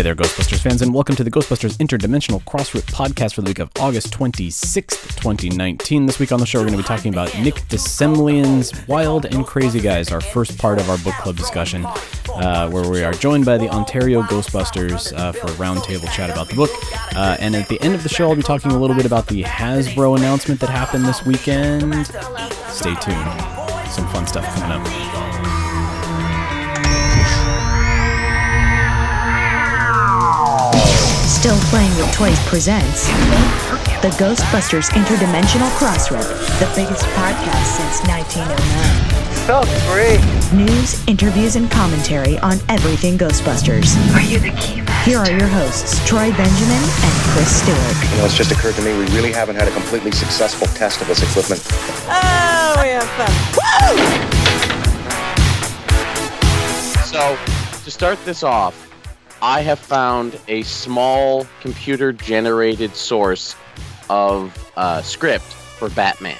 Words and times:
Hey 0.00 0.04
there, 0.04 0.14
Ghostbusters 0.14 0.62
fans, 0.62 0.80
and 0.80 0.94
welcome 0.94 1.14
to 1.16 1.22
the 1.22 1.30
Ghostbusters 1.30 1.76
Interdimensional 1.76 2.42
Crossrip 2.44 2.90
podcast 2.90 3.34
for 3.34 3.42
the 3.42 3.50
week 3.50 3.58
of 3.58 3.70
August 3.78 4.10
26th, 4.14 5.14
2019. 5.16 6.06
This 6.06 6.18
week 6.18 6.32
on 6.32 6.40
the 6.40 6.46
show, 6.46 6.60
we're 6.60 6.68
going 6.68 6.78
to 6.78 6.82
be 6.82 6.86
talking 6.86 7.12
about 7.12 7.38
Nick 7.38 7.56
de 7.68 7.76
Semlyen's 7.76 8.72
Wild 8.88 9.26
and 9.26 9.46
Crazy 9.46 9.78
Guys, 9.78 10.10
our 10.10 10.22
first 10.22 10.56
part 10.56 10.80
of 10.80 10.88
our 10.88 10.96
book 10.96 11.12
club 11.16 11.36
discussion, 11.36 11.84
uh, 11.84 12.70
where 12.70 12.88
we 12.88 13.04
are 13.04 13.12
joined 13.12 13.44
by 13.44 13.58
the 13.58 13.68
Ontario 13.68 14.22
Ghostbusters 14.22 15.14
uh, 15.18 15.32
for 15.32 15.48
a 15.48 15.54
roundtable 15.56 16.10
chat 16.14 16.30
about 16.30 16.48
the 16.48 16.56
book. 16.56 16.70
Uh, 17.14 17.36
and 17.38 17.54
at 17.54 17.68
the 17.68 17.78
end 17.82 17.94
of 17.94 18.02
the 18.02 18.08
show, 18.08 18.30
I'll 18.30 18.36
be 18.36 18.40
talking 18.40 18.72
a 18.72 18.78
little 18.78 18.96
bit 18.96 19.04
about 19.04 19.26
the 19.26 19.42
Hasbro 19.42 20.16
announcement 20.16 20.60
that 20.60 20.70
happened 20.70 21.04
this 21.04 21.26
weekend. 21.26 22.06
Stay 22.70 22.94
tuned. 22.94 23.40
Some 23.90 24.08
fun 24.08 24.26
stuff 24.26 24.46
coming 24.54 24.80
up. 24.80 25.29
Still 31.50 31.68
Playing 31.70 31.90
with 31.96 32.12
Toys 32.12 32.38
presents 32.46 33.08
the 34.06 34.14
Ghostbusters 34.22 34.88
Interdimensional 34.90 35.68
Crossrip, 35.70 36.22
the 36.60 36.70
biggest 36.76 37.02
podcast 37.18 37.66
since 37.74 37.98
1909. 38.06 38.54
So 39.50 39.66
great. 39.90 40.22
News, 40.54 41.04
interviews, 41.08 41.56
and 41.56 41.68
commentary 41.68 42.38
on 42.38 42.58
everything 42.68 43.18
Ghostbusters. 43.18 43.96
Are 44.14 44.20
you 44.20 44.38
the 44.38 44.52
key 44.60 44.84
Here 45.02 45.18
are 45.18 45.28
your 45.28 45.48
hosts, 45.48 45.98
Troy 46.06 46.30
Benjamin 46.30 46.84
and 46.86 47.14
Chris 47.34 47.62
Stewart. 47.62 48.12
You 48.12 48.18
know, 48.18 48.26
it's 48.26 48.36
just 48.36 48.52
occurred 48.52 48.76
to 48.76 48.82
me 48.82 48.96
we 48.96 49.06
really 49.06 49.32
haven't 49.32 49.56
had 49.56 49.66
a 49.66 49.72
completely 49.72 50.12
successful 50.12 50.68
test 50.68 51.00
of 51.02 51.08
this 51.08 51.20
equipment. 51.20 51.66
Oh, 52.06 52.76
we 52.80 52.90
have 52.94 53.10
fun. 53.18 53.32
Woo! 53.58 53.98
So, 57.02 57.36
to 57.82 57.90
start 57.90 58.24
this 58.24 58.44
off, 58.44 58.89
I 59.42 59.62
have 59.62 59.78
found 59.78 60.38
a 60.48 60.62
small 60.62 61.46
computer 61.60 62.12
generated 62.12 62.94
source 62.94 63.56
of 64.10 64.72
uh, 64.76 65.00
script 65.02 65.44
for 65.44 65.88
Batman. 65.90 66.36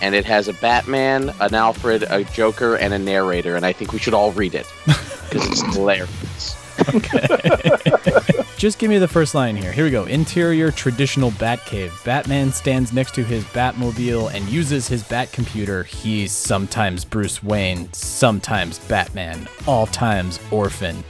And 0.00 0.14
it 0.14 0.24
has 0.24 0.48
a 0.48 0.52
Batman, 0.54 1.32
an 1.40 1.54
Alfred, 1.54 2.04
a 2.08 2.24
Joker, 2.24 2.76
and 2.76 2.92
a 2.92 2.98
narrator. 2.98 3.56
And 3.56 3.64
I 3.64 3.72
think 3.72 3.92
we 3.92 3.98
should 3.98 4.14
all 4.14 4.32
read 4.32 4.54
it 4.54 4.66
because 4.86 5.46
it's 5.46 5.62
hilarious. 5.74 6.56
Just 8.58 8.78
give 8.78 8.90
me 8.90 8.98
the 8.98 9.08
first 9.08 9.34
line 9.34 9.56
here. 9.56 9.72
Here 9.72 9.84
we 9.84 9.90
go. 9.90 10.04
Interior 10.04 10.70
traditional 10.70 11.30
Batcave. 11.32 12.04
Batman 12.04 12.52
stands 12.52 12.92
next 12.92 13.14
to 13.14 13.24
his 13.24 13.44
Batmobile 13.44 14.32
and 14.32 14.48
uses 14.48 14.86
his 14.88 15.02
Bat 15.02 15.32
computer. 15.32 15.84
He's 15.84 16.32
sometimes 16.32 17.04
Bruce 17.04 17.42
Wayne, 17.42 17.92
sometimes 17.92 18.78
Batman, 18.80 19.48
all 19.66 19.86
times 19.86 20.38
orphan. 20.50 21.02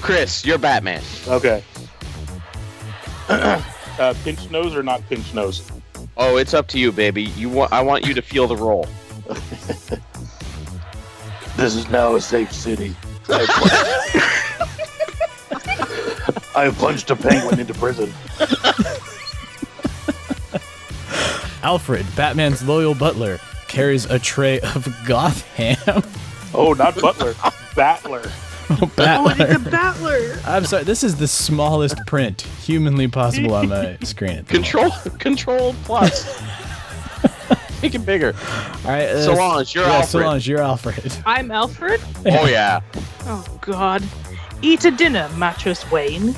Chris, 0.00 0.44
you're 0.44 0.58
Batman. 0.58 1.02
Okay. 1.28 1.64
uh, 3.28 4.14
pinch 4.22 4.50
nose 4.50 4.74
or 4.74 4.82
not 4.82 5.06
pinch 5.08 5.34
nose? 5.34 5.70
Oh, 6.16 6.36
it's 6.36 6.54
up 6.54 6.68
to 6.68 6.78
you, 6.78 6.92
baby. 6.92 7.24
You 7.24 7.48
want? 7.48 7.72
I 7.72 7.80
want 7.82 8.06
you 8.06 8.14
to 8.14 8.22
feel 8.22 8.46
the 8.46 8.56
role. 8.56 8.88
This 11.56 11.74
is 11.74 11.88
now 11.88 12.14
a 12.16 12.20
safe 12.20 12.52
city. 12.52 12.94
I 16.54 16.64
have 16.64 16.76
punched 16.78 17.10
a 17.10 17.16
penguin 17.16 17.58
into 17.58 17.72
prison. 17.72 18.12
Alfred, 21.62 22.04
Batman's 22.14 22.62
loyal 22.62 22.94
butler, 22.94 23.38
carries 23.68 24.04
a 24.04 24.18
tray 24.18 24.60
of 24.60 24.86
goth 25.06 25.46
ham. 25.54 26.02
Oh, 26.54 26.72
not 26.72 26.94
butler, 27.00 27.34
battler. 27.74 28.22
Oh, 28.68 28.90
Battler. 28.96 29.58
battler. 29.70 30.36
I'm 30.44 30.64
sorry, 30.64 30.82
this 30.82 31.04
is 31.04 31.14
the 31.14 31.28
smallest 31.28 31.96
print 32.04 32.40
humanly 32.40 33.06
possible 33.06 33.54
on 33.54 33.68
my 33.68 33.96
screen. 34.02 34.30
at 34.30 34.36
moment. 34.38 34.48
Control, 34.48 34.90
control 35.20 35.74
plus. 35.84 36.42
Make 37.82 37.94
it 37.94 38.04
bigger. 38.04 38.34
All 38.84 38.90
right, 38.90 39.04
uh, 39.08 39.22
Solange, 39.22 39.72
you're 39.72 39.84
Alfred. 39.84 39.84
yeah, 39.84 39.94
Alfred. 39.94 40.08
Solange, 40.08 40.48
you're 40.48 40.60
Alfred. 40.60 41.16
I'm 41.24 41.52
Alfred. 41.52 42.00
Oh 42.26 42.46
yeah. 42.48 42.80
Oh, 43.26 43.44
God. 43.60 44.02
Eat 44.62 44.84
a 44.84 44.90
dinner, 44.90 45.28
mattress 45.36 45.88
Wayne. 45.92 46.34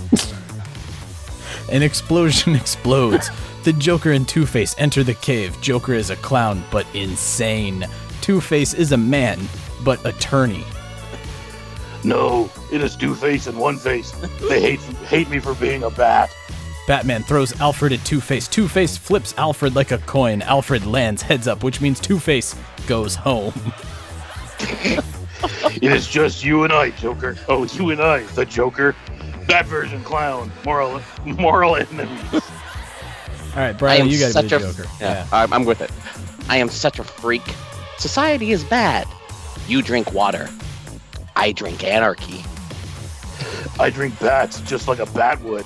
An 1.73 1.83
explosion 1.83 2.55
explodes. 2.57 3.31
The 3.65 3.73
Joker 3.73 4.13
and 4.13 4.29
Two 4.29 4.45
Face 4.45 4.75
enter 4.77 5.03
the 5.03 5.15
cave. 5.15 5.59
Joker 5.63 5.95
is 5.95 6.11
a 6.11 6.17
clown, 6.17 6.63
but 6.71 6.87
insane. 6.93 7.87
Two 8.21 8.43
Face 8.43 8.75
is 8.75 8.93
a 8.93 8.99
man, 8.99 9.39
but 9.85 10.05
attorney. 10.07 10.65
No, 12.05 12.51
it 12.73 12.81
is 12.81 12.97
two 12.97 13.15
face 13.15 13.47
and 13.47 13.59
one 13.59 13.77
face. 13.77 14.13
They 14.49 14.61
hate 14.61 14.81
hate 14.81 15.29
me 15.29 15.41
for 15.41 15.55
being 15.55 15.83
a 15.83 15.91
bat. 15.91 16.31
Batman 16.87 17.23
throws 17.23 17.59
Alfred 17.61 17.93
at 17.93 18.03
Two 18.07 18.21
Face. 18.21 18.49
Two 18.49 18.67
Face 18.67 18.97
flips 18.97 19.35
Alfred 19.37 19.77
like 19.77 19.91
a 19.91 19.99
coin. 19.99 20.41
Alfred 20.41 20.87
lands 20.87 21.21
heads 21.21 21.47
up, 21.47 21.63
which 21.63 21.83
means 21.83 22.01
Two 22.01 22.19
Face 22.19 22.55
goes 22.87 23.15
home. 23.15 23.53
It 25.81 25.93
is 25.93 26.09
just 26.09 26.45
you 26.45 26.65
and 26.65 26.73
I, 26.73 26.91
Joker. 26.91 27.37
Oh, 27.49 27.65
you 27.65 27.91
and 27.91 28.01
I, 28.01 28.23
the 28.35 28.45
Joker. 28.45 28.97
That 29.47 29.67
version 29.67 30.03
clown. 30.03 30.51
Moral 30.65 31.01
moral 31.25 31.77
enemy. 31.77 32.09
All 32.33 32.41
right, 33.55 33.69
I 33.69 33.73
Brian, 33.73 34.03
am 34.03 34.09
you 34.09 34.19
got 34.19 34.33
to 34.33 34.43
be 34.43 34.49
such 34.49 34.51
the 34.51 34.57
a 34.57 34.73
Joker. 34.73 34.89
Yeah, 35.01 35.27
I'm, 35.31 35.53
I'm 35.53 35.65
with 35.65 35.81
it. 35.81 35.91
I 36.49 36.57
am 36.57 36.69
such 36.69 36.99
a 36.99 37.05
freak. 37.05 37.43
Society 37.99 38.51
is 38.51 38.65
bad. 38.65 39.07
You 39.69 39.83
drink 39.83 40.13
water. 40.13 40.49
I 41.37 41.53
drink 41.53 41.85
anarchy. 41.85 42.43
I 43.79 43.91
drink 43.91 44.19
bats 44.19 44.61
just 44.63 44.89
like 44.89 44.99
a 44.99 45.07
bat 45.07 45.41
would. 45.43 45.65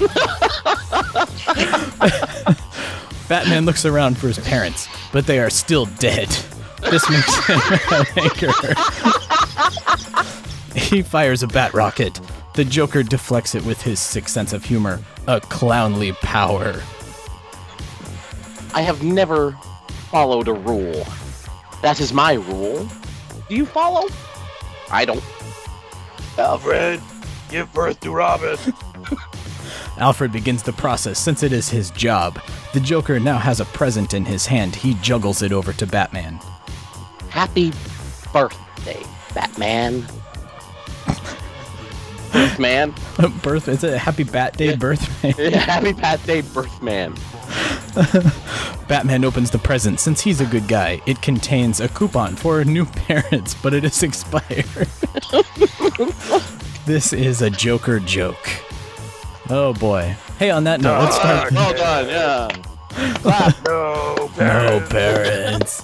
Batman 3.28 3.64
looks 3.64 3.86
around 3.86 4.18
for 4.18 4.26
his 4.26 4.40
parents, 4.40 4.88
but 5.12 5.24
they 5.26 5.38
are 5.38 5.50
still 5.50 5.86
dead. 5.86 6.28
This 6.90 7.08
makes 7.08 7.46
him 7.46 7.60
angry. 8.16 8.50
He 10.94 11.02
fires 11.02 11.44
a 11.44 11.46
bat 11.46 11.72
rocket. 11.72 12.20
The 12.54 12.64
Joker 12.64 13.04
deflects 13.04 13.54
it 13.54 13.64
with 13.64 13.80
his 13.80 14.00
sick 14.00 14.28
sense 14.28 14.52
of 14.52 14.64
humor, 14.64 15.00
a 15.28 15.40
clownly 15.40 16.14
power. 16.16 16.82
I 18.74 18.82
have 18.82 19.04
never 19.04 19.52
followed 20.10 20.48
a 20.48 20.52
rule. 20.52 21.06
That 21.84 22.00
is 22.00 22.14
my 22.14 22.32
rule. 22.32 22.88
Do 23.46 23.54
you 23.54 23.66
follow? 23.66 24.08
I 24.90 25.04
don't. 25.04 25.22
Alfred, 26.38 26.98
give 27.50 27.70
birth 27.74 28.00
to 28.00 28.10
Robin. 28.10 28.56
Alfred 29.98 30.32
begins 30.32 30.62
the 30.62 30.72
process 30.72 31.18
since 31.18 31.42
it 31.42 31.52
is 31.52 31.68
his 31.68 31.90
job. 31.90 32.40
The 32.72 32.80
Joker 32.80 33.20
now 33.20 33.36
has 33.36 33.60
a 33.60 33.66
present 33.66 34.14
in 34.14 34.24
his 34.24 34.46
hand. 34.46 34.74
He 34.74 34.94
juggles 35.02 35.42
it 35.42 35.52
over 35.52 35.74
to 35.74 35.86
Batman. 35.86 36.40
Happy 37.28 37.70
birthday, 38.32 39.02
Batman. 39.34 40.06
Birthman. 42.32 42.94
Birth 43.42 43.68
is 43.68 43.84
it 43.84 43.92
a 43.92 43.98
happy 43.98 44.24
Bat 44.24 44.56
Day 44.56 44.74
birthday? 44.74 45.50
Happy 45.58 45.92
birthday, 45.92 46.40
Birthman. 46.40 47.14
Batman 48.88 49.24
opens 49.24 49.50
the 49.50 49.58
present. 49.58 50.00
Since 50.00 50.20
he's 50.20 50.40
a 50.40 50.46
good 50.46 50.66
guy, 50.68 51.00
it 51.06 51.20
contains 51.22 51.80
a 51.80 51.88
coupon 51.88 52.34
for 52.34 52.64
new 52.64 52.84
parents, 52.84 53.54
but 53.54 53.72
it 53.74 53.84
is 53.84 54.02
expired. 54.02 54.44
this 56.86 57.12
is 57.12 57.42
a 57.42 57.50
Joker 57.50 58.00
joke. 58.00 58.48
Oh 59.48 59.72
boy. 59.74 60.16
Hey, 60.38 60.50
on 60.50 60.64
that 60.64 60.80
note, 60.80 60.98
let's 61.00 61.16
start. 61.16 61.52
Well 61.52 61.74
done, 61.74 62.08
yeah. 62.08 62.48
No, 63.66 64.28
parents. 64.36 64.38
No 64.38 64.86
parents. 64.90 65.82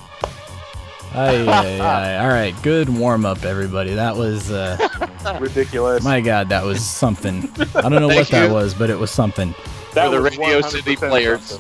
Aye, 1.13 1.45
aye, 1.47 1.79
aye. 1.81 2.19
All 2.19 2.29
right, 2.29 2.55
good 2.63 2.89
warm 2.89 3.27
up, 3.27 3.45
everybody. 3.45 3.95
That 3.95 4.17
was, 4.17 4.51
uh, 4.51 4.77
ridiculous. 5.41 6.05
my 6.05 6.21
God, 6.21 6.49
that 6.51 6.65
was 6.65 6.85
something. 6.85 7.51
I 7.75 7.83
don't 7.83 8.01
know 8.01 8.09
what 8.09 8.29
that 8.29 8.47
you. 8.49 8.53
was, 8.53 8.75
but 8.75 8.91
it 8.91 8.99
was 8.99 9.11
something. 9.11 9.55
That 9.95 10.11
For 10.11 10.11
the 10.11 10.21
Radio 10.21 10.61
City 10.63 10.97
players. 10.97 11.59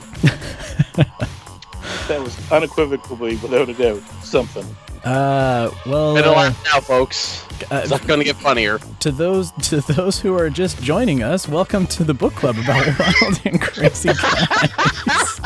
that 2.08 2.20
was 2.20 2.52
unequivocally, 2.52 3.36
without 3.36 3.68
a 3.68 3.74
doubt, 3.74 4.02
something. 4.22 4.64
Uh, 5.04 5.70
well, 5.86 6.14
Better 6.14 6.28
uh, 6.28 6.32
laugh 6.32 6.64
now, 6.72 6.80
folks. 6.80 7.44
uh, 7.70 7.76
It's 7.82 7.90
not 7.90 8.06
going 8.06 8.20
to 8.20 8.24
get 8.24 8.36
funnier. 8.36 8.78
to 9.00 9.10
those 9.10 9.50
to 9.68 9.80
those 9.80 10.20
who 10.20 10.36
are 10.38 10.50
just 10.50 10.82
joining 10.82 11.22
us, 11.22 11.48
welcome 11.48 11.86
to 11.88 12.04
the 12.04 12.12
book 12.14 12.34
club 12.34 12.56
about 12.58 12.86
wild 12.98 13.40
and 13.46 13.60
crazy 13.62 14.10
guys. 14.12 15.40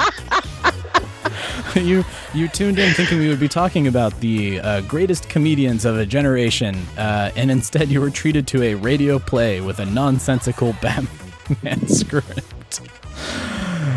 you 1.76 2.04
you 2.34 2.48
tuned 2.48 2.78
in 2.80 2.92
thinking 2.94 3.18
we 3.18 3.28
would 3.28 3.38
be 3.40 3.48
talking 3.48 3.86
about 3.86 4.18
the 4.20 4.58
uh, 4.60 4.80
greatest 4.82 5.28
comedians 5.28 5.84
of 5.84 5.96
a 5.98 6.04
generation, 6.06 6.74
uh, 6.98 7.30
and 7.36 7.48
instead 7.50 7.88
you 7.88 8.00
were 8.00 8.10
treated 8.10 8.46
to 8.48 8.62
a 8.64 8.74
radio 8.74 9.18
play 9.20 9.60
with 9.60 9.78
a 9.78 9.86
nonsensical 9.86 10.74
Batman 10.82 11.86
script. 11.86 12.53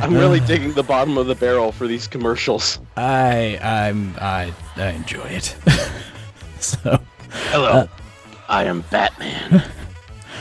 I'm 0.01 0.13
really 0.13 0.39
digging 0.41 0.73
the 0.73 0.83
bottom 0.83 1.17
of 1.17 1.27
the 1.27 1.35
barrel 1.35 1.71
for 1.71 1.87
these 1.87 2.07
commercials. 2.07 2.79
I 2.95 3.59
I'm 3.61 4.15
I 4.19 4.53
I 4.75 4.89
enjoy 4.91 5.25
it. 5.25 5.55
so 6.59 6.99
Hello. 7.29 7.87
I 8.49 8.63
am 8.65 8.81
Batman. 8.91 9.63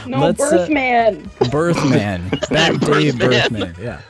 No, 0.07 0.21
Let's, 0.21 0.41
uh, 0.41 0.69
Birthman. 0.69 1.51
Birthman, 1.51 2.29
Bat 2.51 2.81
Day 2.81 3.11
Birthman. 3.11 3.19
Birthman, 3.19 3.75
yeah. 3.83 4.01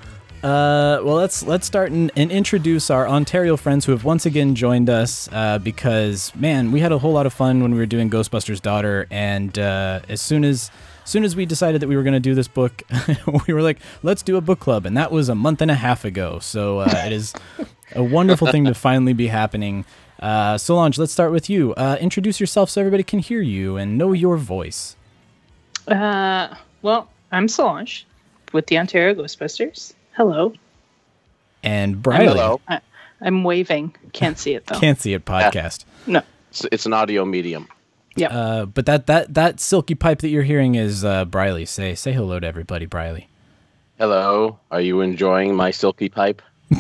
Uh, 0.46 1.00
well, 1.02 1.14
let's 1.16 1.42
let's 1.42 1.66
start 1.66 1.90
and, 1.90 2.12
and 2.16 2.30
introduce 2.30 2.90
our 2.90 3.08
Ontario 3.08 3.56
friends 3.56 3.86
who 3.86 3.92
have 3.92 4.04
once 4.04 4.26
again 4.26 4.54
joined 4.54 4.90
us 4.90 5.26
uh, 5.32 5.58
because 5.58 6.34
man, 6.36 6.70
we 6.70 6.80
had 6.80 6.92
a 6.92 6.98
whole 6.98 7.12
lot 7.12 7.24
of 7.24 7.32
fun 7.32 7.62
when 7.62 7.72
we 7.72 7.78
were 7.78 7.86
doing 7.86 8.10
Ghostbusters 8.10 8.60
Daughter, 8.60 9.06
and 9.10 9.58
uh, 9.58 10.00
as 10.08 10.20
soon 10.20 10.44
as 10.44 10.70
soon 11.06 11.24
as 11.24 11.34
we 11.34 11.46
decided 11.46 11.80
that 11.80 11.88
we 11.88 11.96
were 11.96 12.02
going 12.02 12.14
to 12.14 12.20
do 12.20 12.34
this 12.34 12.48
book, 12.48 12.82
we 13.46 13.54
were 13.54 13.62
like, 13.62 13.78
let's 14.02 14.22
do 14.22 14.36
a 14.36 14.40
book 14.40 14.60
club, 14.60 14.86
and 14.86 14.96
that 14.96 15.10
was 15.10 15.28
a 15.28 15.34
month 15.34 15.60
and 15.62 15.70
a 15.70 15.74
half 15.74 16.04
ago. 16.04 16.38
So 16.40 16.80
uh, 16.80 17.02
it 17.06 17.12
is 17.12 17.32
a 17.94 18.02
wonderful 18.02 18.50
thing 18.50 18.64
to 18.64 18.74
finally 18.88 19.12
be 19.12 19.28
happening. 19.28 19.84
Uh, 20.20 20.58
Solange, 20.58 20.98
let's 20.98 21.12
start 21.12 21.32
with 21.32 21.48
you. 21.48 21.74
Uh, 21.74 21.96
introduce 22.00 22.40
yourself 22.40 22.70
so 22.70 22.80
everybody 22.80 23.02
can 23.02 23.18
hear 23.18 23.40
you 23.40 23.76
and 23.76 23.96
know 23.96 24.12
your 24.12 24.36
voice. 24.36 24.96
Uh, 25.88 26.54
well, 26.82 27.08
I'm 27.32 27.48
Solange 27.48 28.06
with 28.52 28.66
the 28.66 28.78
Ontario 28.78 29.14
Ghostbusters. 29.14 29.94
Hello. 30.12 30.52
And 31.62 32.02
Briley, 32.02 32.26
Hello. 32.26 32.60
I'm 33.20 33.44
waving. 33.44 33.94
Can't 34.12 34.38
see 34.38 34.54
it 34.54 34.66
though. 34.66 34.78
can't 34.78 35.00
see 35.00 35.14
it 35.14 35.24
podcast. 35.24 35.84
No. 36.06 36.22
It's, 36.50 36.66
it's 36.72 36.86
an 36.86 36.92
audio 36.92 37.24
medium. 37.24 37.68
Yep. 38.16 38.32
Uh, 38.32 38.66
but 38.66 38.86
that 38.86 39.06
that 39.06 39.34
that 39.34 39.60
silky 39.60 39.94
pipe 39.94 40.20
that 40.20 40.28
you're 40.28 40.42
hearing 40.42 40.74
is 40.74 41.04
uh, 41.04 41.24
Briley. 41.26 41.66
Say 41.66 41.94
say 41.94 42.12
hello 42.12 42.40
to 42.40 42.46
everybody, 42.46 42.86
Briley. 42.86 43.28
Hello. 43.98 44.58
Are 44.70 44.80
you 44.80 45.00
enjoying 45.02 45.54
my 45.54 45.70
silky 45.70 46.08
pipe? 46.08 46.42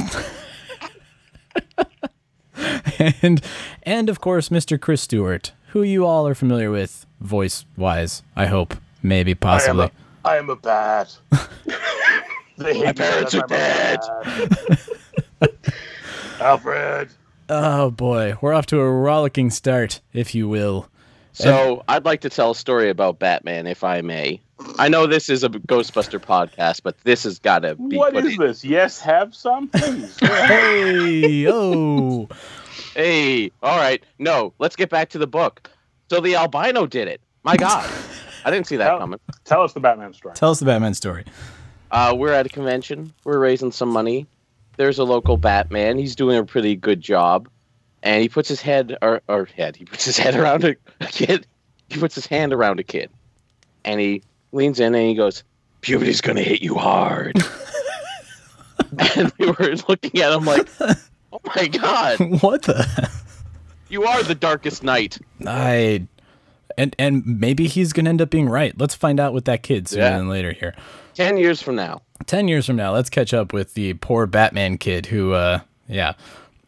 and 3.22 3.40
and 3.82 4.08
of 4.08 4.20
course, 4.20 4.48
Mr. 4.48 4.80
Chris 4.80 5.02
Stewart, 5.02 5.52
who 5.68 5.82
you 5.82 6.06
all 6.06 6.26
are 6.26 6.34
familiar 6.34 6.70
with, 6.70 7.06
voice 7.20 7.64
wise. 7.76 8.22
I 8.34 8.46
hope, 8.46 8.74
maybe, 9.02 9.34
possibly. 9.34 9.84
I 9.84 9.86
am 9.86 9.90
a, 10.24 10.28
I 10.28 10.36
am 10.38 10.50
a 10.50 10.56
bat. 10.56 11.18
they 12.56 12.74
hate 12.74 12.84
My 12.84 12.92
parents 12.92 13.34
are 13.34 13.38
I'm 13.38 13.44
a 13.44 13.48
bat. 13.48 14.04
Alfred. 16.40 17.10
oh 17.48 17.90
boy, 17.90 18.36
we're 18.40 18.54
off 18.54 18.66
to 18.66 18.80
a 18.80 18.90
rollicking 18.90 19.50
start, 19.50 20.00
if 20.12 20.34
you 20.34 20.48
will. 20.48 20.88
So 21.36 21.84
I'd 21.88 22.04
like 22.06 22.22
to 22.22 22.30
tell 22.30 22.52
a 22.52 22.54
story 22.54 22.88
about 22.88 23.18
Batman, 23.18 23.66
if 23.66 23.84
I 23.84 24.00
may. 24.00 24.40
I 24.78 24.88
know 24.88 25.06
this 25.06 25.28
is 25.28 25.44
a 25.44 25.50
Ghostbuster 25.50 26.18
podcast, 26.18 26.80
but 26.82 26.96
this 27.04 27.24
has 27.24 27.38
got 27.38 27.58
to 27.60 27.74
be 27.74 27.96
What 27.98 28.14
put 28.14 28.24
is 28.24 28.32
in. 28.34 28.40
this? 28.40 28.64
Yes, 28.64 29.00
have 29.00 29.34
some, 29.34 29.68
please. 29.68 30.16
Hey, 30.22 31.46
oh, 31.46 32.26
Hey, 32.94 33.50
all 33.62 33.76
right. 33.76 34.02
No, 34.18 34.54
let's 34.58 34.76
get 34.76 34.88
back 34.88 35.10
to 35.10 35.18
the 35.18 35.26
book. 35.26 35.68
So 36.08 36.20
the 36.20 36.36
albino 36.36 36.86
did 36.86 37.06
it. 37.08 37.20
My 37.44 37.56
God, 37.56 37.88
I 38.46 38.50
didn't 38.50 38.66
see 38.66 38.76
that 38.76 38.88
Tell- 38.88 38.98
coming. 38.98 39.20
Tell 39.44 39.60
us 39.62 39.74
the 39.74 39.80
Batman 39.80 40.14
story. 40.14 40.34
tell 40.34 40.50
us 40.50 40.58
the 40.60 40.64
Batman 40.66 40.94
story. 40.94 41.24
Uh, 41.90 42.14
we're 42.16 42.32
at 42.32 42.46
a 42.46 42.48
convention. 42.48 43.12
We're 43.24 43.38
raising 43.38 43.70
some 43.72 43.90
money. 43.90 44.26
There's 44.78 44.98
a 44.98 45.04
local 45.04 45.36
Batman. 45.36 45.98
He's 45.98 46.16
doing 46.16 46.38
a 46.38 46.44
pretty 46.44 46.76
good 46.76 47.00
job, 47.02 47.48
and 48.06 48.22
he 48.22 48.28
puts 48.28 48.48
his 48.48 48.60
head 48.60 48.96
or, 49.02 49.20
or 49.28 49.46
head. 49.46 49.74
He 49.76 49.84
puts 49.84 50.04
his 50.04 50.16
head 50.24 50.36
around 50.36 50.64
a, 50.64 50.76
a 51.00 51.06
kid. 51.06 51.46
He 51.88 51.98
puts 51.98 52.14
his 52.14 52.26
hand 52.26 52.52
around 52.52 52.78
a 52.80 52.84
kid, 52.84 53.10
and 53.84 54.00
he 54.00 54.22
leans 54.52 54.80
in 54.80 54.94
and 54.94 55.06
he 55.08 55.14
goes, 55.14 55.42
"Puberty's 55.82 56.20
gonna 56.20 56.42
hit 56.42 56.62
you 56.62 56.74
hard." 56.76 57.36
and 59.16 59.32
we 59.38 59.46
were 59.50 59.74
looking 59.88 60.20
at 60.20 60.32
him 60.32 60.44
like, 60.44 60.68
"Oh 61.32 61.40
my 61.56 61.66
God, 61.68 62.18
what 62.42 62.62
the? 62.62 63.10
you 63.88 64.04
are 64.04 64.22
the 64.22 64.34
darkest 64.34 64.82
night." 64.82 65.18
I. 65.46 66.06
And, 66.78 66.94
and 66.98 67.24
maybe 67.24 67.68
he's 67.68 67.94
gonna 67.94 68.10
end 68.10 68.20
up 68.20 68.28
being 68.28 68.50
right. 68.50 68.78
Let's 68.78 68.94
find 68.94 69.18
out 69.18 69.32
with 69.32 69.46
that 69.46 69.62
kid 69.62 69.88
sooner 69.88 70.02
Yeah. 70.02 70.18
than 70.18 70.28
later 70.28 70.52
here. 70.52 70.74
Ten 71.14 71.38
years 71.38 71.62
from 71.62 71.74
now, 71.76 72.02
10 72.26 72.48
years 72.48 72.66
from 72.66 72.76
now 72.76 72.92
let's 72.92 73.08
catch 73.08 73.32
up 73.32 73.54
with 73.54 73.72
the 73.72 73.94
poor 73.94 74.26
batman 74.26 74.76
kid 74.76 75.06
who 75.06 75.32
uh 75.32 75.60
yeah 75.88 76.12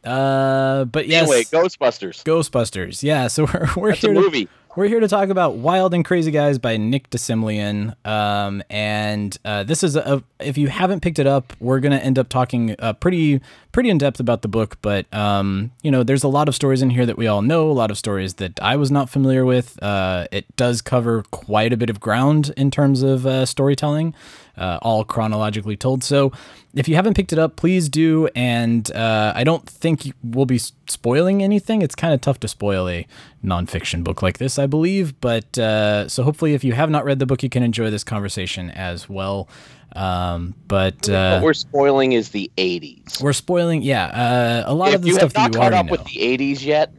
uh 0.08 0.84
but 0.86 1.06
yes 1.06 1.22
anyway, 1.22 1.44
Ghostbusters. 1.44 2.22
ghostbusters 2.24 3.02
yeah 3.02 3.26
so 3.28 3.44
we're, 3.54 3.68
we're 3.76 3.88
That's 3.90 4.00
here 4.00 4.14
to, 4.14 4.20
movie. 4.20 4.48
we're 4.76 4.86
here 4.88 5.00
to 5.00 5.08
talk 5.08 5.28
about 5.28 5.56
wild 5.56 5.92
and 5.92 6.04
crazy 6.04 6.30
guys 6.30 6.58
by 6.58 6.76
nick 6.76 7.10
de 7.10 7.18
Semlyen 7.18 7.94
um 8.06 8.62
and 8.70 9.36
uh 9.44 9.64
this 9.64 9.82
is 9.82 9.96
a 9.96 10.22
if 10.40 10.56
you 10.56 10.68
haven't 10.68 11.00
picked 11.00 11.18
it 11.18 11.26
up 11.26 11.52
we're 11.60 11.80
gonna 11.80 11.96
end 11.98 12.18
up 12.18 12.28
talking 12.28 12.74
uh, 12.78 12.92
pretty 12.94 13.40
pretty 13.72 13.90
in 13.90 13.98
depth 13.98 14.18
about 14.18 14.42
the 14.42 14.48
book 14.48 14.78
but 14.80 15.12
um 15.12 15.70
you 15.82 15.90
know 15.90 16.02
there's 16.02 16.24
a 16.24 16.28
lot 16.28 16.48
of 16.48 16.54
stories 16.54 16.80
in 16.80 16.90
here 16.90 17.04
that 17.04 17.18
we 17.18 17.26
all 17.26 17.42
know 17.42 17.70
a 17.70 17.72
lot 17.72 17.90
of 17.90 17.98
stories 17.98 18.34
that 18.34 18.58
i 18.62 18.76
was 18.76 18.90
not 18.90 19.10
familiar 19.10 19.44
with 19.44 19.80
uh 19.82 20.26
it 20.32 20.44
does 20.56 20.80
cover 20.80 21.22
quite 21.30 21.72
a 21.72 21.76
bit 21.76 21.90
of 21.90 22.00
ground 22.00 22.52
in 22.56 22.70
terms 22.70 23.02
of 23.02 23.26
uh, 23.26 23.44
storytelling 23.44 24.14
uh, 24.56 24.78
all 24.82 25.04
chronologically 25.04 25.76
told. 25.76 26.02
So 26.02 26.32
if 26.74 26.88
you 26.88 26.94
haven't 26.94 27.14
picked 27.14 27.32
it 27.32 27.38
up, 27.38 27.56
please 27.56 27.88
do. 27.88 28.28
And 28.34 28.90
uh, 28.92 29.32
I 29.34 29.44
don't 29.44 29.66
think 29.68 30.12
we'll 30.22 30.46
be 30.46 30.58
spoiling 30.58 31.42
anything. 31.42 31.82
It's 31.82 31.94
kind 31.94 32.12
of 32.12 32.20
tough 32.20 32.40
to 32.40 32.48
spoil 32.48 32.88
a 32.88 33.06
nonfiction 33.44 34.04
book 34.04 34.22
like 34.22 34.38
this, 34.38 34.58
I 34.58 34.66
believe. 34.66 35.18
But 35.20 35.58
uh, 35.58 36.08
so 36.08 36.22
hopefully, 36.22 36.54
if 36.54 36.64
you 36.64 36.74
have 36.74 36.90
not 36.90 37.04
read 37.04 37.18
the 37.18 37.26
book, 37.26 37.42
you 37.42 37.50
can 37.50 37.62
enjoy 37.62 37.90
this 37.90 38.04
conversation 38.04 38.70
as 38.70 39.08
well. 39.08 39.48
Um, 39.96 40.54
but 40.66 41.08
uh, 41.08 41.38
what 41.38 41.44
we're 41.44 41.54
spoiling 41.54 42.12
is 42.12 42.28
the 42.28 42.50
'80s. 42.58 43.22
we're 43.22 43.32
spoiling, 43.32 43.82
yeah, 43.82 44.06
uh, 44.06 44.70
a 44.70 44.74
lot 44.74 44.88
of 44.88 44.96
if 44.96 45.00
the 45.00 45.06
you 45.08 45.14
stuff 45.14 45.22
have 45.22 45.32
that 45.32 45.40
not 45.40 45.54
you 45.54 45.60
caught 45.60 45.72
already 45.72 45.88
up 45.88 45.90
with 45.90 46.04
the 46.04 46.20
80s 46.20 46.64
yet, 46.64 46.92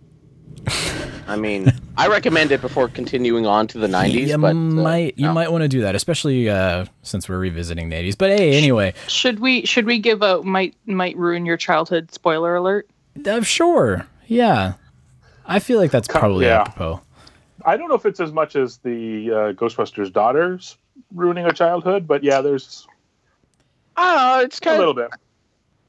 I 1.27 1.35
mean, 1.35 1.71
I 1.97 2.07
recommend 2.07 2.51
it 2.51 2.61
before 2.61 2.87
continuing 2.87 3.45
on 3.45 3.67
to 3.67 3.77
the 3.77 3.87
90s. 3.87 4.13
you 4.27 4.37
but 4.37 4.51
uh, 4.51 4.53
might 4.53 5.17
you 5.17 5.27
no. 5.27 5.33
might 5.33 5.51
want 5.51 5.61
to 5.63 5.67
do 5.67 5.81
that, 5.81 5.95
especially 5.95 6.49
uh, 6.49 6.85
since 7.03 7.29
we're 7.29 7.37
revisiting 7.37 7.89
the 7.89 7.95
80s. 7.95 8.17
But 8.17 8.31
hey, 8.31 8.57
anyway, 8.57 8.93
Should 9.07 9.39
we 9.39 9.65
should 9.65 9.85
we 9.85 9.99
give 9.99 10.21
a 10.21 10.41
might 10.43 10.75
might 10.85 11.15
ruin 11.17 11.45
your 11.45 11.57
childhood 11.57 12.11
spoiler 12.11 12.55
alert? 12.55 12.87
uh, 13.27 13.41
sure, 13.41 14.07
yeah, 14.27 14.73
I 15.45 15.59
feel 15.59 15.79
like 15.79 15.91
that's 15.91 16.07
probably 16.07 16.45
yeah. 16.45 16.61
apropos. 16.61 17.01
I 17.65 17.75
don't 17.77 17.89
know 17.89 17.95
if 17.95 18.05
it's 18.05 18.19
as 18.19 18.31
much 18.31 18.55
as 18.55 18.77
the 18.77 19.31
uh, 19.31 19.35
Ghostbusters 19.53 20.11
daughters 20.11 20.77
ruining 21.13 21.45
a 21.45 21.53
childhood, 21.53 22.07
but 22.07 22.23
yeah, 22.23 22.41
there's 22.41 22.87
Ah, 23.97 24.39
it's 24.41 24.59
kind 24.59 24.75
of. 24.75 24.77
a 24.77 24.87
little 24.87 24.93
bit. 24.93 25.09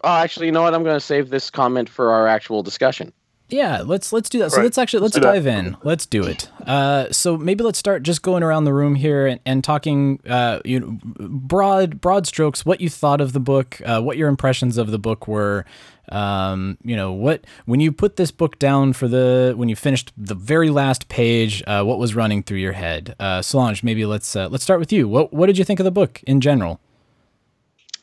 Oh, 0.02 0.08
actually, 0.16 0.46
you 0.46 0.52
know 0.52 0.62
what? 0.62 0.74
I'm 0.74 0.82
going 0.82 0.96
to 0.96 1.00
save 1.00 1.30
this 1.30 1.50
comment 1.50 1.88
for 1.88 2.10
our 2.10 2.26
actual 2.26 2.62
discussion. 2.62 3.12
Yeah, 3.50 3.82
let's 3.84 4.12
let's 4.12 4.28
do 4.28 4.38
that. 4.40 4.50
So 4.52 4.58
Right. 4.58 4.64
let's 4.64 4.78
actually 4.78 5.00
let's, 5.02 5.14
Let's 5.14 5.24
do 5.26 5.28
that. 5.28 5.34
dive 5.34 5.46
in. 5.46 5.76
Let's 5.82 6.06
do 6.06 6.22
it. 6.24 6.48
Uh, 6.66 7.10
so 7.10 7.36
maybe 7.36 7.64
let's 7.64 7.78
start 7.78 8.02
just 8.02 8.22
going 8.22 8.42
around 8.42 8.64
the 8.64 8.72
room 8.72 8.94
here 8.94 9.26
and, 9.26 9.40
and 9.44 9.64
talking, 9.64 10.20
uh, 10.28 10.60
you 10.64 10.78
know, 10.80 10.98
broad 11.28 12.00
broad 12.00 12.26
strokes. 12.26 12.64
What 12.64 12.80
you 12.80 12.88
thought 12.88 13.20
of 13.20 13.32
the 13.32 13.40
book, 13.40 13.80
uh, 13.84 14.00
what 14.00 14.16
your 14.16 14.28
impressions 14.28 14.78
of 14.78 14.90
the 14.90 14.98
book 14.98 15.26
were. 15.28 15.64
Um, 16.12 16.76
you 16.82 16.96
know, 16.96 17.12
what 17.12 17.44
when 17.66 17.78
you 17.78 17.92
put 17.92 18.16
this 18.16 18.32
book 18.32 18.58
down 18.58 18.94
for 18.94 19.06
the 19.06 19.54
when 19.56 19.68
you 19.68 19.76
finished 19.76 20.12
the 20.16 20.34
very 20.34 20.68
last 20.70 21.08
page, 21.08 21.62
uh, 21.68 21.84
what 21.84 21.98
was 22.00 22.16
running 22.16 22.42
through 22.42 22.58
your 22.58 22.72
head? 22.72 23.14
Uh, 23.20 23.42
Solange, 23.42 23.82
maybe 23.84 24.04
let's 24.04 24.34
uh, 24.34 24.48
let's 24.48 24.64
start 24.64 24.80
with 24.80 24.92
you. 24.92 25.06
What 25.08 25.32
what 25.32 25.46
did 25.46 25.56
you 25.56 25.64
think 25.64 25.78
of 25.78 25.84
the 25.84 25.92
book 25.92 26.20
in 26.26 26.40
general? 26.40 26.80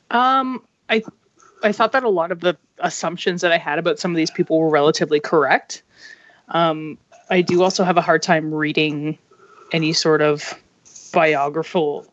Um, 0.09 0.63
I 0.89 1.03
I 1.63 1.71
thought 1.71 1.91
that 1.93 2.03
a 2.03 2.09
lot 2.09 2.31
of 2.31 2.41
the 2.41 2.55
assumptions 2.79 3.41
that 3.41 3.51
I 3.51 3.57
had 3.57 3.79
about 3.79 3.99
some 3.99 4.11
of 4.11 4.17
these 4.17 4.31
people 4.31 4.59
were 4.59 4.69
relatively 4.69 5.19
correct. 5.19 5.81
Um, 6.49 6.97
I 7.29 7.41
do 7.41 7.63
also 7.63 7.83
have 7.83 7.97
a 7.97 8.01
hard 8.01 8.21
time 8.21 8.53
reading 8.53 9.17
any 9.71 9.91
sort 9.93 10.21
of 10.21 10.53
biographical 11.11 12.05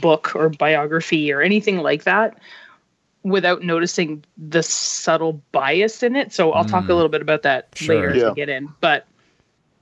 book 0.00 0.36
or 0.36 0.48
biography 0.50 1.32
or 1.32 1.40
anything 1.40 1.78
like 1.78 2.04
that 2.04 2.38
without 3.24 3.62
noticing 3.62 4.22
the 4.36 4.62
subtle 4.62 5.40
bias 5.52 6.02
in 6.02 6.16
it. 6.16 6.32
So 6.32 6.52
I'll 6.52 6.64
talk 6.64 6.88
a 6.88 6.94
little 6.94 7.08
bit 7.08 7.22
about 7.22 7.42
that 7.42 7.68
Sure. 7.74 7.94
later 7.96 8.10
as 8.10 8.22
Yeah. 8.22 8.28
we 8.28 8.34
get 8.34 8.48
in. 8.48 8.68
But 8.80 9.06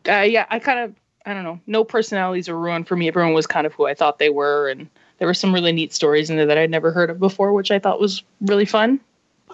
uh, 0.08 0.20
yeah, 0.20 0.46
I 0.50 0.58
kind 0.58 0.78
of 0.80 0.94
I 1.26 1.34
don't 1.34 1.44
know. 1.44 1.60
No 1.66 1.84
personalities 1.84 2.48
are 2.48 2.58
ruined 2.58 2.88
for 2.88 2.96
me. 2.96 3.08
Everyone 3.08 3.34
was 3.34 3.46
kind 3.46 3.66
of 3.66 3.74
who 3.74 3.86
I 3.86 3.92
thought 3.92 4.18
they 4.18 4.30
were, 4.30 4.68
and 4.70 4.88
there 5.20 5.28
were 5.28 5.34
some 5.34 5.54
really 5.54 5.70
neat 5.70 5.92
stories 5.92 6.28
in 6.30 6.36
there 6.36 6.46
that 6.46 6.58
I'd 6.58 6.70
never 6.70 6.90
heard 6.90 7.10
of 7.10 7.20
before, 7.20 7.52
which 7.52 7.70
I 7.70 7.78
thought 7.78 8.00
was 8.00 8.24
really 8.40 8.64
fun. 8.64 8.98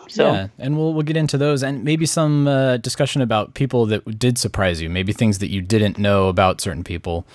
So 0.08 0.32
Yeah, 0.32 0.48
and 0.58 0.78
we'll 0.78 0.94
we'll 0.94 1.02
get 1.02 1.16
into 1.16 1.36
those 1.36 1.62
and 1.62 1.84
maybe 1.84 2.06
some 2.06 2.46
uh, 2.48 2.76
discussion 2.78 3.20
about 3.20 3.52
people 3.54 3.84
that 3.86 4.18
did 4.18 4.38
surprise 4.38 4.80
you, 4.80 4.88
maybe 4.88 5.12
things 5.12 5.38
that 5.40 5.50
you 5.50 5.60
didn't 5.60 5.98
know 5.98 6.28
about 6.28 6.60
certain 6.62 6.84
people. 6.84 7.26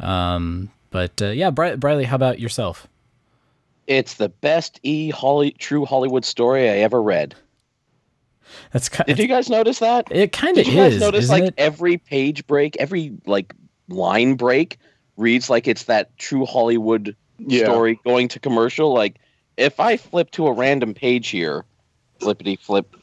Um, 0.00 0.70
but 0.90 1.20
uh, 1.22 1.26
yeah, 1.26 1.50
Bri- 1.50 1.76
Briley, 1.76 2.04
how 2.04 2.16
about 2.16 2.40
yourself? 2.40 2.88
it's 3.86 4.14
the 4.14 4.30
best 4.30 4.80
E 4.82 5.10
Holly 5.10 5.50
true 5.52 5.84
Hollywood 5.84 6.24
story 6.24 6.70
I 6.70 6.78
ever 6.78 7.02
read. 7.02 7.34
That's 8.72 8.88
kind. 8.88 9.06
Did 9.06 9.18
you 9.18 9.26
guys 9.26 9.50
notice 9.50 9.80
that? 9.80 10.06
It 10.10 10.32
kind 10.32 10.56
of 10.56 10.64
Did 10.64 10.72
you 10.72 10.78
guys 10.80 10.94
is. 10.94 11.00
notice 11.00 11.28
like 11.28 11.44
it? 11.44 11.54
every 11.58 11.98
page 11.98 12.46
break, 12.46 12.76
every 12.78 13.12
like 13.26 13.52
line 13.88 14.36
break 14.36 14.78
reads 15.18 15.50
like 15.50 15.68
it's 15.68 15.84
that 15.84 16.16
true 16.16 16.46
Hollywood 16.46 17.14
Yeah. 17.38 17.64
story 17.64 17.98
going 18.04 18.28
to 18.28 18.38
commercial? 18.40 18.92
Like 18.92 19.16
if 19.56 19.80
I 19.80 19.96
flip 19.96 20.30
to 20.32 20.46
a 20.46 20.52
random 20.52 20.94
page 20.94 21.28
here, 21.28 21.64
flippity 22.20 22.56
flip. 22.56 22.96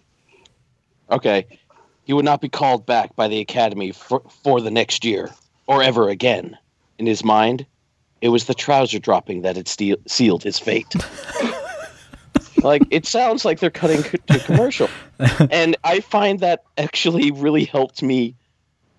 Okay. 1.11 1.45
He 2.03 2.13
would 2.13 2.25
not 2.25 2.41
be 2.41 2.49
called 2.49 2.85
back 2.85 3.15
by 3.15 3.27
the 3.27 3.39
Academy 3.39 3.91
for, 3.91 4.21
for 4.43 4.59
the 4.59 4.71
next 4.71 5.05
year 5.05 5.29
or 5.67 5.81
ever 5.83 6.09
again. 6.09 6.57
In 6.97 7.05
his 7.05 7.23
mind, 7.23 7.65
it 8.21 8.29
was 8.29 8.45
the 8.45 8.53
trouser 8.53 8.99
dropping 8.99 9.41
that 9.43 9.55
had 9.55 9.67
steal, 9.67 9.97
sealed 10.07 10.43
his 10.43 10.59
fate. 10.59 10.93
like 12.63 12.83
it 12.91 13.05
sounds 13.05 13.43
like 13.45 13.59
they're 13.59 13.69
cutting 13.71 14.03
co- 14.03 14.17
to 14.27 14.39
commercial 14.39 14.87
and 15.51 15.75
i 15.83 15.99
find 15.99 16.41
that 16.41 16.63
actually 16.77 17.31
really 17.31 17.63
helped 17.65 18.03
me 18.03 18.35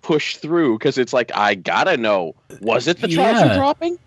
push 0.01 0.35
through 0.35 0.77
because 0.77 0.97
it's 0.97 1.13
like 1.13 1.31
i 1.35 1.55
gotta 1.55 1.95
know 1.95 2.35
was 2.61 2.87
it 2.87 2.99
the 2.99 3.07
trouser 3.07 3.45
Yeah. 3.45 3.55
dropping 3.55 3.97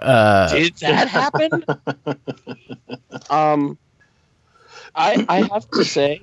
Uh, 0.00 0.48
did 0.52 0.76
that 0.76 1.08
happen? 1.08 1.64
Um 3.30 3.78
i 4.94 5.24
i 5.28 5.42
have 5.52 5.68
to 5.70 5.84
say 5.84 6.20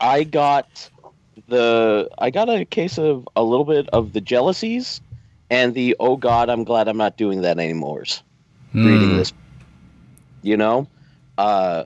i 0.00 0.24
got 0.24 0.90
the 1.48 2.08
i 2.18 2.30
got 2.30 2.48
a 2.48 2.64
case 2.64 2.98
of 2.98 3.28
a 3.36 3.42
little 3.42 3.64
bit 3.64 3.88
of 3.90 4.12
the 4.12 4.20
jealousies 4.20 5.00
and 5.50 5.74
the 5.74 5.96
oh 6.00 6.16
god 6.16 6.48
i'm 6.48 6.64
glad 6.64 6.88
i'm 6.88 6.96
not 6.96 7.16
doing 7.16 7.42
that 7.42 7.58
anymore 7.58 8.04
reading 8.74 9.10
hmm. 9.10 9.16
this 9.16 9.32
you 10.42 10.56
know? 10.56 10.88
Uh 11.38 11.84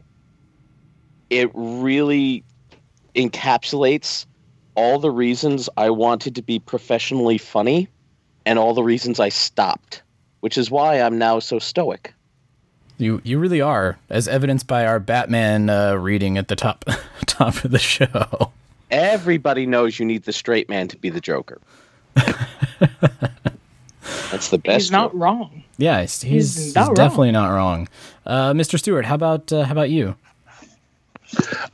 it 1.28 1.50
really 1.52 2.42
encapsulates 3.14 4.24
all 4.74 4.98
the 4.98 5.10
reasons 5.10 5.68
i 5.76 5.90
wanted 5.90 6.34
to 6.34 6.42
be 6.42 6.58
professionally 6.58 7.38
funny 7.38 7.88
and 8.44 8.58
all 8.58 8.74
the 8.74 8.82
reasons 8.82 9.18
i 9.20 9.28
stopped 9.28 10.02
which 10.40 10.56
is 10.58 10.70
why 10.70 11.00
i'm 11.00 11.18
now 11.18 11.38
so 11.38 11.58
stoic 11.58 12.12
You 12.98 13.20
you 13.24 13.38
really 13.38 13.60
are, 13.60 13.98
as 14.08 14.26
evidenced 14.28 14.66
by 14.66 14.86
our 14.86 14.98
Batman 15.00 15.68
uh, 15.68 15.94
reading 15.94 16.38
at 16.38 16.48
the 16.48 16.56
top 16.56 16.84
top 17.26 17.62
of 17.64 17.70
the 17.70 17.78
show. 17.78 18.50
everybody 18.90 19.66
knows 19.66 19.98
you 19.98 20.06
need 20.06 20.22
the 20.24 20.32
straight 20.32 20.68
man 20.68 20.88
to 20.88 20.96
be 20.96 21.10
the 21.10 21.20
joker 21.20 21.60
that's 24.30 24.48
the 24.50 24.58
best 24.58 24.84
He's 24.84 24.90
not 24.90 25.12
joke. 25.12 25.20
wrong. 25.20 25.62
Yeah, 25.78 26.00
he's, 26.02 26.22
he's, 26.22 26.54
He's 26.56 26.64
he's 26.66 26.74
not 26.74 26.86
wrong. 26.88 26.94
definitely 26.94 27.32
not 27.32 27.48
wrong. 27.50 27.88
Uh, 28.24 28.52
Mr. 28.52 28.78
Stewart, 28.78 29.04
how 29.04 29.14
about 29.14 29.52
uh, 29.52 29.64
how 29.64 29.72
about 29.72 29.90
you? 29.90 30.14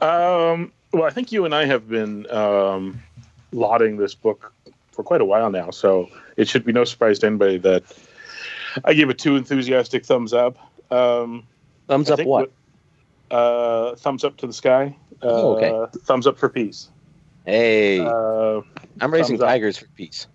Um, 0.00 0.72
well, 0.92 1.04
I 1.04 1.10
think 1.10 1.30
you 1.32 1.44
and 1.44 1.54
I 1.54 1.64
have 1.66 1.88
been 1.88 2.30
um, 2.30 3.00
lauding 3.52 3.96
this 3.96 4.14
book 4.14 4.52
for 4.92 5.02
quite 5.02 5.20
a 5.20 5.24
while 5.24 5.50
now, 5.50 5.70
so 5.70 6.08
it 6.36 6.48
should 6.48 6.64
be 6.64 6.72
no 6.72 6.84
surprise 6.84 7.18
to 7.20 7.26
anybody 7.26 7.58
that 7.58 7.82
I 8.84 8.94
give 8.94 9.10
it 9.10 9.18
two 9.18 9.36
enthusiastic 9.36 10.04
thumbs 10.04 10.32
up. 10.32 10.56
Um, 10.90 11.46
thumbs 11.88 12.10
up 12.10 12.20
what 12.24 12.52
Uh, 13.30 13.94
thumbs 13.96 14.24
up 14.24 14.36
to 14.38 14.46
the 14.46 14.52
sky. 14.52 14.96
Uh, 15.22 15.26
Oh, 15.26 15.56
okay. 15.56 15.98
Thumbs 16.04 16.26
up 16.26 16.38
for 16.38 16.48
peace. 16.48 16.90
hey 17.44 18.00
Uh, 18.00 18.60
i'm 19.00 19.12
raising 19.12 19.36
thumbs 19.36 19.42
up. 19.42 19.48
tigers 19.48 19.76
for 19.78 19.86
peace 19.96 20.26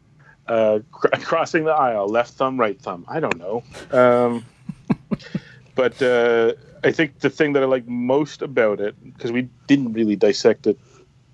uh, 0.48 0.80
cr- 0.92 1.08
crossing 1.24 1.64
the 1.66 1.72
aisle, 1.72 2.08
left 2.08 2.34
thumb, 2.34 2.58
right 2.58 2.80
thumb. 2.82 3.04
I 3.10 3.20
don't 3.20 3.38
know. 3.38 3.64
Um, 3.92 4.46
but 5.76 6.02
uh, 6.02 6.54
I 6.86 6.92
think 6.94 7.20
the 7.20 7.30
thing 7.30 7.52
that 7.54 7.64
I 7.64 7.66
like 7.66 7.86
most 7.88 8.42
about 8.42 8.80
it, 8.80 8.96
because 9.04 9.32
we 9.34 9.50
didn't 9.68 9.92
really 9.92 10.16
dissect 10.16 10.66
it 10.68 10.80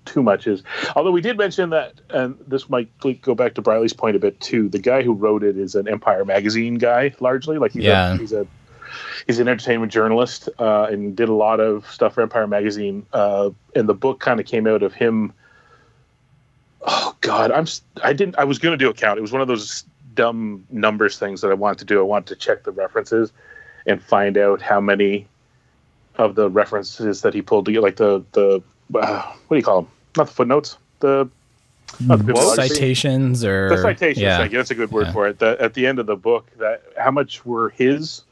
too 0.04 0.22
much, 0.22 0.46
is 0.46 0.62
although 0.96 1.10
we 1.10 1.20
did 1.20 1.36
mention 1.38 1.70
that, 1.70 1.94
and 2.10 2.36
this 2.46 2.68
might 2.68 2.88
go 3.22 3.34
back 3.34 3.54
to 3.54 3.62
Briley's 3.62 3.92
point 3.92 4.16
a 4.16 4.18
bit 4.18 4.38
too. 4.40 4.68
The 4.68 4.78
guy 4.78 5.02
who 5.02 5.12
wrote 5.12 5.42
it 5.42 5.56
is 5.58 5.74
an 5.74 5.88
Empire 5.88 6.24
magazine 6.24 6.74
guy, 6.76 7.14
largely. 7.20 7.58
Like 7.58 7.72
he's 7.72 7.84
Yeah. 7.84 8.14
a, 8.14 8.16
he's 8.16 8.32
a 8.32 8.46
he's 9.26 9.38
an 9.38 9.48
entertainment 9.48 9.90
journalist 9.92 10.48
uh, 10.58 10.84
and 10.90 11.16
did 11.16 11.28
a 11.28 11.34
lot 11.34 11.60
of 11.60 11.86
stuff 11.90 12.14
for 12.14 12.22
Empire 12.22 12.46
magazine. 12.46 13.06
Uh, 13.12 13.50
and 13.74 13.88
the 13.88 13.94
book 13.94 14.20
kind 14.20 14.38
of 14.40 14.46
came 14.46 14.66
out 14.66 14.82
of 14.82 14.92
him 14.94 15.32
oh 16.86 17.16
god 17.22 17.50
i'm 17.50 17.66
I 18.02 18.12
didn't 18.12 18.38
i 18.38 18.44
was 18.44 18.58
going 18.58 18.72
to 18.72 18.84
do 18.84 18.90
a 18.90 18.94
count 18.94 19.18
it 19.18 19.22
was 19.22 19.32
one 19.32 19.40
of 19.40 19.48
those 19.48 19.84
dumb 20.14 20.64
numbers 20.70 21.18
things 21.18 21.40
that 21.40 21.50
i 21.50 21.54
wanted 21.54 21.78
to 21.78 21.84
do 21.86 21.98
i 21.98 22.02
wanted 22.02 22.26
to 22.26 22.36
check 22.36 22.62
the 22.64 22.72
references 22.72 23.32
and 23.86 24.02
find 24.02 24.36
out 24.36 24.60
how 24.60 24.80
many 24.82 25.26
of 26.16 26.34
the 26.34 26.50
references 26.50 27.22
that 27.22 27.32
he 27.32 27.40
pulled 27.42 27.64
together 27.64 27.82
like 27.82 27.96
the 27.96 28.22
the 28.32 28.62
uh, 28.94 29.22
what 29.48 29.54
do 29.54 29.56
you 29.56 29.62
call 29.62 29.82
them 29.82 29.90
not 30.16 30.26
the 30.26 30.32
footnotes 30.32 30.78
the 31.00 31.28
not 32.00 32.18
the 32.18 32.24
bibliography. 32.24 32.68
Citations 32.68 33.44
or 33.44 33.68
the 33.68 33.78
citations 33.78 34.22
Yeah. 34.22 34.38
thank 34.38 34.52
you 34.52 34.58
that's 34.58 34.70
a 34.70 34.74
good 34.74 34.90
word 34.90 35.06
Yeah. 35.06 35.12
for 35.12 35.28
it 35.28 35.38
the, 35.38 35.56
at 35.60 35.74
the 35.74 35.86
end 35.86 35.98
of 35.98 36.06
the 36.06 36.16
book 36.16 36.50
that 36.58 36.82
how 36.98 37.10
much 37.10 37.44
were 37.46 37.70
his 37.70 38.22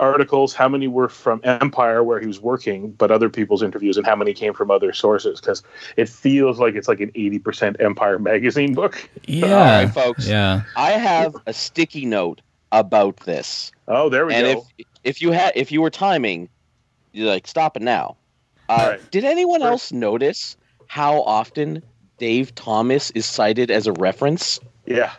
articles 0.00 0.54
how 0.54 0.68
many 0.68 0.86
were 0.86 1.08
from 1.08 1.40
empire 1.42 2.04
where 2.04 2.20
he 2.20 2.26
was 2.26 2.38
working 2.40 2.92
but 2.92 3.10
other 3.10 3.28
people's 3.28 3.62
interviews 3.64 3.96
and 3.96 4.06
how 4.06 4.14
many 4.14 4.32
came 4.32 4.54
from 4.54 4.70
other 4.70 4.92
sources 4.92 5.40
because 5.40 5.62
it 5.96 6.08
feels 6.08 6.60
like 6.60 6.74
it's 6.76 6.86
like 6.86 7.00
an 7.00 7.10
80% 7.12 7.80
empire 7.80 8.18
magazine 8.20 8.74
book 8.74 9.08
Yeah, 9.26 9.46
All 9.46 9.52
right, 9.54 9.92
folks. 9.92 10.28
Yeah, 10.28 10.62
I 10.76 10.92
have 10.92 11.34
a 11.46 11.52
sticky 11.52 12.06
note 12.06 12.40
about 12.70 13.16
this, 13.20 13.72
oh 13.88 14.08
there 14.08 14.24
we 14.26 14.34
and 14.34 14.46
go 14.58 14.66
if 14.78 14.86
if 15.02 15.22
you 15.22 15.32
had 15.32 15.52
if 15.56 15.72
you 15.72 15.80
were 15.82 15.90
timing, 15.90 16.48
you're 17.12 17.26
like 17.28 17.46
stop 17.46 17.76
it 17.76 17.82
now. 17.82 18.16
Uh, 18.68 18.72
All 18.72 18.88
right. 18.90 19.10
Did 19.10 19.24
anyone 19.24 19.60
First- 19.60 19.70
else 19.70 19.92
notice 19.92 20.56
how 20.86 21.22
often 21.22 21.82
Dave 22.18 22.54
Thomas 22.54 23.10
is 23.12 23.26
cited 23.26 23.70
as 23.70 23.86
a 23.86 23.92
reference? 23.92 24.60
yeah 24.86 25.12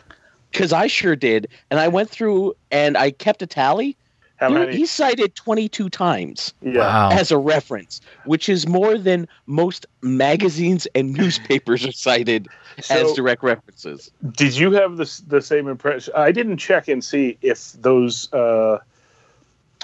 Because 0.51 0.73
I 0.73 0.87
sure 0.87 1.15
did, 1.15 1.47
and 1.69 1.79
I 1.79 1.87
went 1.87 2.09
through 2.09 2.55
and 2.71 2.97
I 2.97 3.11
kept 3.11 3.41
a 3.41 3.47
tally. 3.47 3.95
how 4.37 4.49
Dude, 4.49 4.57
many 4.59 4.77
He's 4.77 4.89
cited 4.91 5.35
22 5.35 5.89
times 5.89 6.53
yeah 6.61 6.79
wow. 6.79 7.09
as 7.11 7.31
a 7.31 7.37
reference, 7.37 8.01
which 8.25 8.49
is 8.49 8.67
more 8.67 8.97
than 8.97 9.27
most 9.45 9.85
magazines 10.01 10.87
and 10.95 11.13
newspapers 11.13 11.85
are 11.85 11.91
cited 11.91 12.47
as 12.89 13.13
direct 13.13 13.43
references. 13.43 14.11
Did 14.31 14.55
you 14.57 14.71
have 14.71 14.97
this 14.97 15.19
the 15.27 15.41
same 15.41 15.67
impression? 15.67 16.13
I 16.15 16.31
didn't 16.31 16.57
check 16.57 16.87
and 16.87 17.03
see 17.03 17.37
if 17.41 17.73
those 17.73 18.31
uh, 18.33 18.79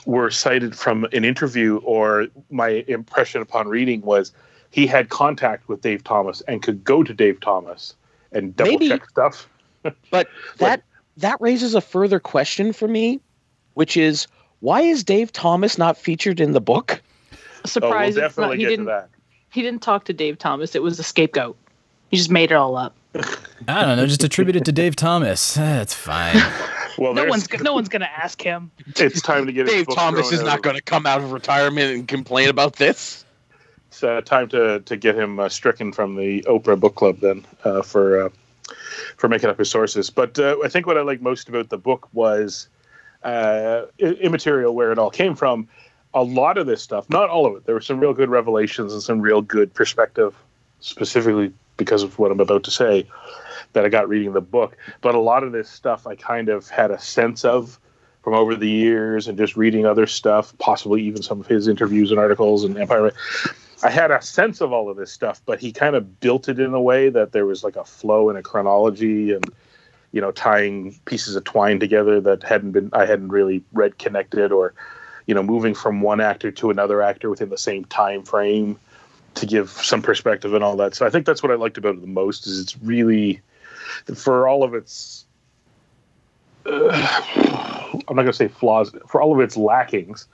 were 0.06 0.30
cited 0.32 0.76
from 0.78 1.04
an 1.14 1.24
interview 1.26 1.78
or 1.84 2.28
my 2.52 2.84
impression 2.88 3.42
upon 3.42 3.68
reading 3.68 4.02
was 4.02 4.32
he 4.72 4.86
had 4.88 5.10
contact 5.10 5.68
with 5.68 5.82
Dave 5.82 6.04
Thomas 6.04 6.42
and 6.48 6.62
could 6.62 6.84
go 6.84 7.04
to 7.04 7.14
Dave 7.14 7.40
Thomas 7.42 7.96
and 8.32 8.56
double 8.56 8.72
Maybe- 8.72 8.90
check 8.90 9.10
stuff. 9.10 9.50
But 10.10 10.28
that 10.58 10.82
that 11.18 11.40
raises 11.40 11.76
a 11.76 11.82
further 11.82 12.20
question 12.20 12.74
for 12.74 12.88
me, 12.88 13.20
which 13.76 13.96
is 13.96 14.26
why 14.62 14.82
is 14.82 15.04
Dave 15.04 15.32
Thomas 15.32 15.78
not 15.78 15.96
featured 15.96 16.40
in 16.40 16.54
the 16.54 16.62
book? 16.62 17.02
Oh, 17.02 17.38
we'll 17.64 17.70
Surprise! 17.70 18.10
it's 18.10 18.18
not- 18.18 18.22
definitely 18.22 18.58
he 18.58 18.64
get 18.64 18.70
didn't. 18.70 18.86
that. 18.86 19.10
He 19.52 19.62
didn't 19.62 19.82
talk 19.84 20.06
to 20.06 20.14
Dave 20.14 20.38
Thomas. 20.40 20.74
It 20.76 20.82
was 20.82 20.98
a 21.00 21.04
scapegoat. 21.04 21.56
He 22.10 22.18
just 22.18 22.32
made 22.32 22.52
it 22.52 22.56
all 22.56 22.76
up. 22.78 22.96
I 23.68 23.86
don't 23.86 23.96
know. 23.98 24.06
Just 24.08 24.24
attribute 24.24 24.56
it 24.56 24.66
to 24.66 24.72
Dave 24.72 24.96
Thomas. 24.96 25.54
That's 25.54 25.94
fine. 25.94 26.36
Well, 26.98 27.14
No 27.14 27.26
one's 27.26 27.48
no 27.62 27.74
one's 27.74 27.90
gonna 27.90 28.10
ask 28.18 28.42
him. 28.42 28.72
it's 28.96 29.22
time 29.22 29.46
to 29.46 29.52
get 29.52 29.68
Dave 29.68 29.88
Thomas 29.94 30.32
is 30.32 30.42
not 30.42 30.62
going 30.62 30.76
to 30.76 30.82
come 30.82 31.06
out 31.06 31.22
of 31.22 31.32
retirement 31.32 31.94
and 31.94 32.08
complain 32.08 32.50
about 32.50 32.78
this. 32.78 33.26
It's 33.88 34.04
uh, 34.04 34.22
time 34.22 34.50
to 34.50 34.80
to 34.82 34.98
get 34.98 35.16
him 35.16 35.40
uh, 35.40 35.50
stricken 35.50 35.92
from 35.92 36.16
the 36.16 36.42
Oprah 36.44 36.80
Book 36.80 36.96
Club 36.96 37.20
then 37.20 37.46
uh, 37.64 37.82
for 37.82 38.26
uh, 38.26 38.30
for 39.18 39.28
making 39.28 39.50
up 39.50 39.58
his 39.58 39.70
sources. 39.70 40.10
But 40.10 40.38
uh, 40.40 40.58
I 40.64 40.70
think 40.70 40.88
what 40.88 40.98
I 40.98 41.02
like 41.02 41.22
most 41.22 41.50
about 41.50 41.70
the 41.70 41.78
book 41.78 42.08
was 42.14 42.68
uh, 43.24 43.86
immaterial 44.00 44.76
where 44.76 44.92
it 44.92 45.00
all 45.00 45.10
came 45.10 45.36
from. 45.36 45.68
A 46.14 46.24
lot 46.24 46.58
of 46.58 46.66
this 46.66 46.82
stuff, 46.82 47.10
not 47.10 47.30
all 47.30 47.46
of 47.46 47.56
it, 47.58 47.66
there 47.66 47.76
were 47.76 47.82
some 47.82 48.00
real 48.00 48.14
good 48.14 48.30
revelations 48.30 48.94
and 48.94 49.02
some 49.02 49.20
real 49.20 49.42
good 49.42 49.74
perspective, 49.74 50.34
specifically 50.80 51.52
because 51.76 52.04
of 52.04 52.18
what 52.18 52.32
I'm 52.32 52.40
about 52.40 52.64
to 52.64 52.72
say, 52.72 53.06
that 53.74 53.86
I 53.86 53.90
got 53.90 54.10
reading 54.10 54.34
the 54.34 54.42
book. 54.42 54.78
But 55.02 55.16
a 55.16 55.20
lot 55.20 55.44
of 55.44 55.52
this 55.52 55.70
stuff 55.70 56.08
I 56.08 56.16
kind 56.16 56.50
of 56.50 56.70
had 56.70 56.92
a 56.92 57.00
sense 57.00 57.46
of 57.46 57.80
from 58.24 58.34
over 58.34 58.56
the 58.56 58.70
years 58.70 59.28
and 59.28 59.38
just 59.38 59.56
reading 59.56 59.86
other 59.86 60.08
stuff, 60.08 60.58
possibly 60.58 61.04
even 61.04 61.22
some 61.22 61.40
of 61.40 61.48
his 61.48 61.68
interviews 61.68 62.10
and 62.10 62.20
articles 62.20 62.64
and 62.64 62.76
Empire. 62.76 63.12
I 63.84 63.92
had 63.92 64.10
a 64.10 64.22
sense 64.22 64.62
of 64.62 64.74
all 64.74 64.90
of 64.90 64.98
this 64.98 65.12
stuff, 65.12 65.42
but 65.46 65.60
he 65.60 65.72
kind 65.72 65.96
of 65.96 66.20
built 66.20 66.50
it 66.50 66.60
in 66.60 66.74
a 66.74 66.82
way 66.82 67.10
that 67.10 67.34
there 67.34 67.46
was 67.46 67.64
like 67.64 67.76
a 67.76 67.84
flow 67.84 68.30
and 68.30 68.38
a 68.38 68.42
chronology 68.42 69.32
and 69.32 69.54
you 70.12 70.22
know 70.22 70.32
tying 70.32 70.98
pieces 71.06 71.36
of 71.36 71.44
twine 71.44 71.80
together 71.80 72.22
that 72.22 72.42
hadn't 72.42 72.72
been 72.72 72.90
I 72.94 73.06
hadn't 73.06 73.28
really 73.28 73.64
read 73.74 74.00
connected 74.00 74.52
or 74.52 74.74
you 75.28 75.36
know 75.36 75.44
moving 75.44 75.76
from 75.76 76.02
one 76.02 76.22
actor 76.22 76.52
to 76.52 76.72
another 76.72 77.02
actor 77.02 77.30
within 77.30 77.50
the 77.50 77.58
same 77.58 77.86
time 77.86 78.24
frame 78.24 78.80
to 79.36 79.46
give 79.46 79.70
some 79.70 80.02
perspective 80.02 80.54
and 80.54 80.64
all 80.64 80.76
that. 80.78 80.96
So 80.96 81.06
I 81.06 81.10
think 81.10 81.26
that's 81.26 81.44
what 81.44 81.52
I 81.52 81.56
liked 81.56 81.78
about 81.78 81.96
it 81.96 82.02
the 82.02 82.08
most 82.08 82.48
is 82.48 82.60
it's 82.60 82.78
really 82.82 83.42
for 84.16 84.48
all 84.48 84.64
of 84.64 84.74
its 84.74 85.26
uh, 86.66 87.22
I'm 88.08 88.16
not 88.16 88.24
going 88.24 88.28
to 88.28 88.34
say 88.34 88.48
flaws 88.48 88.94
for 89.08 89.22
all 89.22 89.34
of 89.34 89.40
its 89.40 89.56
lackings. 89.56 90.28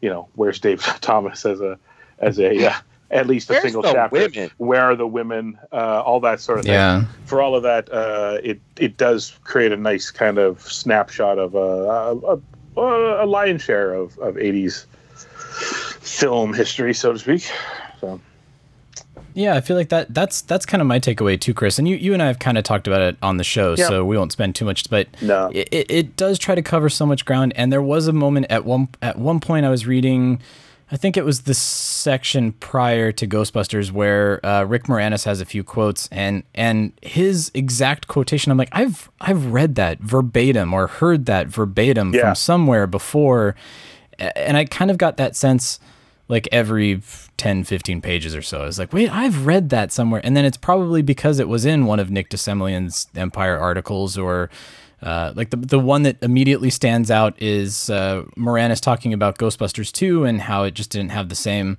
You 0.00 0.10
know, 0.10 0.28
where's 0.34 0.60
Dave 0.60 0.82
Thomas 1.00 1.44
as 1.46 1.60
a 1.60 1.78
as 2.18 2.38
a 2.38 2.68
uh, 2.68 2.74
at 3.10 3.26
least 3.26 3.50
a 3.50 3.54
Where's 3.54 3.62
single 3.62 3.82
chapter? 3.82 4.14
women? 4.14 4.50
Where 4.58 4.82
are 4.82 4.96
the 4.96 5.06
women? 5.06 5.58
Uh, 5.72 6.02
all 6.04 6.20
that 6.20 6.40
sort 6.40 6.60
of 6.60 6.64
thing. 6.64 6.74
Yeah. 6.74 7.04
For 7.24 7.40
all 7.40 7.54
of 7.54 7.62
that, 7.62 7.90
uh, 7.92 8.38
it 8.42 8.60
it 8.76 8.96
does 8.96 9.38
create 9.44 9.72
a 9.72 9.76
nice 9.76 10.10
kind 10.10 10.38
of 10.38 10.60
snapshot 10.60 11.38
of 11.38 11.54
a 11.54 11.58
a, 11.58 12.80
a, 12.80 13.24
a 13.24 13.26
lion's 13.26 13.62
share 13.62 13.94
of 13.94 14.18
of 14.18 14.36
80s 14.36 14.86
film 16.00 16.54
history, 16.54 16.94
so 16.94 17.12
to 17.12 17.18
speak. 17.18 17.50
So. 18.00 18.20
Yeah, 19.34 19.54
I 19.54 19.60
feel 19.60 19.76
like 19.76 19.88
that 19.90 20.12
that's 20.14 20.40
that's 20.42 20.66
kind 20.66 20.80
of 20.80 20.86
my 20.86 20.98
takeaway 21.00 21.40
too, 21.40 21.54
Chris. 21.54 21.78
And 21.78 21.86
you 21.88 21.96
you 21.96 22.12
and 22.12 22.22
I 22.22 22.26
have 22.26 22.38
kind 22.38 22.58
of 22.58 22.64
talked 22.64 22.86
about 22.86 23.00
it 23.02 23.16
on 23.22 23.36
the 23.36 23.44
show, 23.44 23.76
so 23.76 24.04
we 24.04 24.16
won't 24.16 24.32
spend 24.32 24.54
too 24.54 24.64
much. 24.64 24.88
But 24.90 25.08
No. 25.22 25.50
it, 25.52 25.68
it, 25.70 25.90
it 25.90 26.16
does 26.16 26.38
try 26.38 26.54
to 26.54 26.62
cover 26.62 26.88
so 26.88 27.06
much 27.06 27.24
ground. 27.24 27.52
And 27.56 27.72
there 27.72 27.82
was 27.82 28.06
a 28.08 28.12
moment 28.12 28.46
at 28.50 28.64
one 28.64 28.88
at 29.02 29.18
one 29.18 29.40
point 29.40 29.64
I 29.66 29.70
was 29.70 29.86
reading, 29.86 30.40
I 30.92 30.96
think 30.96 31.16
it 31.16 31.24
was 31.24 31.42
the 31.42 31.54
section 31.54 32.52
prior 32.52 33.12
to 33.12 33.26
Ghostbusters 33.26 33.92
where 33.92 34.44
uh, 34.44 34.64
Rick 34.64 34.84
Moranis 34.84 35.24
has 35.24 35.40
a 35.40 35.44
few 35.44 35.62
quotes, 35.62 36.08
and 36.10 36.42
and 36.54 36.92
his 37.02 37.50
exact 37.54 38.08
quotation. 38.08 38.50
I'm 38.50 38.58
like, 38.58 38.70
I've 38.72 39.08
I've 39.20 39.46
read 39.46 39.76
that 39.76 40.00
verbatim 40.00 40.74
or 40.74 40.86
heard 40.88 41.26
that 41.26 41.46
verbatim 41.46 42.12
Yeah. 42.14 42.20
from 42.22 42.34
somewhere 42.34 42.86
before, 42.88 43.54
and 44.18 44.56
I 44.56 44.64
kind 44.64 44.90
of 44.90 44.98
got 44.98 45.16
that 45.18 45.36
sense 45.36 45.78
like 46.30 46.48
every 46.52 47.02
10 47.36 47.64
15 47.64 48.00
pages 48.00 48.34
or 48.34 48.42
so 48.42 48.62
i 48.62 48.64
was 48.66 48.78
like 48.78 48.92
wait 48.92 49.10
i've 49.10 49.46
read 49.46 49.70
that 49.70 49.92
somewhere 49.92 50.20
and 50.24 50.36
then 50.36 50.44
it's 50.44 50.56
probably 50.56 51.02
because 51.02 51.38
it 51.38 51.48
was 51.48 51.64
in 51.66 51.86
one 51.86 52.00
of 52.00 52.10
nick 52.10 52.28
de 52.30 52.36
Semlyen's 52.36 53.08
empire 53.16 53.58
articles 53.58 54.16
or 54.16 54.48
uh, 55.02 55.32
like 55.34 55.48
the, 55.50 55.56
the 55.56 55.78
one 55.78 56.02
that 56.02 56.16
immediately 56.22 56.68
stands 56.70 57.10
out 57.10 57.34
is 57.40 57.88
uh, 57.90 58.22
moranis 58.36 58.80
talking 58.80 59.12
about 59.14 59.38
ghostbusters 59.38 59.90
2 59.92 60.24
and 60.24 60.42
how 60.42 60.64
it 60.64 60.74
just 60.74 60.90
didn't 60.90 61.10
have 61.10 61.28
the 61.30 61.34
same 61.34 61.78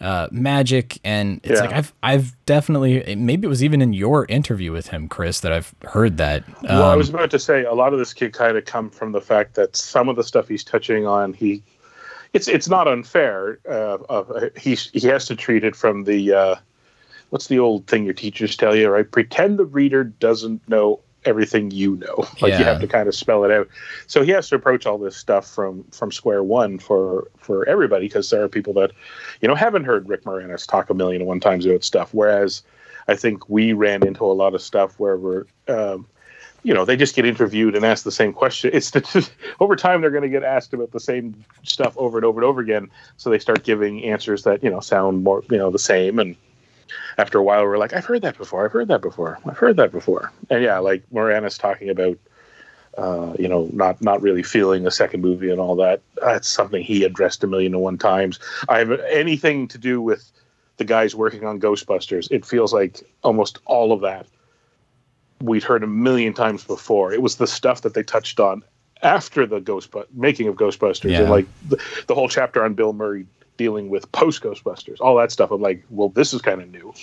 uh, 0.00 0.26
magic 0.32 0.98
and 1.04 1.40
it's 1.44 1.60
Yeah. 1.60 1.66
like 1.66 1.72
i've 1.72 1.92
i've 2.02 2.34
definitely 2.46 3.14
maybe 3.14 3.46
it 3.46 3.48
was 3.48 3.62
even 3.62 3.80
in 3.82 3.92
your 3.92 4.26
interview 4.28 4.72
with 4.72 4.88
him 4.88 5.06
chris 5.08 5.40
that 5.40 5.52
i've 5.52 5.72
heard 5.84 6.16
that 6.16 6.42
Well, 6.62 6.88
I 6.88 6.92
Um, 6.92 6.98
was 6.98 7.08
about 7.10 7.30
to 7.30 7.38
say 7.38 7.62
a 7.64 7.74
lot 7.74 7.92
of 7.92 7.98
this 8.00 8.12
could 8.12 8.32
kind 8.32 8.56
of 8.56 8.64
come 8.64 8.90
from 8.90 9.12
the 9.12 9.20
fact 9.20 9.54
that 9.54 9.76
some 9.76 10.08
of 10.08 10.16
the 10.16 10.24
stuff 10.24 10.48
he's 10.48 10.64
touching 10.64 11.06
on, 11.06 11.34
he 11.34 11.62
it's 12.32 12.48
it's 12.48 12.68
not 12.68 12.88
unfair. 12.88 13.58
Uh, 13.68 13.98
uh, 14.08 14.48
he 14.56 14.74
he 14.74 15.06
has 15.08 15.26
to 15.26 15.36
treat 15.36 15.64
it 15.64 15.76
from 15.76 16.04
the 16.04 16.32
uh, 16.32 16.54
what's 17.30 17.48
the 17.48 17.58
old 17.58 17.86
thing 17.86 18.04
your 18.04 18.14
teachers 18.14 18.56
tell 18.56 18.74
you, 18.74 18.88
right? 18.88 19.10
Pretend 19.10 19.58
the 19.58 19.64
reader 19.64 20.04
doesn't 20.04 20.66
know 20.68 21.00
everything 21.24 21.70
you 21.70 21.96
know. 21.96 22.26
Like 22.40 22.52
Yeah. 22.52 22.58
you 22.58 22.64
have 22.64 22.80
to 22.80 22.86
kind 22.88 23.08
of 23.08 23.14
spell 23.14 23.44
it 23.44 23.50
out. 23.50 23.68
So 24.06 24.22
he 24.22 24.32
has 24.32 24.48
to 24.48 24.56
approach 24.56 24.86
all 24.86 24.98
this 24.98 25.16
stuff 25.16 25.46
from 25.48 25.84
from 25.92 26.10
square 26.10 26.42
one 26.42 26.78
for 26.78 27.28
for 27.36 27.68
everybody 27.68 28.06
because 28.06 28.30
there 28.30 28.42
are 28.42 28.48
people 28.48 28.72
that 28.74 28.92
you 29.40 29.48
know 29.48 29.54
haven't 29.54 29.84
heard 29.84 30.08
Rick 30.08 30.24
Moranis 30.24 30.66
talk 30.66 30.90
a 30.90 30.94
million 30.94 31.22
and 31.22 31.28
one 31.28 31.40
times 31.40 31.66
about 31.66 31.84
stuff, 31.84 32.12
whereas. 32.12 32.62
I 33.08 33.16
think 33.16 33.48
we 33.48 33.72
ran 33.72 34.06
into 34.06 34.24
a 34.24 34.26
lot 34.26 34.54
of 34.54 34.62
stuff 34.62 35.00
where 35.00 35.16
we're 35.16 35.44
um, 35.66 36.06
you 36.62 36.72
know 36.72 36.84
they 36.84 36.96
just 36.96 37.14
get 37.14 37.26
interviewed 37.26 37.74
and 37.74 37.84
asked 37.84 38.04
the 38.04 38.12
same 38.12 38.32
question. 38.32 38.70
It's 38.72 38.90
the, 38.90 39.30
over 39.60 39.76
time 39.76 40.00
they're 40.00 40.10
going 40.10 40.22
to 40.22 40.28
get 40.28 40.44
asked 40.44 40.72
about 40.72 40.92
the 40.92 41.00
same 41.00 41.44
stuff 41.62 41.96
over 41.96 42.18
and 42.18 42.24
over 42.24 42.40
and 42.40 42.44
over 42.44 42.60
again. 42.60 42.90
So 43.16 43.30
they 43.30 43.38
start 43.38 43.64
giving 43.64 44.04
answers 44.04 44.44
that 44.44 44.62
you 44.62 44.70
know 44.70 44.80
sound 44.80 45.24
more 45.24 45.42
you 45.50 45.58
know 45.58 45.70
the 45.70 45.78
same. 45.78 46.18
And 46.18 46.36
after 47.18 47.38
a 47.38 47.42
while 47.42 47.64
we're 47.64 47.78
like 47.78 47.94
i've 47.94 48.04
heard 48.04 48.22
that 48.22 48.36
before. 48.36 48.64
I've 48.64 48.72
heard 48.72 48.88
that 48.88 49.02
before. 49.02 49.38
I've 49.46 49.58
heard 49.58 49.76
that 49.76 49.92
before. 49.92 50.32
And 50.50 50.62
yeah 50.62 50.78
like 50.78 51.02
moranis 51.12 51.58
talking 51.58 51.88
about 51.88 52.18
uh, 52.98 53.32
you 53.38 53.48
know 53.48 53.68
not 53.72 54.02
not 54.02 54.20
really 54.20 54.42
feeling 54.42 54.82
the 54.82 54.90
second 54.90 55.22
movie 55.22 55.50
and 55.50 55.60
all 55.60 55.76
that. 55.76 56.02
That's 56.20 56.48
something 56.48 56.82
he 56.82 57.04
addressed 57.04 57.42
a 57.42 57.46
million 57.46 57.74
and 57.74 57.82
one 57.82 57.98
times. 57.98 58.38
I 58.68 58.78
have 58.78 58.90
anything 58.90 59.68
to 59.68 59.78
do 59.78 60.00
with 60.00 60.30
the 60.76 60.84
guys 60.84 61.14
working 61.14 61.44
on 61.44 61.60
ghostbusters. 61.60 62.28
It 62.30 62.44
feels 62.44 62.72
like 62.72 63.02
almost 63.22 63.58
all 63.64 63.92
of 63.92 64.00
that 64.02 64.26
we'd 65.42 65.62
heard 65.64 65.82
a 65.82 65.86
million 65.86 66.32
times 66.32 66.64
before. 66.64 67.12
It 67.12 67.22
was 67.22 67.36
the 67.36 67.46
stuff 67.46 67.82
that 67.82 67.94
they 67.94 68.02
touched 68.02 68.40
on 68.40 68.62
after 69.02 69.46
the 69.46 69.60
Ghost 69.60 69.92
making 70.14 70.46
of 70.48 70.54
Ghostbusters, 70.56 71.10
Yeah. 71.10 71.20
and 71.22 71.30
like 71.30 71.46
the, 71.68 71.82
the 72.06 72.14
whole 72.14 72.28
chapter 72.28 72.64
on 72.64 72.74
Bill 72.74 72.92
Murray 72.92 73.26
dealing 73.56 73.88
with 73.88 74.10
post 74.12 74.42
Ghostbusters, 74.42 74.96
all 75.00 75.16
that 75.16 75.32
stuff. 75.32 75.50
I'm 75.50 75.60
like, 75.60 75.84
well, 75.90 76.08
this 76.10 76.32
is 76.32 76.40
kind 76.40 76.62
of 76.62 76.70
new. 76.70 76.94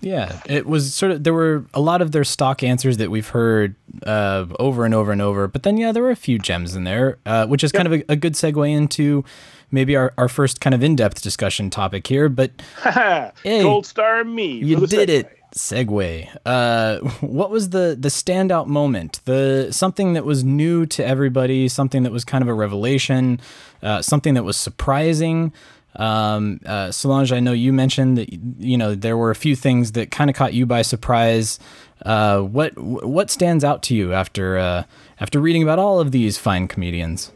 Yeah, 0.00 0.40
it 0.46 0.66
was 0.66 0.94
sort 0.94 1.12
of 1.12 1.24
there 1.24 1.34
were 1.34 1.64
a 1.74 1.80
lot 1.80 2.00
of 2.02 2.12
their 2.12 2.24
stock 2.24 2.62
answers 2.62 2.98
that 2.98 3.10
we've 3.10 3.28
heard 3.28 3.74
uh, 4.06 4.46
over 4.60 4.84
and 4.84 4.94
over 4.94 5.10
and 5.12 5.20
over, 5.20 5.48
but 5.48 5.64
then 5.64 5.76
yeah, 5.76 5.90
there 5.92 6.02
were 6.02 6.10
a 6.10 6.16
few 6.16 6.38
gems 6.38 6.76
in 6.76 6.84
there, 6.84 7.18
uh, 7.26 7.46
which 7.46 7.64
is 7.64 7.72
kind 7.72 7.86
of 7.86 7.92
a, 7.94 8.04
a 8.12 8.16
good 8.16 8.34
segue 8.34 8.70
into 8.70 9.24
maybe 9.70 9.96
our, 9.96 10.14
our 10.16 10.28
first 10.28 10.60
kind 10.60 10.72
of 10.74 10.82
in 10.84 10.94
depth 10.96 11.20
discussion 11.20 11.68
topic 11.68 12.06
here. 12.06 12.28
But 12.28 12.52
Hey, 12.84 13.62
Gold 13.62 13.86
star 13.86 14.22
me. 14.24 14.52
you 14.58 14.86
did 14.86 15.08
segue. 15.08 15.12
it. 15.12 15.34
Segue. 15.54 16.36
Uh, 16.46 16.98
what 17.20 17.50
was 17.50 17.70
the 17.70 17.96
the 17.98 18.10
standout 18.10 18.66
moment? 18.66 19.20
The 19.24 19.68
something 19.72 20.12
that 20.12 20.24
was 20.24 20.44
new 20.44 20.84
to 20.86 21.04
everybody, 21.04 21.68
something 21.68 22.02
that 22.04 22.12
was 22.12 22.22
kind 22.24 22.42
of 22.42 22.48
a 22.48 22.54
revelation, 22.54 23.40
uh, 23.82 24.02
something 24.02 24.34
that 24.34 24.44
was 24.44 24.56
surprising. 24.58 25.52
Um, 25.98 26.60
uh, 26.64 26.92
Solange, 26.92 27.32
I 27.32 27.40
know 27.40 27.52
you 27.52 27.72
mentioned 27.72 28.18
that 28.18 28.32
you 28.32 28.78
know 28.78 28.94
there 28.94 29.16
were 29.16 29.30
a 29.30 29.34
few 29.34 29.56
things 29.56 29.92
that 29.92 30.10
kind 30.10 30.30
of 30.30 30.36
caught 30.36 30.54
you 30.54 30.64
by 30.64 30.82
surprise. 30.82 31.58
Uh, 32.04 32.40
what 32.40 32.78
what 32.78 33.30
stands 33.30 33.64
out 33.64 33.82
to 33.84 33.94
you 33.94 34.12
after 34.12 34.58
uh, 34.58 34.84
after 35.20 35.40
reading 35.40 35.62
about 35.62 35.78
all 35.78 36.00
of 36.00 36.12
these 36.12 36.38
fine 36.38 36.68
comedians? 36.68 37.32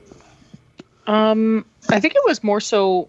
Um, 1.06 1.64
I 1.88 1.98
think 1.98 2.14
it 2.14 2.22
was 2.24 2.44
more 2.44 2.60
so. 2.60 3.08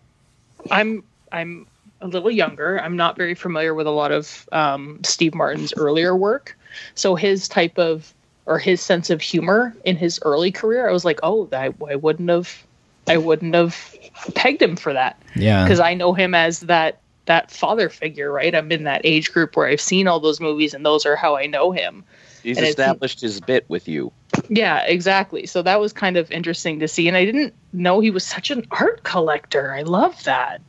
I'm 0.72 1.04
I'm 1.32 1.68
a 2.02 2.08
little 2.08 2.32
younger. 2.32 2.82
I'm 2.82 2.98
not 2.98 3.16
very 3.16 3.36
familiar 3.36 3.74
with 3.74 3.86
a 3.86 3.92
lot 3.92 4.12
of 4.12 4.50
um, 4.52 5.00
Steve 5.04 5.36
Martin's 5.36 5.74
earlier 5.78 6.16
work, 6.16 6.58
so 6.96 7.14
his 7.16 7.48
type 7.48 7.78
of 7.78 8.14
or 8.46 8.60
his 8.60 8.82
sense 8.82 9.10
of 9.10 9.22
humor 9.22 9.76
in 9.86 9.96
his 9.96 10.20
early 10.24 10.52
career, 10.52 10.90
I 10.90 10.92
was 10.92 11.06
like, 11.06 11.20
oh, 11.24 11.48
I, 11.54 11.74
I 11.90 11.96
wouldn't 11.96 12.30
have, 12.30 12.64
I 13.08 13.18
wouldn't 13.18 13.54
have 13.56 13.96
pegged 14.36 14.62
him 14.62 14.76
for 14.76 14.94
that 14.94 15.22
Yeah, 15.36 15.64
because 15.64 15.80
I 15.80 15.94
know 15.94 16.14
him 16.14 16.34
as 16.34 16.62
that 16.62 17.00
that 17.26 17.52
father 17.52 17.90
figure, 17.90 18.32
right? 18.32 18.54
I'm 18.54 18.72
in 18.72 18.84
that 18.84 19.02
age 19.04 19.32
group 19.32 19.56
where 19.56 19.68
I've 19.68 19.82
seen 19.82 20.08
all 20.08 20.20
those 20.20 20.40
movies, 20.40 20.74
and 20.74 20.86
those 20.86 21.06
are 21.06 21.16
how 21.16 21.36
I 21.36 21.46
know 21.46 21.72
him. 21.72 22.04
He's 22.44 22.58
And 22.58 22.68
established 22.68 23.22
his 23.22 23.40
bit 23.40 23.64
with 23.70 23.88
you. 23.88 24.12
Yeah, 24.50 24.84
exactly. 24.86 25.46
So 25.46 25.62
that 25.62 25.80
was 25.80 25.94
kind 25.94 26.18
of 26.18 26.30
interesting 26.30 26.80
to 26.82 26.90
see. 26.90 27.08
And 27.08 27.16
I 27.16 27.24
didn't 27.24 27.54
know 27.72 28.02
he 28.02 28.12
was 28.12 28.26
such 28.26 28.52
an 28.52 28.68
art 28.72 29.04
collector. 29.04 29.74
I 29.74 29.84
love 29.84 30.22
that. 30.26 30.62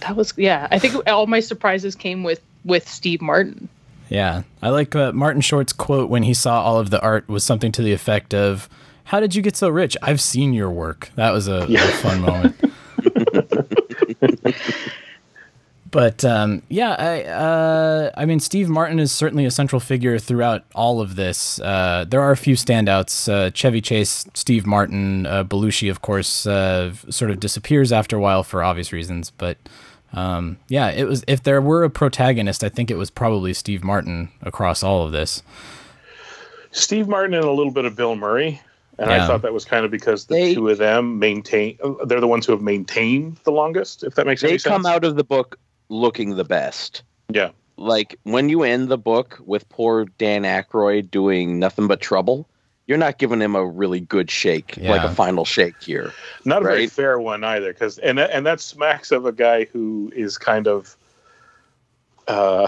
That 0.00 0.16
was 0.16 0.34
yeah. 0.36 0.66
I 0.72 0.80
think 0.80 1.08
all 1.08 1.28
my 1.28 1.38
surprises 1.38 1.94
came 1.94 2.24
with 2.24 2.40
with 2.64 2.88
Steve 2.88 3.22
Martin. 3.22 3.68
Yeah, 4.08 4.42
I 4.60 4.70
like 4.70 4.96
uh, 4.96 5.12
Martin 5.12 5.40
Short's 5.40 5.72
quote 5.72 6.10
when 6.10 6.24
he 6.24 6.34
saw 6.34 6.60
all 6.62 6.80
of 6.80 6.90
the 6.90 7.00
art 7.00 7.28
was 7.28 7.44
something 7.44 7.70
to 7.72 7.82
the 7.82 7.92
effect 7.92 8.34
of, 8.34 8.68
"How 9.10 9.18
did 9.18 9.34
you 9.34 9.42
get 9.42 9.56
so 9.56 9.68
rich? 9.68 9.96
I've 10.02 10.20
seen 10.20 10.52
your 10.52 10.70
work." 10.70 11.10
That 11.16 11.32
was 11.32 11.48
a, 11.48 11.66
a 11.68 11.78
fun 11.98 12.20
moment. 12.20 12.54
but 15.90 16.24
um, 16.24 16.62
yeah, 16.68 16.94
I 16.96 17.24
uh, 17.24 18.10
I 18.16 18.24
mean, 18.24 18.38
Steve 18.38 18.68
Martin 18.68 19.00
is 19.00 19.10
certainly 19.10 19.44
a 19.44 19.50
central 19.50 19.80
figure 19.80 20.16
throughout 20.20 20.64
all 20.76 21.00
of 21.00 21.16
this. 21.16 21.58
Uh, 21.60 22.04
there 22.08 22.20
are 22.20 22.30
a 22.30 22.36
few 22.36 22.54
standouts: 22.54 23.28
uh, 23.28 23.50
Chevy 23.50 23.80
Chase, 23.80 24.26
Steve 24.34 24.64
Martin, 24.64 25.26
uh, 25.26 25.42
Belushi, 25.42 25.90
of 25.90 26.02
course, 26.02 26.46
uh, 26.46 26.94
sort 27.08 27.32
of 27.32 27.40
disappears 27.40 27.90
after 27.90 28.16
a 28.16 28.20
while 28.20 28.44
for 28.44 28.62
obvious 28.62 28.92
reasons, 28.92 29.30
but. 29.30 29.58
Um, 30.12 30.58
yeah, 30.66 30.88
it 30.88 31.04
was. 31.04 31.22
If 31.28 31.44
there 31.44 31.62
were 31.62 31.84
a 31.84 31.88
protagonist, 31.88 32.64
I 32.64 32.68
think 32.68 32.90
it 32.90 32.96
was 32.96 33.10
probably 33.12 33.54
Steve 33.54 33.84
Martin 33.84 34.30
across 34.42 34.82
all 34.82 35.06
of 35.06 35.12
this. 35.12 35.44
Steve 36.72 37.06
Martin 37.06 37.34
and 37.34 37.44
a 37.44 37.52
little 37.52 37.72
bit 37.72 37.84
of 37.84 37.94
Bill 37.94 38.16
Murray. 38.16 38.60
And 39.00 39.10
Yeah. 39.10 39.24
I 39.24 39.26
thought 39.26 39.40
that 39.42 39.52
was 39.54 39.64
kind 39.64 39.84
of 39.84 39.90
because 39.90 40.26
the 40.26 40.34
They- 40.34 40.54
two 40.54 40.68
of 40.68 40.76
them 40.78 41.18
maintain, 41.18 41.78
they're 42.04 42.20
the 42.20 42.28
ones 42.28 42.44
who 42.44 42.52
have 42.52 42.60
maintained 42.60 43.38
the 43.44 43.50
longest, 43.50 44.04
if 44.04 44.14
that 44.14 44.26
makes 44.26 44.42
any 44.44 44.52
sense. 44.52 44.64
They 44.64 44.70
come 44.70 44.84
out 44.84 45.04
of 45.04 45.16
the 45.16 45.24
book 45.24 45.58
looking 45.88 46.36
the 46.36 46.44
best. 46.44 47.02
Yeah. 47.32 47.50
Like 47.78 48.18
when 48.24 48.50
you 48.50 48.62
end 48.62 48.90
the 48.90 48.98
book 48.98 49.40
with 49.46 49.66
poor 49.70 50.04
Dan 50.18 50.42
Aykroyd 50.42 51.10
doing 51.10 51.58
nothing 51.58 51.86
but 51.86 52.02
trouble, 52.02 52.46
you're 52.86 52.98
not 52.98 53.16
giving 53.16 53.40
him 53.40 53.54
a 53.54 53.64
really 53.64 54.00
good 54.00 54.30
shake, 54.30 54.76
like 54.76 55.02
a 55.02 55.14
final 55.14 55.46
shake 55.46 55.80
here. 55.82 56.12
not 56.44 56.60
a 56.60 56.64
very 56.66 56.86
fair 56.86 57.18
one 57.18 57.42
either 57.42 57.72
because 57.72 57.96
and 57.98 58.18
and 58.20 58.44
that 58.44 58.60
smacks 58.60 59.10
of 59.12 59.24
a 59.24 59.32
guy 59.32 59.64
who 59.64 60.12
is 60.14 60.36
kind 60.36 60.66
of 60.68 60.94
uh 62.28 62.66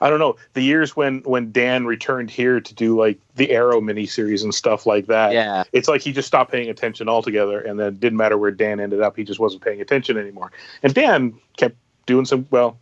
i 0.00 0.08
don't 0.10 0.18
know 0.18 0.36
the 0.54 0.62
years 0.62 0.94
when 0.96 1.20
when 1.20 1.50
dan 1.52 1.84
returned 1.86 2.30
here 2.30 2.60
to 2.60 2.74
do 2.74 2.98
like 2.98 3.18
the 3.36 3.50
arrow 3.50 3.80
miniseries 3.80 4.42
and 4.42 4.54
stuff 4.54 4.86
like 4.86 5.06
that 5.06 5.32
Yeah. 5.32 5.64
it's 5.72 5.88
like 5.88 6.00
he 6.00 6.12
just 6.12 6.28
stopped 6.28 6.50
paying 6.52 6.68
attention 6.70 7.08
altogether 7.08 7.60
and 7.60 7.78
then 7.78 7.88
it 7.88 8.00
didn't 8.00 8.16
matter 8.16 8.38
where 8.38 8.50
dan 8.50 8.80
ended 8.80 9.00
up 9.00 9.16
he 9.16 9.24
just 9.24 9.40
wasn't 9.40 9.62
paying 9.62 9.80
attention 9.80 10.16
anymore 10.16 10.52
and 10.82 10.94
dan 10.94 11.34
kept 11.56 11.76
doing 12.06 12.24
some 12.24 12.46
well. 12.50 12.76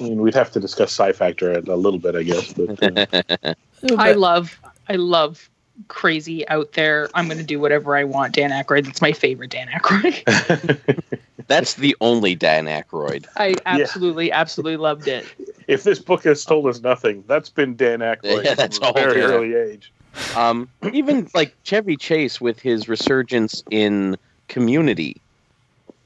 I 0.00 0.02
mean, 0.02 0.20
we'd 0.20 0.34
have 0.34 0.50
to 0.52 0.60
discuss 0.60 0.92
Psi 0.92 1.12
Factor 1.12 1.52
a, 1.52 1.60
a 1.60 1.76
little 1.76 2.00
bit, 2.00 2.14
I 2.16 2.24
guess. 2.24 2.52
But 2.52 2.82
uh, 2.82 3.54
I 3.96 4.12
love, 4.12 4.60
I 4.88 4.96
love 4.96 5.48
crazy 5.88 6.46
out 6.48 6.72
there. 6.72 7.08
I'm 7.14 7.26
going 7.26 7.38
to 7.38 7.44
do 7.44 7.60
whatever 7.60 7.96
I 7.96 8.04
want. 8.04 8.34
Dan 8.34 8.50
Aykroyd. 8.50 8.84
That's 8.86 9.00
my 9.00 9.12
favorite 9.12 9.50
Dan 9.50 9.68
Aykroyd. 9.68 11.14
That's 11.46 11.74
the 11.74 11.94
only 12.00 12.34
Dan 12.34 12.66
Aykroyd. 12.66 13.26
I 13.36 13.54
absolutely, 13.66 14.32
absolutely 14.32 14.76
loved 14.78 15.08
it. 15.08 15.26
if 15.68 15.82
this 15.82 15.98
book 15.98 16.24
has 16.24 16.44
told 16.44 16.66
us 16.66 16.80
nothing, 16.80 17.22
that's 17.26 17.50
been 17.50 17.76
Dan 17.76 18.00
Aykroyd 18.00 18.44
Yeah, 18.44 18.54
that's 18.54 18.78
from 18.78 18.88
a 18.88 18.92
very 18.92 19.20
Dan. 19.20 19.30
early 19.30 19.54
age. 19.54 19.92
Um, 20.36 20.68
even 20.92 21.28
like 21.34 21.54
Chevy 21.64 21.96
Chase 21.96 22.40
with 22.40 22.60
his 22.60 22.88
resurgence 22.88 23.62
in 23.70 24.16
Community, 24.48 25.16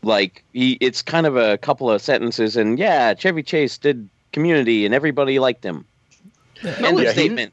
like 0.02 0.42
he, 0.52 0.78
it's 0.80 1.02
kind 1.02 1.26
of 1.26 1.36
a 1.36 1.58
couple 1.58 1.90
of 1.90 2.00
sentences, 2.00 2.56
and 2.56 2.78
yeah, 2.78 3.14
Chevy 3.14 3.42
Chase 3.42 3.76
did 3.78 4.08
Community, 4.32 4.86
and 4.86 4.94
everybody 4.94 5.38
liked 5.38 5.62
him. 5.64 5.84
End 6.64 6.76
Yeah, 6.80 6.88
of 6.90 6.98
he- 7.00 7.06
statement. 7.08 7.52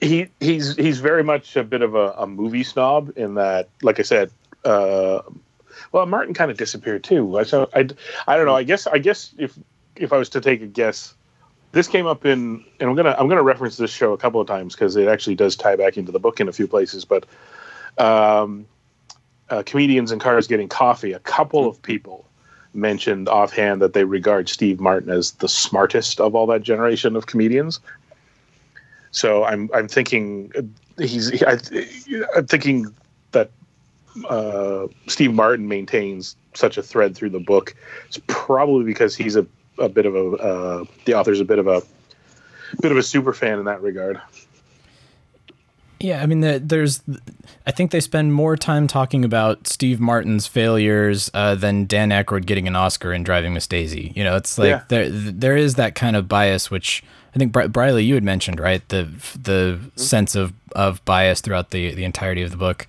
he 0.00 0.26
he's 0.40 0.74
he's 0.76 0.98
very 1.00 1.22
much 1.22 1.54
a 1.56 1.62
bit 1.64 1.82
of 1.82 1.94
a, 1.94 2.10
a 2.18 2.26
movie 2.26 2.64
snob 2.64 3.12
in 3.16 3.34
that, 3.36 3.68
like 3.82 3.98
I 4.00 4.02
said, 4.02 4.30
uh, 4.64 5.20
well, 5.92 6.06
Martin 6.06 6.34
kind 6.34 6.50
of 6.50 6.56
disappeared 6.56 7.04
too. 7.04 7.42
So 7.46 7.68
I, 7.74 7.88
I 8.26 8.36
don't 8.36 8.46
know. 8.46 8.56
I 8.56 8.62
guess 8.62 8.86
I 8.86 8.98
guess 8.98 9.34
if 9.38 9.58
if 9.96 10.12
I 10.12 10.18
was 10.18 10.28
to 10.30 10.40
take 10.40 10.62
a 10.62 10.66
guess, 10.66 11.14
this 11.72 11.88
came 11.88 12.06
up 12.06 12.24
in, 12.24 12.64
and 12.80 12.88
I'm 12.88 12.94
gonna 12.96 13.14
I'm 13.18 13.28
gonna 13.28 13.42
reference 13.42 13.76
this 13.76 13.90
show 13.90 14.12
a 14.12 14.18
couple 14.18 14.40
of 14.40 14.46
times 14.46 14.74
because 14.74 14.96
it 14.96 15.08
actually 15.08 15.34
does 15.34 15.56
tie 15.56 15.76
back 15.76 15.96
into 15.96 16.12
the 16.12 16.20
book 16.20 16.40
in 16.40 16.48
a 16.48 16.52
few 16.52 16.66
places. 16.66 17.04
But 17.04 17.26
um, 17.98 18.66
uh, 19.50 19.62
comedians 19.64 20.10
and 20.10 20.20
cars 20.20 20.46
getting 20.46 20.68
coffee. 20.68 21.12
A 21.12 21.20
couple 21.20 21.66
of 21.66 21.80
people 21.82 22.24
mentioned 22.74 23.28
offhand 23.28 23.80
that 23.82 23.92
they 23.94 24.04
regard 24.04 24.48
Steve 24.48 24.78
Martin 24.78 25.10
as 25.10 25.32
the 25.32 25.48
smartest 25.48 26.20
of 26.20 26.34
all 26.34 26.46
that 26.46 26.62
generation 26.62 27.16
of 27.16 27.26
comedians. 27.26 27.80
So 29.10 29.44
I'm 29.44 29.70
I'm 29.74 29.88
thinking 29.88 30.52
he's 30.98 31.42
I, 31.42 31.58
I'm 32.36 32.46
thinking 32.46 32.94
that 33.32 33.50
uh, 34.26 34.86
Steve 35.06 35.34
Martin 35.34 35.68
maintains 35.68 36.36
such 36.54 36.76
a 36.78 36.82
thread 36.82 37.14
through 37.16 37.30
the 37.30 37.40
book. 37.40 37.74
It's 38.06 38.20
probably 38.26 38.84
because 38.84 39.14
he's 39.16 39.36
a, 39.36 39.46
a 39.78 39.88
bit 39.88 40.06
of 40.06 40.14
a 40.14 40.28
uh, 40.32 40.84
the 41.04 41.14
author's 41.14 41.40
a 41.40 41.44
bit 41.44 41.58
of 41.58 41.66
a 41.66 41.82
bit 42.80 42.92
of 42.92 42.98
a 42.98 43.02
super 43.02 43.32
fan 43.32 43.58
in 43.58 43.64
that 43.66 43.80
regard. 43.82 44.20
Yeah, 46.00 46.22
I 46.22 46.26
mean, 46.26 46.40
the, 46.42 46.60
there's. 46.64 47.02
I 47.66 47.72
think 47.72 47.90
they 47.90 47.98
spend 48.00 48.32
more 48.32 48.56
time 48.56 48.86
talking 48.86 49.24
about 49.24 49.66
Steve 49.66 49.98
Martin's 49.98 50.46
failures 50.46 51.28
uh, 51.34 51.56
than 51.56 51.86
Dan 51.86 52.10
Aykroyd 52.10 52.46
getting 52.46 52.68
an 52.68 52.76
Oscar 52.76 53.12
and 53.12 53.24
Driving 53.24 53.52
Miss 53.52 53.66
Daisy. 53.66 54.12
You 54.14 54.22
know, 54.22 54.36
it's 54.36 54.58
like 54.58 54.68
Yeah. 54.68 54.82
there 54.88 55.08
there 55.10 55.56
is 55.56 55.74
that 55.74 55.96
kind 55.96 56.14
of 56.14 56.28
bias, 56.28 56.70
which 56.70 57.02
I 57.34 57.38
think 57.38 57.50
Bri- 57.50 57.66
Briley 57.68 58.04
you 58.04 58.14
had 58.14 58.22
mentioned, 58.22 58.60
right? 58.60 58.88
The 58.90 59.08
the 59.42 59.80
sense 59.96 60.36
of 60.36 60.52
of 60.76 61.04
bias 61.04 61.40
throughout 61.40 61.70
the 61.70 61.92
the 61.94 62.04
entirety 62.04 62.42
of 62.42 62.52
the 62.52 62.56
book. 62.56 62.86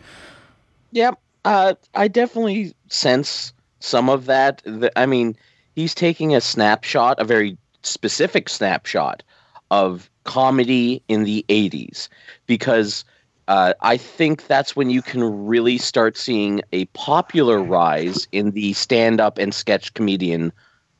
Yep. 0.91 1.19
Uh, 1.45 1.73
I 1.95 2.07
definitely 2.07 2.73
sense 2.89 3.53
some 3.79 4.09
of 4.09 4.25
that. 4.25 4.61
I 4.95 5.05
mean, 5.05 5.35
he's 5.75 5.95
taking 5.95 6.35
a 6.35 6.41
snapshot, 6.41 7.19
a 7.19 7.23
very 7.23 7.57
specific 7.83 8.49
snapshot 8.49 9.23
of 9.71 10.09
comedy 10.25 11.01
in 11.07 11.23
the 11.23 11.45
80s, 11.49 12.09
because 12.45 13.05
uh, 13.47 13.73
I 13.81 13.97
think 13.97 14.47
that's 14.47 14.75
when 14.75 14.89
you 14.89 15.01
can 15.01 15.47
really 15.47 15.77
start 15.77 16.17
seeing 16.17 16.61
a 16.73 16.85
popular 16.87 17.61
rise 17.61 18.27
in 18.31 18.51
the 18.51 18.73
stand 18.73 19.21
up 19.21 19.37
and 19.37 19.53
sketch 19.53 19.93
comedian 19.93 20.51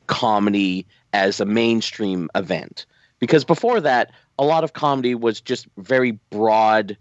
comedy 0.08 0.86
as 1.13 1.39
a 1.39 1.45
mainstream 1.45 2.30
event. 2.36 2.86
Because 3.19 3.43
before 3.43 3.82
that, 3.82 4.12
a 4.39 4.45
lot 4.45 4.63
of 4.63 4.73
comedy 4.73 5.13
was 5.13 5.41
just 5.41 5.67
very 5.78 6.12
broad, 6.32 6.97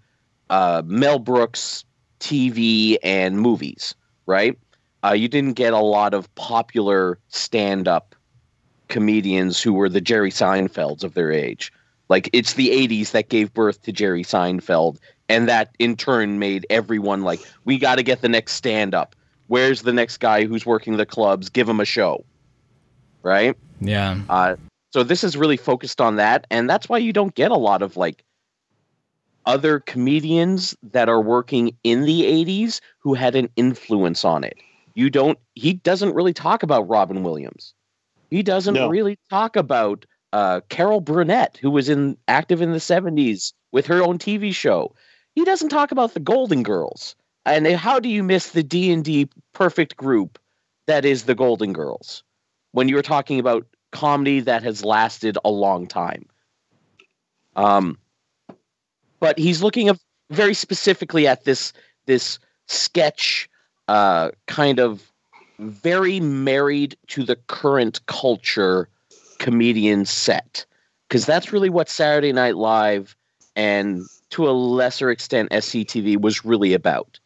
uh, 0.51 0.83
Mel 0.85 1.19
Brooks 1.19 1.85
TV 2.21 2.97
and 3.03 3.41
movies, 3.41 3.95
right? 4.27 4.59
Uh, 5.05 5.13
you 5.13 5.29
didn't 5.29 5.55
get 5.55 5.73
a 5.73 5.79
lot 5.79 6.15
of 6.15 6.33
popular 6.35 7.19
stand 7.29 7.87
up 7.87 8.15
comedians 8.89 9.61
who 9.63 9.73
were 9.73 9.89
the 9.89 10.01
Jerry 10.01 10.31
Seinfelds 10.31 11.05
of 11.05 11.15
their 11.15 11.31
age. 11.31 11.73
Like, 12.09 12.31
it's 12.33 12.55
the 12.55 12.71
80s 12.71 13.11
that 13.13 13.29
gave 13.29 13.53
birth 13.53 13.83
to 13.83 13.93
Jerry 13.93 14.25
Seinfeld, 14.25 14.97
and 15.29 15.49
that 15.49 15.75
in 15.79 15.95
turn 15.95 16.39
made 16.39 16.67
everyone 16.71 17.23
like, 17.23 17.41
we 17.65 17.79
got 17.79 17.97
to 17.97 18.03
get 18.03 18.23
the 18.23 18.29
next 18.29 18.55
stand 18.55 18.95
up. 18.95 19.15
Where's 19.49 19.83
the 19.83 19.93
next 19.93 20.19
guy 20.19 20.45
who's 20.45 20.65
working 20.65 20.97
the 20.97 21.07
clubs? 21.07 21.49
Give 21.49 21.69
him 21.69 21.81
a 21.81 21.85
show, 21.85 22.25
right? 23.23 23.57
Yeah, 23.81 24.19
Uh, 24.29 24.57
so 24.91 25.03
this 25.03 25.23
is 25.23 25.37
really 25.37 25.57
focused 25.57 26.01
on 26.01 26.17
that, 26.17 26.47
and 26.51 26.69
that's 26.69 26.89
why 26.89 26.99
you 26.99 27.13
don't 27.13 27.35
get 27.35 27.51
a 27.51 27.57
lot 27.57 27.83
of 27.83 27.97
like 27.97 28.25
other 29.49 29.81
comedians 29.81 30.77
that 30.83 31.09
are 31.09 31.23
working 31.23 31.75
in 31.83 32.03
the 32.05 32.23
80s 32.23 32.81
who 32.99 33.15
had 33.15 33.35
an 33.35 33.49
influence 33.57 34.25
on 34.25 34.45
it. 34.45 34.59
You 34.95 35.09
don't 35.09 35.39
he 35.55 35.73
doesn't 35.73 36.15
really 36.15 36.35
talk 36.35 36.63
about 36.63 36.87
Robin 36.89 37.23
Williams. 37.23 37.75
He 38.31 38.43
doesn't 38.43 38.75
No. 38.75 38.89
really 38.89 39.19
talk 39.31 39.57
about 39.57 40.05
uh, 40.35 40.61
Carol 40.69 41.01
Burnett, 41.01 41.57
who 41.57 41.71
was 41.71 41.89
in 41.89 42.19
active 42.29 42.61
in 42.61 42.73
the 42.73 42.79
70s 42.79 43.55
with 43.73 43.87
her 43.87 44.03
own 44.03 44.19
TV 44.19 44.55
show. 44.55 44.95
He 45.35 45.45
doesn't 45.45 45.71
talk 45.71 45.93
about 45.93 46.13
the 46.13 46.21
Golden 46.21 46.63
Girls. 46.63 47.17
And 47.47 47.67
how 47.69 47.99
do 47.99 48.11
you 48.11 48.23
miss 48.23 48.51
the 48.51 48.63
D&D 48.63 49.31
perfect 49.55 49.97
group 49.97 50.39
that 50.87 51.07
is 51.07 51.25
the 51.25 51.35
Golden 51.35 51.73
Girls? 51.73 52.23
When 52.73 52.91
you're 52.91 53.01
talking 53.01 53.41
about 53.41 53.67
comedy 53.93 54.41
that 54.41 54.63
has 54.63 54.85
lasted 54.85 55.39
a 55.43 55.51
long 55.51 55.87
time. 55.87 56.27
Um, 57.57 57.97
but 59.21 59.39
he's 59.39 59.63
looking 59.63 59.91
very 60.31 60.55
specifically 60.55 61.27
at 61.27 61.45
this 61.45 61.73
this 62.07 62.39
sketch 62.67 63.49
uh, 63.89 64.31
kind 64.47 64.79
of 64.79 65.11
very 65.59 66.21
married 66.21 66.97
to 67.09 67.25
the 67.25 67.37
current 67.49 68.05
culture 68.07 68.89
comedian 69.39 70.05
set 70.05 70.65
because 71.09 71.27
that's 71.27 71.53
really 71.53 71.71
what 71.71 71.89
Saturday 71.89 72.33
Night 72.33 72.57
Live 72.57 73.17
and 73.57 74.03
to 74.31 74.49
a 74.49 74.53
lesser 74.53 75.11
extent 75.11 75.51
SCTV 75.51 76.21
was 76.21 76.45
really 76.45 76.75
about. 76.75 77.19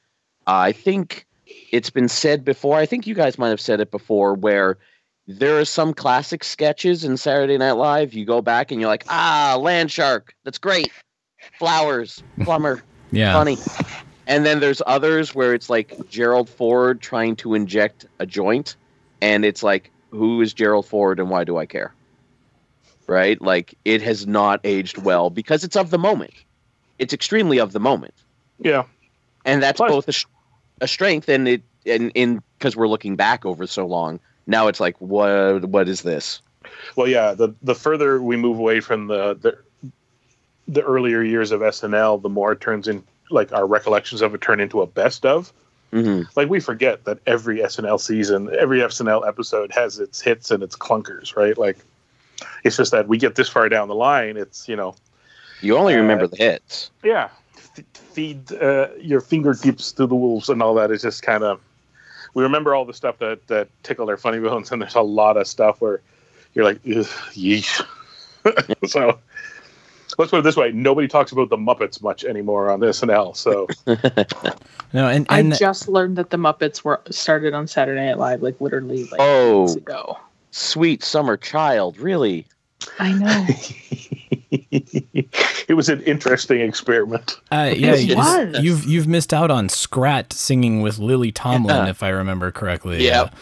I 0.47 0.73
think 0.73 1.27
it's 1.73 1.91
been 1.91 2.09
said 2.09 2.45
before. 2.45 2.79
I 2.79 2.87
think 2.87 3.07
you 3.07 3.15
guys 3.15 3.39
might 3.39 3.51
have 3.51 3.61
said 3.61 3.81
it 3.81 3.91
before 3.91 4.35
where 4.35 4.79
there 5.27 5.59
are 5.59 5.65
some 5.65 5.95
classic 5.95 6.45
sketches 6.45 7.05
in 7.05 7.17
Saturday 7.17 7.59
Night 7.59 7.73
Live. 7.73 8.15
You 8.15 8.25
go 8.25 8.43
back 8.43 8.71
and 8.71 8.81
you're 8.81 8.91
like, 8.91 9.05
ah, 9.09 9.57
Land 9.61 9.91
Shark, 9.91 10.35
that's 10.45 10.59
great. 10.59 10.91
Flowers, 11.63 12.25
plumber, 12.43 12.83
yeah. 13.13 13.33
funny. 13.35 13.57
And 14.27 14.45
then 14.45 14.59
there's 14.59 14.83
others 14.85 15.33
where 15.33 15.55
it's 15.55 15.71
like 15.71 15.95
Gerald 16.11 16.49
Ford 16.49 17.01
trying 17.01 17.37
to 17.37 17.55
inject 17.55 18.05
a 18.19 18.27
joint, 18.27 18.75
and 19.21 19.45
it's 19.45 19.63
like, 19.63 19.93
who 20.11 20.41
is 20.41 20.53
Gerald 20.53 20.87
Ford 20.87 21.21
and 21.21 21.31
why 21.31 21.45
do 21.45 21.59
I 21.59 21.67
care? 21.67 21.95
Right? 23.07 23.41
Like 23.41 23.77
it 23.85 24.03
has 24.03 24.27
not 24.27 24.59
aged 24.65 24.99
well 24.99 25.31
because 25.31 25.63
it's 25.63 25.77
of 25.77 25.91
the 25.91 25.99
moment. 25.99 26.33
It's 26.99 27.13
extremely 27.15 27.59
of 27.59 27.71
the 27.71 27.79
moment, 27.79 28.15
Yeah, 28.59 28.83
and 29.45 29.63
that's 29.63 29.77
Plus- 29.79 29.93
both 29.93 30.09
a, 30.09 30.13
sh- 30.13 30.27
a 30.81 30.89
strength 30.89 31.29
and 31.29 31.47
it 31.47 31.63
and 31.87 32.11
in 32.17 32.43
because 32.59 32.75
we're 32.75 32.89
looking 32.89 33.15
back 33.15 33.47
over 33.47 33.69
so 33.69 33.87
long. 33.87 34.19
Now 34.49 34.67
it's 34.67 34.81
like, 34.81 35.01
what 35.01 35.65
what 35.67 35.89
is 35.89 36.03
this? 36.03 36.43
Well, 36.97 37.07
yeah. 37.07 37.35
The 37.35 37.55
the 37.63 37.77
further 37.77 38.21
we 38.21 38.37
move 38.37 38.59
away 38.59 38.81
from 38.81 39.07
the 39.07 39.35
the, 39.41 39.59
the 40.69 40.83
earlier 40.83 41.23
years 41.23 41.51
of 41.53 41.61
SNL, 41.61 42.23
the 42.23 42.29
more 42.29 42.53
it 42.53 42.61
turns 42.61 42.89
in 42.89 43.03
like 43.31 43.53
our 43.53 43.67
recollections 43.67 44.23
of 44.23 44.35
it 44.35 44.41
turn 44.41 44.61
into 44.61 44.83
a 44.83 44.87
best 44.87 45.25
of. 45.27 45.53
hmm 45.91 46.23
Like 46.37 46.49
we 46.49 46.61
forget 46.61 47.05
that 47.05 47.19
every 47.27 47.59
SNL 47.59 48.01
season, 48.01 48.51
every 48.59 48.81
SNL 48.81 49.27
episode 49.27 49.73
has 49.73 49.99
its 49.99 50.21
hits 50.21 50.51
and 50.51 50.63
its 50.63 50.77
clunkers, 50.77 51.37
right? 51.37 51.57
Like 51.57 51.79
it's 52.65 52.77
just 52.77 52.93
that 52.93 53.09
we 53.09 53.19
get 53.19 53.35
this 53.35 53.49
far 53.49 53.69
down 53.69 53.89
the 53.89 53.95
line. 53.95 54.37
It's 54.37 54.69
you 54.69 54.77
know, 54.77 54.95
You 55.61 55.77
only 55.77 55.95
Uh, 55.95 55.99
remember 55.99 56.27
the 56.27 56.37
hits. 56.37 56.91
yeah, 57.03 57.29
f- 57.57 57.85
feed 57.95 58.53
uh, 58.53 58.89
your 59.01 59.21
fingertips 59.21 59.93
to 59.93 60.07
the 60.07 60.15
wolves 60.15 60.49
and 60.49 60.63
all 60.63 60.75
that 60.75 60.91
is 60.91 61.03
just 61.03 61.23
kind 61.23 61.43
of. 61.45 61.61
We 62.35 62.43
remember 62.45 62.75
all 62.75 62.85
the 62.87 62.95
stuff 62.95 63.19
that 63.19 63.47
that 63.49 63.69
tickled 63.83 64.09
our 64.09 64.17
funny 64.17 64.39
bones, 64.41 64.73
and 64.73 64.81
there's 64.81 64.95
a 64.95 65.03
lot 65.03 65.37
of 65.37 65.47
stuff 65.47 65.81
where 65.81 66.01
you're 66.55 66.65
like, 66.65 66.81
"Ugh, 66.87 67.07
yeesh. 67.35 67.85
so 68.87 69.19
let's 70.19 70.31
put 70.31 70.39
it 70.39 70.43
this 70.45 70.57
way: 70.57 70.73
nobody 70.73 71.09
talks 71.09 71.33
about 71.33 71.49
the 71.51 71.57
Muppets 71.57 72.03
much 72.03 72.25
anymore 72.25 72.71
on 72.71 72.81
SNL. 72.81 73.37
So 73.37 73.67
No, 74.95 75.09
and 75.09 75.27
I 75.31 75.43
just 75.57 75.89
learned 75.89 76.17
that 76.17 76.31
the 76.31 76.37
Muppets 76.37 76.85
were 76.85 77.01
started 77.11 77.55
on 77.55 77.67
Saturday 77.67 78.05
Night 78.05 78.19
Live, 78.19 78.43
like 78.43 78.61
literally 78.61 79.05
like 79.05 79.21
Oh. 79.21 79.63
weeks 79.63 79.75
ago. 79.77 80.19
Sweet 80.51 81.03
summer 81.03 81.37
child, 81.39 81.99
really? 81.99 82.47
I 82.99 83.13
know. 83.13 83.47
it 84.71 85.75
was 85.75 85.89
an 85.89 86.03
interesting 86.03 86.61
experiment. 86.61 87.39
Uh, 87.51 87.73
yeah, 87.75 87.95
It 87.95 88.01
you- 88.09 88.17
was. 88.17 88.59
you've 88.61 88.85
you've 88.85 89.07
missed 89.07 89.33
out 89.33 89.51
on 89.51 89.69
Scred 89.69 90.33
singing 90.33 90.83
with 90.83 90.99
Lily 90.99 91.33
Tomlin, 91.33 91.75
Yeah. 91.87 91.91
if 91.91 92.03
I 92.03 92.09
remember 92.11 92.51
correctly. 92.51 93.05
Yep. 93.05 93.35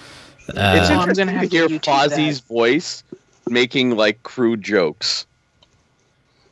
it's 0.49 0.59
Uh, 0.59 0.61
I'm 0.63 0.77
interesting 1.01 1.27
gonna 1.27 1.39
have 1.39 1.43
to 1.43 1.49
to 1.49 1.57
hear 1.57 1.69
YouTube. 1.69 2.11
Fozzie's 2.11 2.41
voice 2.41 3.03
making 3.49 3.97
like 3.97 4.23
crude 4.23 4.63
jokes. 4.63 5.27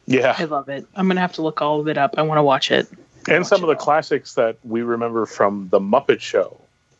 Yeah, 0.08 0.34
I 0.38 0.44
love 0.44 0.68
it. 0.68 0.86
I'm 0.96 1.06
gonna 1.08 1.20
have 1.20 1.34
to 1.34 1.42
look 1.42 1.60
all 1.62 1.80
of 1.80 1.88
it 1.88 1.98
up. 1.98 2.14
I 2.18 2.22
want 2.22 2.38
to 2.38 2.42
watch 2.42 2.70
it. 2.70 2.88
and 3.28 3.46
some 3.46 3.62
of 3.62 3.68
the 3.68 3.74
all. 3.74 3.84
classics 3.84 4.34
that 4.34 4.56
we 4.64 4.82
remember 4.82 5.26
from 5.26 5.68
the 5.70 5.78
Muppet 5.80 6.20
Show 6.20 6.58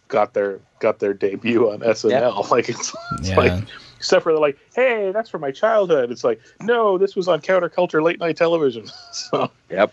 got 0.09 0.35
their 0.35 0.61
got 0.81 0.99
their 1.01 1.15
debut 1.15 1.71
on 1.71 1.81
SNL. 1.81 2.49
Like 2.51 2.69
it's, 2.69 2.95
it's 3.19 3.31
Yeah. 3.31 3.37
like 3.37 3.65
stuff 4.01 4.25
where 4.25 4.35
they're 4.35 4.41
like, 4.41 4.59
"Hey, 4.75 5.11
that's 5.13 5.29
from 5.31 5.41
my 5.41 5.51
childhood." 5.51 6.11
It's 6.11 6.23
like, 6.25 6.41
no, 6.61 6.99
this 6.99 7.17
was 7.17 7.29
on 7.29 7.41
counterculture 7.41 8.03
late 8.03 8.21
night 8.21 8.37
television. 8.37 8.87
so, 9.13 9.51
Yep. 9.71 9.93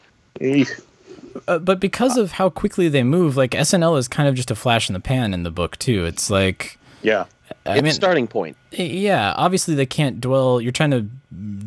Uh, 1.47 1.60
but 1.60 1.80
because 1.80 2.17
of 2.17 2.34
how 2.34 2.49
quickly 2.49 2.88
they 2.89 3.04
move, 3.04 3.36
like 3.38 3.51
SNL 3.51 3.97
is 3.97 4.08
kind 4.08 4.28
of 4.30 4.36
just 4.36 4.51
a 4.51 4.56
flash 4.56 4.89
in 4.89 4.93
the 4.93 4.99
pan 4.99 5.34
in 5.34 5.43
the 5.43 5.51
book 5.51 5.78
too. 5.78 6.06
It's 6.06 6.30
like, 6.30 6.78
yeah, 7.01 7.25
I 7.65 7.75
it's 7.75 7.84
mean, 7.84 7.93
starting 7.93 8.27
point. 8.27 8.58
yeah, 8.71 9.34
obviously 9.38 9.75
they 9.75 9.86
can't 9.86 10.19
dwell. 10.21 10.60
You're 10.62 10.71
trying 10.71 10.91
to 10.91 11.01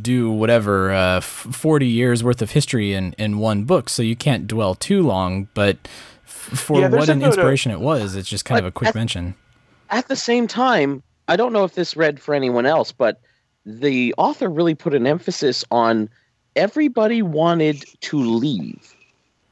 do 0.00 0.30
whatever 0.30 0.92
uh, 0.92 1.16
f- 1.18 1.24
forty 1.24 1.86
years 1.86 2.22
worth 2.24 2.40
of 2.42 2.50
history 2.52 2.94
in 2.94 3.14
in 3.18 3.38
one 3.38 3.64
book, 3.64 3.88
so 3.88 4.02
you 4.02 4.16
can't 4.16 4.46
dwell 4.46 4.74
too 4.74 5.02
long. 5.02 5.48
But 5.54 5.76
f- 6.24 6.30
for 6.58 6.80
Yeah, 6.80 6.88
what 6.88 7.08
an 7.08 7.18
note 7.20 7.26
of- 7.28 7.34
inspiration 7.34 7.70
it 7.72 7.80
was, 7.80 8.14
it's 8.16 8.28
just 8.28 8.44
kind 8.44 8.58
of 8.58 8.66
a 8.66 8.70
quick 8.70 8.88
At- 8.88 8.94
mention. 8.94 9.34
At 9.90 10.08
the 10.08 10.16
same 10.16 10.46
time, 10.46 11.02
I 11.28 11.36
don't 11.36 11.52
know 11.52 11.64
if 11.64 11.74
this 11.74 11.96
read 11.96 12.20
for 12.20 12.34
anyone 12.34 12.66
else, 12.66 12.92
but 12.92 13.20
the 13.66 14.14
author 14.18 14.48
really 14.48 14.74
put 14.74 14.94
an 14.94 15.06
emphasis 15.06 15.64
on 15.70 16.08
everybody 16.56 17.22
wanted 17.22 17.84
to 18.02 18.18
leave. 18.18 18.94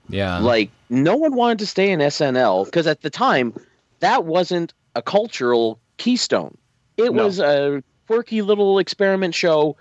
Yeah, 0.08 0.38
like 0.38 0.70
no 0.90 1.16
one 1.16 1.34
wanted 1.34 1.58
to 1.60 1.66
stay 1.66 1.90
in 1.90 2.00
SNL 2.00 2.64
because 2.66 2.86
at 2.86 3.02
the 3.02 3.10
time 3.10 3.52
that 4.00 4.24
wasn't 4.24 4.72
a 4.94 5.02
cultural 5.02 5.78
keystone. 5.98 6.56
It 6.96 7.12
No. 7.12 7.24
was 7.24 7.38
a 7.38 7.82
quirky 8.06 8.42
little 8.42 8.78
experiment 8.78 9.34
show. 9.34 9.76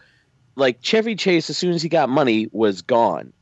Like 0.56 0.82
Chevy 0.82 1.16
Chase, 1.16 1.50
as 1.50 1.58
soon 1.58 1.74
as 1.74 1.82
he 1.82 1.90
got 1.90 2.10
money, 2.10 2.48
was 2.52 2.82
gone. 2.82 3.34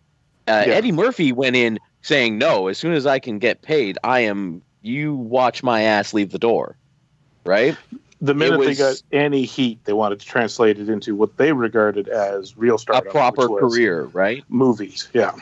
Uh, 0.48 0.64
Yeah. 0.68 0.74
Eddie 0.74 0.92
Murphy 0.92 1.32
went 1.32 1.56
in 1.56 1.80
saying, 2.02 2.38
"No, 2.38 2.68
as 2.68 2.78
soon 2.78 2.94
as 2.94 3.06
I 3.06 3.20
can 3.20 3.40
get 3.40 3.62
paid, 3.62 3.98
I 4.04 4.22
am. 4.22 4.62
You 4.82 5.16
watch 5.16 5.64
my 5.64 5.82
ass 5.84 6.14
leave 6.14 6.32
the 6.32 6.40
door." 6.40 6.76
Right? 7.46 7.78
the 8.22 8.34
minute 8.34 8.58
they 8.62 8.74
got 8.74 9.02
any 9.12 9.44
heat, 9.44 9.78
they 9.84 9.92
wanted 9.92 10.18
to 10.18 10.26
translate 10.26 10.80
it 10.80 10.88
into 10.88 11.14
what 11.14 11.36
they 11.36 11.52
regarded 11.52 12.08
as 12.08 12.56
real 12.58 12.80
A 12.90 13.02
proper 13.02 13.50
career, 13.50 14.04
right? 14.14 14.46
movies. 14.48 15.10
Yeah, 15.14 15.34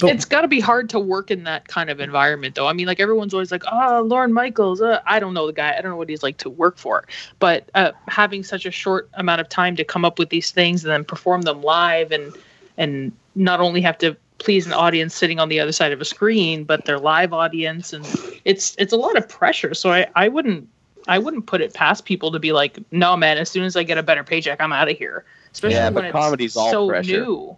But- 0.00 0.14
it's 0.14 0.24
got 0.24 0.42
to 0.42 0.48
be 0.48 0.60
hard 0.60 0.88
to 0.90 0.98
work 0.98 1.30
in 1.30 1.44
that 1.44 1.68
kind 1.68 1.90
of 1.90 2.00
environment, 2.00 2.54
though. 2.54 2.66
I 2.66 2.72
mean, 2.72 2.86
like 2.86 3.00
everyone's 3.00 3.34
always 3.34 3.50
like, 3.52 3.64
"Oh, 3.70 4.02
Lorne 4.06 4.32
Michaels." 4.32 4.80
Uh, 4.80 5.00
I 5.06 5.18
don't 5.20 5.34
know 5.34 5.46
the 5.46 5.52
guy. 5.52 5.74
I 5.76 5.80
don't 5.80 5.90
know 5.90 5.96
what 5.96 6.08
he's 6.08 6.22
like 6.22 6.38
to 6.38 6.50
work 6.50 6.78
for. 6.78 7.06
But 7.38 7.68
uh, 7.74 7.92
having 8.08 8.42
such 8.42 8.66
a 8.66 8.70
short 8.70 9.08
amount 9.14 9.40
of 9.40 9.48
time 9.48 9.76
to 9.76 9.84
come 9.84 10.04
up 10.04 10.18
with 10.18 10.30
these 10.30 10.50
things 10.50 10.84
and 10.84 10.92
then 10.92 11.04
perform 11.04 11.42
them 11.42 11.62
live, 11.62 12.12
and 12.12 12.32
and 12.78 13.12
not 13.34 13.60
only 13.60 13.80
have 13.80 13.98
to 13.98 14.16
please 14.38 14.66
an 14.66 14.72
audience 14.72 15.14
sitting 15.14 15.38
on 15.38 15.50
the 15.50 15.60
other 15.60 15.72
side 15.72 15.92
of 15.92 16.00
a 16.00 16.04
screen, 16.04 16.64
but 16.64 16.86
their 16.86 16.98
live 16.98 17.32
audience, 17.32 17.92
and 17.92 18.06
it's 18.44 18.74
it's 18.78 18.92
a 18.92 18.96
lot 18.96 19.16
of 19.16 19.28
pressure. 19.28 19.74
So 19.74 19.90
I 19.92 20.06
I 20.16 20.28
wouldn't 20.28 20.66
I 21.08 21.18
wouldn't 21.18 21.46
put 21.46 21.60
it 21.60 21.74
past 21.74 22.04
people 22.04 22.30
to 22.32 22.38
be 22.38 22.52
like, 22.52 22.78
"No, 22.90 23.16
man. 23.16 23.38
As 23.38 23.50
soon 23.50 23.64
as 23.64 23.76
I 23.76 23.82
get 23.82 23.98
a 23.98 24.02
better 24.02 24.24
paycheck, 24.24 24.60
I'm 24.60 24.72
out 24.72 24.88
of 24.90 24.96
here." 24.96 25.24
Especially 25.52 25.74
Yeah, 25.76 25.86
when 25.86 25.94
but 25.94 26.04
it's 26.04 26.12
comedy's 26.12 26.56
all 26.56 26.70
so 26.70 26.88
pressure. 26.88 27.20
new. 27.20 27.56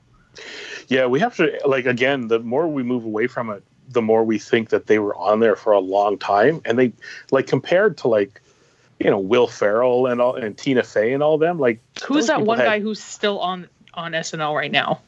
Yeah. 0.93 1.07
We 1.07 1.21
have 1.21 1.37
to 1.37 1.59
like 1.65 1.87
again. 1.87 2.29
The 2.29 2.39
more 2.39 2.67
we 2.69 2.83
move 2.83 3.05
away 3.05 3.27
from 3.27 3.51
it, 3.51 3.63
the 3.89 4.03
more 4.03 4.25
we 4.25 4.39
think 4.39 4.71
that 4.71 4.87
they 4.87 4.99
were 4.99 5.15
on 5.17 5.41
there 5.41 5.57
for 5.57 5.73
a 5.73 5.81
long 5.81 6.19
time, 6.19 6.61
and 6.65 6.79
they 6.79 6.93
like 7.31 7.47
compared 7.47 7.99
to 7.99 8.09
like 8.09 8.41
you 9.01 9.11
know 9.11 9.19
Will 9.19 9.47
Ferrell 9.49 10.07
and 10.07 10.21
all 10.21 10.35
and 10.37 10.57
Tina 10.57 10.83
Fey 10.83 11.13
and 11.13 11.23
all 11.23 11.39
them. 11.39 11.59
Like 11.59 11.81
Who's 12.07 12.27
that 12.29 12.43
one 12.43 12.59
had- 12.59 12.65
guy 12.67 12.81
who's 12.81 13.03
still 13.03 13.39
on 13.41 13.69
on 13.95 14.13
SNL 14.13 14.55
right 14.55 14.73
now? 14.73 15.01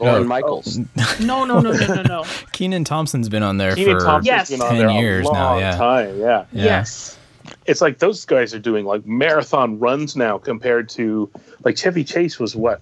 Lorne 0.00 0.22
Oh. 0.22 0.24
Michaels. 0.24 0.78
No, 1.20 1.44
no, 1.44 1.58
no, 1.60 1.72
no, 1.72 1.86
no, 1.94 2.02
no. 2.02 2.24
Kenan 2.52 2.84
Thompson's 2.84 3.28
been 3.28 3.42
on 3.42 3.56
there 3.56 3.74
Kenan 3.74 3.98
for 3.98 4.04
Thompson's 4.04 4.26
Yes. 4.26 4.50
been 4.50 4.60
on 4.62 4.68
10 4.70 4.78
there 4.78 4.90
years 4.90 5.28
a 5.28 5.32
now, 5.32 5.58
yeah. 5.58 5.76
time. 5.76 6.18
Yeah, 6.20 6.44
Yeah. 6.52 6.64
Yes. 6.64 7.18
it's 7.66 7.80
like 7.80 7.98
those 7.98 8.24
guys 8.24 8.54
are 8.54 8.60
doing 8.60 8.84
like 8.84 9.04
marathon 9.06 9.80
runs 9.80 10.14
now 10.14 10.38
compared 10.38 10.88
to 10.90 11.28
like 11.64 11.76
Chevy 11.76 12.04
Chase 12.04 12.38
was 12.38 12.54
what 12.54 12.80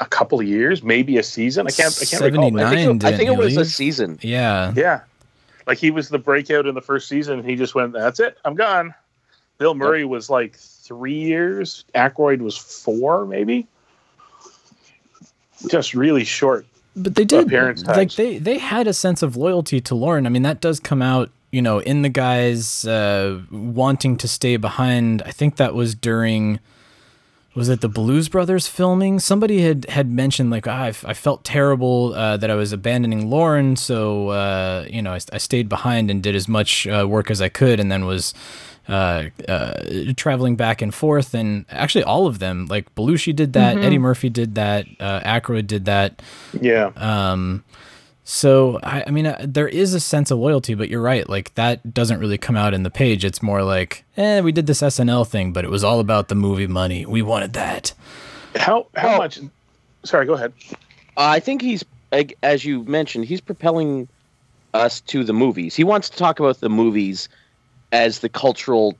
a 0.00 0.06
couple 0.06 0.40
of 0.40 0.46
years, 0.46 0.82
maybe 0.82 1.18
a 1.18 1.22
season. 1.22 1.66
I 1.66 1.70
can't. 1.70 1.96
I 2.00 2.04
can't 2.04 2.22
recall. 2.22 2.58
I 2.58 2.70
think, 2.70 3.02
it, 3.02 3.06
I 3.06 3.16
think 3.16 3.30
it 3.30 3.36
was 3.36 3.56
a 3.56 3.64
season. 3.64 4.18
Yeah, 4.22 4.72
Yeah. 4.76 5.00
Like 5.66 5.78
he 5.78 5.90
was 5.90 6.08
the 6.08 6.18
breakout 6.18 6.66
in 6.66 6.74
the 6.74 6.80
first 6.80 7.08
season. 7.08 7.42
He 7.42 7.56
just 7.56 7.74
went, 7.74 7.92
that's 7.92 8.20
it. 8.20 8.38
I'm 8.44 8.54
gone. 8.54 8.94
Bill 9.58 9.74
Murray 9.74 10.04
was 10.04 10.30
like 10.30 10.56
three 10.56 11.18
years. 11.18 11.84
Aykroyd 11.94 12.38
was 12.40 12.56
four, 12.56 13.26
maybe. 13.26 13.66
Just 15.68 15.94
really 15.94 16.24
short. 16.24 16.66
but 16.94 17.14
they 17.14 17.24
did 17.24 17.46
appearance 17.46 17.84
like 17.84 17.96
tags. 17.96 18.16
they 18.16 18.38
they 18.38 18.58
had 18.58 18.86
a 18.86 18.92
sense 18.92 19.22
of 19.22 19.36
loyalty 19.36 19.80
to 19.80 19.94
Lorne. 19.94 20.26
I 20.26 20.28
mean, 20.28 20.42
that 20.42 20.60
does 20.60 20.78
come 20.78 21.02
out, 21.02 21.30
you 21.50 21.62
know, 21.62 21.78
in 21.80 22.02
the 22.02 22.08
guys 22.10 22.84
uh, 22.86 23.40
wanting 23.50 24.16
to 24.18 24.28
stay 24.28 24.56
behind. 24.56 25.22
I 25.22 25.32
think 25.32 25.56
that 25.56 25.74
was 25.74 25.94
during. 25.94 26.60
Was 27.56 27.70
it 27.70 27.80
the 27.80 27.88
Blues 27.88 28.28
Brothers 28.28 28.68
filming? 28.68 29.18
Somebody 29.18 29.62
had 29.62 29.86
had 29.88 30.10
mentioned 30.10 30.50
like 30.50 30.68
ah, 30.68 30.82
I, 30.82 30.88
f- 30.88 31.06
I 31.06 31.14
felt 31.14 31.42
terrible 31.42 32.12
uh, 32.12 32.36
that 32.36 32.50
I 32.50 32.54
was 32.54 32.70
abandoning 32.70 33.30
Lorne, 33.30 33.76
so 33.76 34.28
uh, 34.28 34.84
you 34.90 35.00
know 35.00 35.14
I, 35.14 35.20
I 35.32 35.38
stayed 35.38 35.66
behind 35.66 36.10
and 36.10 36.22
did 36.22 36.36
as 36.36 36.48
much 36.48 36.86
uh, 36.86 37.06
work 37.08 37.30
as 37.30 37.40
I 37.40 37.48
could, 37.48 37.80
and 37.80 37.90
then 37.90 38.04
was 38.04 38.34
uh, 38.88 39.24
uh, 39.48 40.12
traveling 40.16 40.56
back 40.56 40.82
and 40.82 40.94
forth. 40.94 41.34
And 41.34 41.64
actually, 41.70 42.04
all 42.04 42.26
of 42.26 42.40
them, 42.40 42.66
like 42.66 42.94
Belushi 42.94 43.34
did 43.34 43.54
that, 43.54 43.78
Eddie 43.78 43.98
Murphy 43.98 44.28
did 44.28 44.54
that, 44.56 44.86
uh, 45.00 45.20
Aykroyd 45.20 45.66
did 45.66 45.86
that. 45.86 46.20
Yeah. 46.60 46.90
Um, 46.96 47.64
so 48.28 48.80
I, 48.82 49.04
I 49.06 49.10
mean, 49.12 49.24
uh, 49.26 49.40
there 49.40 49.68
is 49.68 49.94
a 49.94 50.00
sense 50.00 50.32
of 50.32 50.38
loyalty, 50.38 50.74
but 50.74 50.88
you're 50.88 51.00
right. 51.00 51.28
Like 51.28 51.54
that 51.54 51.94
doesn't 51.94 52.18
really 52.18 52.36
come 52.38 52.56
out 52.56 52.74
in 52.74 52.82
the 52.82 52.90
page. 52.90 53.24
It's 53.24 53.40
more 53.40 53.62
like, 53.62 54.04
eh, 54.16 54.40
we 54.40 54.50
did 54.50 54.66
this 54.66 54.82
SNL 54.82 55.26
thing, 55.28 55.52
but 55.52 55.64
it 55.64 55.70
was 55.70 55.84
all 55.84 56.00
about 56.00 56.26
the 56.26 56.34
movie 56.34 56.66
money. 56.66 57.06
We 57.06 57.22
wanted 57.22 57.52
that. 57.52 57.92
How 58.56 58.88
how 58.96 59.10
Well- 59.10 59.18
much? 59.18 59.38
Sorry, 60.04 60.26
go 60.26 60.34
ahead. 60.34 60.52
Uh, 61.16 61.22
I 61.36 61.40
think 61.40 61.62
he's, 61.62 61.84
like, 62.12 62.36
as 62.42 62.64
you 62.64 62.82
mentioned, 62.84 63.24
he's 63.26 63.40
propelling 63.40 64.08
us 64.74 65.00
to 65.02 65.22
the 65.24 65.32
movies. 65.32 65.74
He 65.76 65.84
wants 65.84 66.10
to 66.10 66.16
talk 66.16 66.38
about 66.40 66.60
the 66.60 66.68
movies 66.68 67.28
as 67.92 68.18
the 68.20 68.28
cultural 68.28 68.96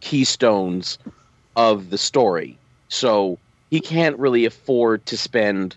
keystones 0.00 0.98
of 1.56 1.90
the 1.90 1.98
story. 1.98 2.56
So 2.88 3.38
he 3.70 3.80
can't 3.80 4.18
really 4.18 4.44
afford 4.44 5.04
to 5.06 5.16
spend 5.16 5.76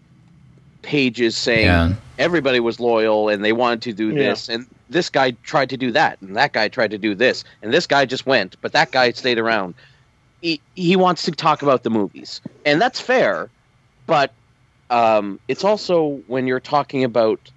pages 0.89 1.37
saying 1.37 1.67
Yeah. 1.67 1.93
everybody 2.17 2.59
was 2.59 2.79
loyal 2.79 3.29
and 3.29 3.45
they 3.45 3.53
wanted 3.53 3.83
to 3.83 3.93
do 3.93 4.07
Yeah. 4.09 4.23
this 4.29 4.49
and 4.49 4.65
this 4.89 5.07
guy 5.07 5.31
tried 5.43 5.69
to 5.69 5.77
do 5.77 5.91
that 5.91 6.19
and 6.19 6.35
that 6.35 6.51
guy 6.53 6.67
tried 6.67 6.89
to 6.89 6.97
do 6.97 7.13
this 7.13 7.43
and 7.61 7.71
this 7.71 7.85
guy 7.85 8.05
just 8.05 8.25
went 8.25 8.55
but 8.61 8.71
that 8.73 8.91
guy 8.91 9.11
stayed 9.11 9.37
around 9.37 9.75
he, 10.41 10.63
he 10.73 10.95
wants 10.95 11.21
to 11.25 11.31
talk 11.31 11.61
about 11.61 11.83
the 11.83 11.91
movies 11.91 12.41
and 12.65 12.81
that's 12.81 12.99
fair 12.99 13.51
but 14.07 14.33
um, 14.89 15.39
it's 15.47 15.63
also 15.63 16.23
when 16.25 16.47
you're 16.47 16.59
talking 16.59 17.03
about 17.03 17.51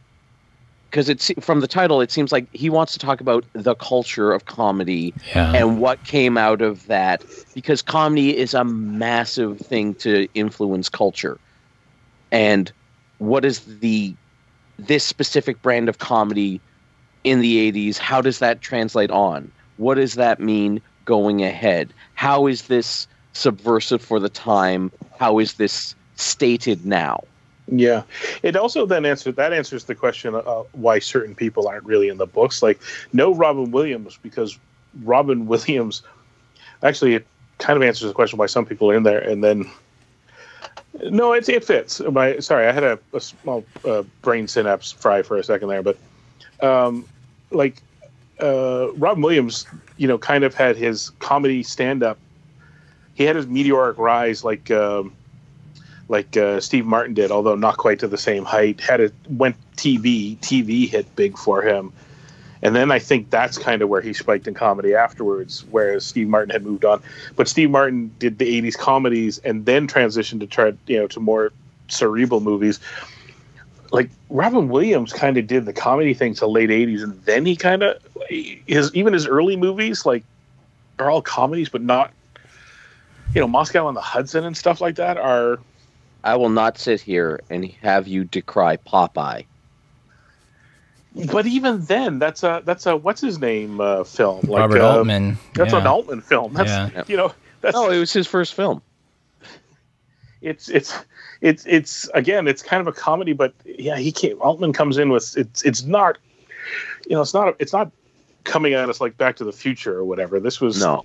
because 0.91 1.09
it's 1.09 1.33
from 1.41 1.61
the 1.61 1.67
title 1.67 2.03
it 2.03 2.11
seems 2.11 2.33
like 2.33 2.47
he 2.53 2.69
wants 2.69 2.93
to 2.93 2.99
talk 2.99 3.23
about 3.23 3.47
the 3.55 3.75
culture 3.77 4.31
of 4.31 4.45
comedy 4.45 5.15
Yeah. 5.35 5.53
and 5.57 5.79
what 5.81 6.05
came 6.05 6.37
out 6.37 6.61
of 6.61 6.87
that 6.89 7.25
because 7.55 7.81
comedy 7.81 8.37
is 8.37 8.53
a 8.53 8.63
massive 8.63 9.59
thing 9.59 9.95
to 10.05 10.29
influence 10.35 10.91
culture 10.91 11.41
and 12.31 12.71
what 13.23 13.45
is 13.45 13.61
the 13.79 14.15
this 14.79 15.05
specific 15.05 15.63
brand 15.63 15.89
of 15.89 15.99
comedy 15.99 16.61
in 17.23 17.41
the 17.41 17.73
80s 17.73 17.99
how 17.99 18.21
does 18.21 18.41
that 18.41 18.61
translate 18.61 19.11
on? 19.11 19.51
What 19.77 19.95
does 19.95 20.15
that 20.15 20.41
mean 20.41 20.81
going 21.05 21.43
ahead? 21.43 21.93
How 22.15 22.47
is 22.47 22.63
this 22.63 23.07
subversive 23.33 24.03
for 24.03 24.19
the 24.19 24.29
time? 24.29 24.91
How 25.19 25.39
is 25.39 25.55
this 25.55 25.95
stated 26.17 26.85
now? 26.85 27.23
Yeah, 27.69 28.03
it 28.43 28.57
also 28.57 28.87
then 28.87 29.07
answers 29.07 29.37
that 29.37 29.53
answers 29.53 29.85
the 29.85 29.95
question 29.95 30.35
uh, 30.35 30.41
why 30.73 30.99
certain 30.99 31.37
people 31.37 31.69
aren't 31.69 31.85
really 31.85 32.09
in 32.09 32.19
the 32.19 32.27
books. 32.27 32.61
Like 32.61 32.81
no 33.13 33.33
Robin 33.33 33.71
Williams 33.71 34.19
because 34.21 34.59
Robin 35.05 35.47
Williams 35.47 36.03
actually 36.83 37.15
it 37.15 37.27
kind 37.59 37.77
of 37.77 37.85
answers 37.85 38.09
the 38.09 38.15
question 38.15 38.37
why 38.37 38.47
some 38.47 38.67
people 38.67 38.91
are 38.91 38.97
in 38.97 39.05
there, 39.05 39.21
and 39.21 39.45
then 39.45 39.71
no, 41.01 41.33
it 41.33 41.49
it 41.49 41.65
fits. 41.65 42.01
My 42.01 42.39
sorry, 42.39 42.67
I 42.67 42.73
had 42.73 42.85
a, 42.85 42.99
a 43.13 43.21
small 43.21 43.65
uh, 43.85 44.03
brain 44.21 44.49
synapse 44.49 44.93
fry 44.93 45.23
for 45.23 45.37
a 45.37 45.45
second 45.45 45.69
there, 45.69 45.83
but 45.83 45.99
um, 46.61 47.07
like 47.51 47.83
uh, 48.41 48.89
Williams, 48.97 49.67
you 49.97 50.09
know, 50.09 50.19
kind 50.19 50.45
of 50.45 50.55
had 50.55 50.77
his 50.77 51.11
comedy 51.19 51.63
stand 51.63 52.03
up. 52.03 52.19
He 53.15 53.25
had 53.25 53.37
his 53.37 53.47
meteoric 53.47 53.99
rise, 53.99 54.45
like. 54.45 54.71
Um, 54.71 55.15
like 56.09 56.37
uh, 56.37 56.61
Steve 56.61 56.85
Martin 56.85 57.15
did, 57.15 57.31
although 57.31 57.55
not 57.55 57.79
quite 57.79 57.99
to 58.01 58.09
the 58.09 58.19
same 58.19 58.45
height. 58.45 58.81
Had 58.81 59.01
it 59.01 59.15
went 59.31 59.57
TV, 59.77 60.37
TV 60.41 60.87
hit 60.87 61.17
big 61.17 61.39
for 61.39 61.63
him, 61.63 61.91
And 62.63 62.77
then 62.77 62.93
I 62.93 62.99
think 62.99 63.31
that's 63.31 63.59
kind 63.59 63.83
of 63.83 63.89
where 63.89 64.01
he 64.01 64.13
spiked 64.13 64.47
in 64.47 64.55
comedy 64.55 64.95
afterwards, 64.95 65.65
whereas 65.71 66.07
Steve 66.07 66.29
Martin 66.29 66.51
had 66.51 66.65
moved 66.65 66.85
on. 66.85 67.03
But 67.35 67.49
Steve 67.49 67.71
Martin 67.71 68.15
did 68.19 68.39
the 68.39 68.63
'80s 68.63 68.79
comedies 68.79 69.39
and 69.39 69.67
then 69.67 69.89
transitioned 69.89 70.41
to 70.41 70.47
try, 70.47 70.73
you 70.87 70.99
know, 70.99 71.09
to 71.09 71.21
more 71.21 71.53
cerebral 71.89 72.41
movies. 72.41 72.79
Like 73.91 74.11
Robin 74.31 74.69
Williams 74.69 75.13
kind 75.13 75.37
of 75.37 75.47
did 75.47 75.67
the 75.67 75.73
comedy 75.73 76.15
thing 76.15 76.35
till 76.35 76.53
late 76.53 76.71
'80s, 76.71 77.03
and 77.03 77.21
then 77.25 77.45
he 77.45 77.57
kind 77.57 77.83
of 77.83 78.01
his 78.29 78.95
even 78.95 79.13
his 79.13 79.27
early 79.27 79.57
movies 79.57 80.07
like 80.07 80.25
are 80.99 81.11
all 81.11 81.23
comedies, 81.23 81.69
but 81.69 81.83
not, 81.83 82.13
you 83.35 83.41
know, 83.41 83.49
Moscow 83.49 83.87
on 83.87 83.95
the 83.95 84.01
Hudson 84.01 84.45
and 84.45 84.57
stuff 84.57 84.81
like 84.81 84.97
that 84.97 85.17
are 85.17 85.59
I 86.23 86.37
will 86.37 86.49
not 86.49 86.79
sit 86.79 87.01
here 87.01 87.41
and 87.51 87.65
have 87.83 88.07
you 88.07 88.23
decry 88.25 88.77
Popeye. 88.77 89.47
But 91.31 91.47
even 91.47 91.85
then, 91.85 92.19
that's 92.19 92.43
a 92.43 92.63
that's 92.65 92.87
a 92.87 92.97
what's 92.97 93.21
his 93.21 93.39
name 93.39 93.81
uh, 93.81 94.05
film. 94.05 94.41
Like, 94.47 94.61
Robert 94.61 94.81
uh, 94.81 94.99
Altman. 94.99 95.39
That's 95.55 95.73
yeah. 95.73 95.81
an 95.81 95.87
Altman 95.87 96.21
film. 96.23 96.55
That's 96.55 96.71
Yeah. 96.71 97.05
you 97.07 97.17
know 97.17 97.33
that's 97.61 97.75
No, 97.75 97.91
it 97.91 97.99
was 97.99 98.13
his 98.13 98.27
first 98.27 98.55
film. 98.55 98.83
it's 100.41 100.69
it's 100.69 100.95
it's 101.41 101.67
it's 101.67 102.09
again 102.15 102.49
it's 102.49 102.63
kind 102.63 102.81
of 102.81 102.87
a 102.87 102.93
comedy, 102.93 103.33
but 103.33 103.55
yeah, 103.65 103.97
he 103.97 104.11
came 104.13 104.41
Altman 104.41 104.73
comes 104.73 104.99
in 104.99 105.11
with 105.11 105.37
it's 105.37 105.63
it's 105.63 105.83
not 105.85 106.19
you 107.07 107.15
know 107.15 107.23
it's 107.23 107.35
not 107.35 107.57
it's 107.59 107.73
not 107.73 107.91
coming 108.45 108.73
at 108.75 108.89
us 108.89 109.01
like 109.01 109.17
Back 109.17 109.37
to 109.37 109.45
the 109.45 109.53
Future 109.53 109.97
or 109.97 110.05
whatever. 110.05 110.41
This 110.41 110.61
was 110.61 110.81
No. 110.81 111.05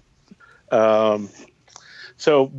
Um, 0.72 1.30
so 2.17 2.52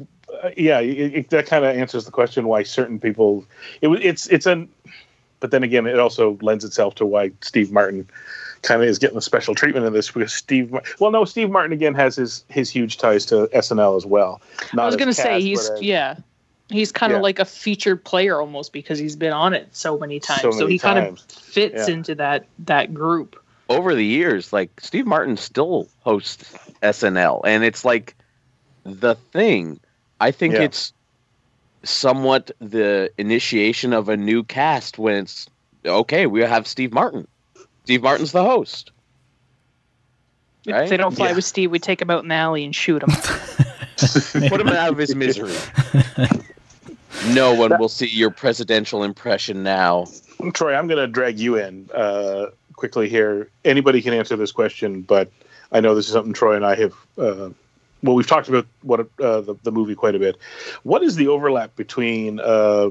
uh, 0.42 0.50
yeah, 0.56 0.80
it, 0.80 1.14
it, 1.14 1.30
that 1.30 1.46
kind 1.46 1.64
of 1.64 1.76
answers 1.76 2.04
the 2.04 2.10
question 2.10 2.46
why 2.46 2.62
certain 2.62 3.00
people. 3.00 3.44
It 3.80 3.88
was 3.88 4.00
it's 4.02 4.26
it's 4.28 4.46
an, 4.46 4.68
but 5.40 5.50
then 5.50 5.62
again, 5.62 5.86
it 5.86 5.98
also 5.98 6.38
lends 6.42 6.64
itself 6.64 6.94
to 6.96 7.06
why 7.06 7.30
Steve 7.40 7.70
Martin 7.72 8.08
kind 8.62 8.82
of 8.82 8.88
is 8.88 8.98
getting 8.98 9.16
a 9.16 9.22
special 9.22 9.54
treatment 9.54 9.86
in 9.86 9.92
this 9.92 10.10
because 10.10 10.32
Steve. 10.32 10.74
Well, 10.98 11.10
no, 11.10 11.24
Steve 11.24 11.50
Martin 11.50 11.72
again 11.72 11.94
has 11.94 12.16
his 12.16 12.44
his 12.48 12.70
huge 12.70 12.96
ties 12.98 13.24
to 13.26 13.48
SNL 13.54 13.96
as 13.96 14.04
well. 14.06 14.40
Not 14.74 14.82
I 14.82 14.86
was 14.86 14.96
gonna 14.96 15.12
say 15.12 15.40
he's 15.40 15.68
as- 15.70 15.82
yeah, 15.82 16.16
he's 16.68 16.90
kind 16.92 17.12
of 17.12 17.18
Yeah. 17.18 17.22
like 17.22 17.38
a 17.38 17.44
featured 17.44 18.04
player 18.04 18.40
almost 18.40 18.72
because 18.72 18.98
he's 18.98 19.16
been 19.16 19.32
on 19.32 19.54
it 19.54 19.68
so 19.72 19.96
many 19.98 20.18
times. 20.20 20.42
So, 20.42 20.50
many 20.50 20.72
he 20.72 20.78
kind 20.78 20.98
of 20.98 21.20
fits 21.20 21.88
Yeah. 21.88 21.94
into 21.94 22.14
that 22.16 22.46
that 22.66 22.92
group. 22.92 23.36
Over 23.68 23.94
the 23.94 24.04
years, 24.04 24.52
like 24.52 24.70
Steve 24.80 25.06
Martin 25.06 25.36
still 25.36 25.88
hosts 26.00 26.52
SNL, 26.82 27.42
and 27.44 27.62
it's 27.64 27.84
like 27.84 28.14
the 28.84 29.14
thing. 29.32 29.78
I 30.20 30.30
think 30.32 30.54
Yeah. 30.54 30.62
it's 30.62 30.92
somewhat 31.88 32.50
the 32.60 33.10
initiation 33.18 33.92
of 33.92 34.08
a 34.08 34.16
new 34.16 34.42
cast 34.44 34.98
when 34.98 35.16
it's 35.16 35.48
okay. 35.84 36.26
We 36.26 36.40
have 36.42 36.66
Steve 36.66 36.92
Martin. 36.92 37.26
Steve 37.84 38.02
Martin's 38.02 38.32
the 38.32 38.44
host. 38.44 38.90
If 40.66 40.72
Right? 40.74 40.88
they 40.90 40.96
don't 40.96 41.14
fly 41.14 41.28
Yeah. 41.30 41.34
with 41.36 41.44
Steve, 41.44 41.70
we 41.70 41.78
take 41.78 42.02
him 42.02 42.10
out 42.10 42.22
in 42.22 42.28
the 42.28 42.34
alley 42.34 42.64
and 42.64 42.74
shoot 42.74 43.02
him. 43.02 43.08
Put 44.48 44.60
him 44.60 44.68
out 44.68 44.90
of 44.92 44.98
his 44.98 45.14
misery. 45.14 45.54
no 47.28 47.54
one 47.54 47.78
will 47.78 47.88
see 47.88 48.06
your 48.06 48.30
presidential 48.30 49.02
impression 49.02 49.62
now. 49.62 50.06
Troy, 50.52 50.74
I'm 50.74 50.86
going 50.86 50.98
to 50.98 51.06
drag 51.06 51.38
you 51.38 51.56
in 51.56 51.88
uh, 51.94 52.46
quickly 52.74 53.08
here. 53.08 53.48
Anybody 53.64 54.02
can 54.02 54.12
answer 54.14 54.36
this 54.36 54.52
question, 54.52 55.02
but 55.02 55.30
I 55.72 55.80
know 55.80 55.94
this 55.94 56.06
is 56.06 56.12
something 56.12 56.32
Troy 56.32 56.54
and 56.56 56.64
I 56.66 56.74
have. 56.76 56.94
Uh, 57.16 57.50
well, 58.02 58.14
we've 58.14 58.26
talked 58.26 58.48
about 58.48 58.66
what 58.82 59.00
uh, 59.00 59.40
the, 59.40 59.56
the 59.62 59.72
movie 59.72 59.94
quite 59.94 60.14
a 60.14 60.18
bit. 60.18 60.36
What 60.82 61.02
is 61.02 61.16
the 61.16 61.28
overlap 61.28 61.74
between 61.76 62.38
uh, 62.40 62.90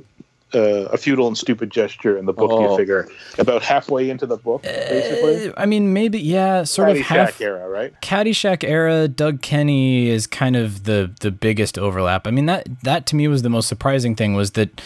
uh, 0.54 0.60
a 0.60 0.98
futile 0.98 1.28
and 1.28 1.38
stupid 1.38 1.70
gesture 1.72 2.18
and 2.18 2.28
the 2.28 2.34
book? 2.34 2.50
Do 2.52 2.56
you 2.62 2.68
Oh. 2.70 2.78
figure 2.78 3.08
about 3.38 3.64
halfway 3.64 4.10
into 4.10 4.26
the 4.26 4.38
book, 4.38 4.64
basically? 4.64 5.50
Uh, 5.50 5.54
I 5.58 5.66
mean, 5.66 5.92
maybe 5.94 6.20
yeah, 6.20 6.64
sort 6.64 6.90
of 6.90 6.98
Caddyshack 6.98 7.04
half 7.06 7.42
era, 7.42 7.68
right? 7.68 7.94
Caddyshack 8.02 8.64
era. 8.64 9.08
Doug 9.08 9.42
Kenny 9.42 10.08
is 10.08 10.26
kind 10.28 10.56
of 10.56 10.86
the 10.86 11.12
the 11.22 11.32
biggest 11.32 11.78
overlap. 11.78 12.28
I 12.28 12.32
mean 12.32 12.46
that 12.46 12.68
that 12.84 13.06
to 13.08 13.16
me 13.16 13.28
was 13.28 13.42
the 13.42 13.50
most 13.50 13.68
surprising 13.68 14.16
thing 14.16 14.36
was 14.36 14.52
that 14.52 14.82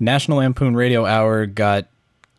National 0.00 0.38
Lampoon 0.38 0.74
Radio 0.74 1.06
Hour 1.06 1.46
got 1.46 1.86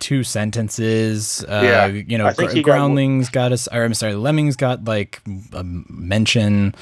two 0.05 0.23
sentences. 0.23 1.43
Uh, 1.47 1.61
Yeah, 1.63 1.85
you 1.87 2.17
know, 2.17 2.27
I 2.27 2.33
think 2.33 2.51
Gr- 2.51 2.55
he 2.57 2.61
got- 2.61 2.71
Groundlings 2.71 3.29
got 3.29 3.51
us. 3.51 3.67
Or 3.71 3.83
I'm 3.83 3.93
sorry, 3.95 4.13
Lemmings 4.13 4.55
got 4.55 4.83
like 4.85 5.21
a 5.53 5.63
mention. 5.63 6.75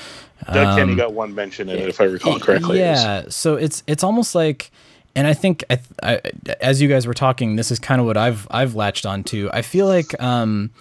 Doug 0.52 0.78
Kenny 0.78 0.92
Um, 0.92 0.98
got 0.98 1.14
one 1.14 1.34
mention 1.34 1.70
in 1.70 1.78
it, 1.78 1.88
if 1.88 2.02
I 2.02 2.04
recall 2.06 2.38
correctly. 2.40 2.80
Yeah, 2.80 3.24
so 3.30 3.56
it's 3.56 3.82
it's 3.88 4.04
almost 4.04 4.36
like, 4.36 4.72
and 5.16 5.26
I 5.26 5.34
think 5.34 5.64
I, 5.70 5.80
I, 6.04 6.20
as 6.60 6.82
you 6.82 6.90
guys 6.90 7.08
were 7.08 7.14
talking, 7.14 7.56
this 7.56 7.72
is 7.72 7.80
kind 7.80 8.02
of 8.02 8.08
what 8.08 8.18
I've 8.18 8.46
I've 8.52 8.76
latched 8.76 9.06
onto. 9.06 9.50
I 9.54 9.62
feel 9.62 9.88
like 9.88 10.22
um, 10.22 10.72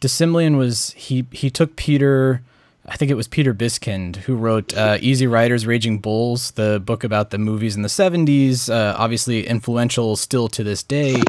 de 0.00 0.08
Semlyen 0.08 0.56
was 0.58 0.90
he 0.96 1.24
he 1.30 1.50
took 1.50 1.76
Peter. 1.76 2.42
I 2.86 2.96
think 2.96 3.10
it 3.12 3.14
was 3.14 3.28
Peter 3.28 3.54
Biskind 3.54 4.16
who 4.16 4.34
wrote 4.34 4.74
uh, 4.76 4.98
Easy 5.00 5.26
Riders, 5.28 5.66
Raging 5.66 5.98
Bulls, 5.98 6.50
the 6.52 6.80
book 6.84 7.04
about 7.04 7.30
the 7.30 7.38
movies 7.38 7.76
in 7.76 7.82
the 7.82 7.88
70s, 7.88 8.68
uh, 8.68 8.96
obviously 8.98 9.46
influential 9.46 10.16
still 10.16 10.48
to 10.48 10.64
this 10.64 10.82
day. 10.82 11.22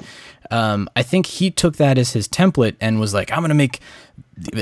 Um, 0.50 0.90
I 0.96 1.04
think 1.04 1.28
he 1.28 1.52
took 1.52 1.78
that 1.78 1.98
as 2.00 2.14
his 2.14 2.28
template 2.28 2.76
and 2.82 3.00
was 3.00 3.14
like, 3.14 3.32
I'm 3.32 3.40
going 3.40 3.50
to 3.50 3.56
make 3.56 3.80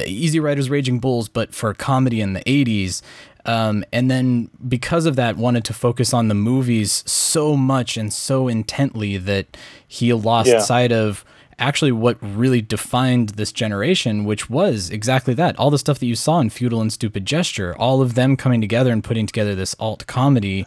Easy 0.06 0.40
Riders, 0.42 0.70
Raging 0.70 1.00
Bulls, 1.00 1.30
but 1.30 1.56
for 1.56 1.74
comedy 1.74 2.20
in 2.20 2.34
the 2.34 2.42
80s. 2.42 3.02
Um, 3.46 3.84
and 3.94 4.12
then 4.12 4.50
because 4.68 5.06
of 5.06 5.16
that, 5.16 5.38
wanted 5.38 5.64
to 5.66 5.74
focus 5.74 6.14
on 6.14 6.28
the 6.28 6.36
movies 6.36 7.04
so 7.10 7.56
much 7.56 7.96
and 7.98 8.12
so 8.12 8.48
intently 8.50 9.16
that 9.18 9.56
he 9.88 10.12
lost 10.14 10.50
Yeah. 10.50 10.60
sight 10.60 10.92
of 10.92 11.24
actually 11.62 11.92
what 11.92 12.18
really 12.22 12.62
defined 12.62 13.30
this 13.30 13.52
generation, 13.52 14.26
which 14.26 14.50
was 14.50 14.90
exactly 14.90 15.34
that. 15.36 15.58
All 15.58 15.70
the 15.70 15.78
stuff 15.78 16.00
that 16.00 16.06
you 16.08 16.16
saw 16.16 16.40
in 16.40 16.50
Futile 16.50 16.82
and 16.82 16.92
Stupid 16.92 17.26
Gesture, 17.26 17.76
all 17.78 18.02
of 18.02 18.16
them 18.16 18.36
coming 18.36 18.60
together 18.60 18.92
and 18.92 19.04
putting 19.04 19.28
together 19.28 19.56
this 19.56 19.76
alt 19.80 20.06
comedy 20.08 20.66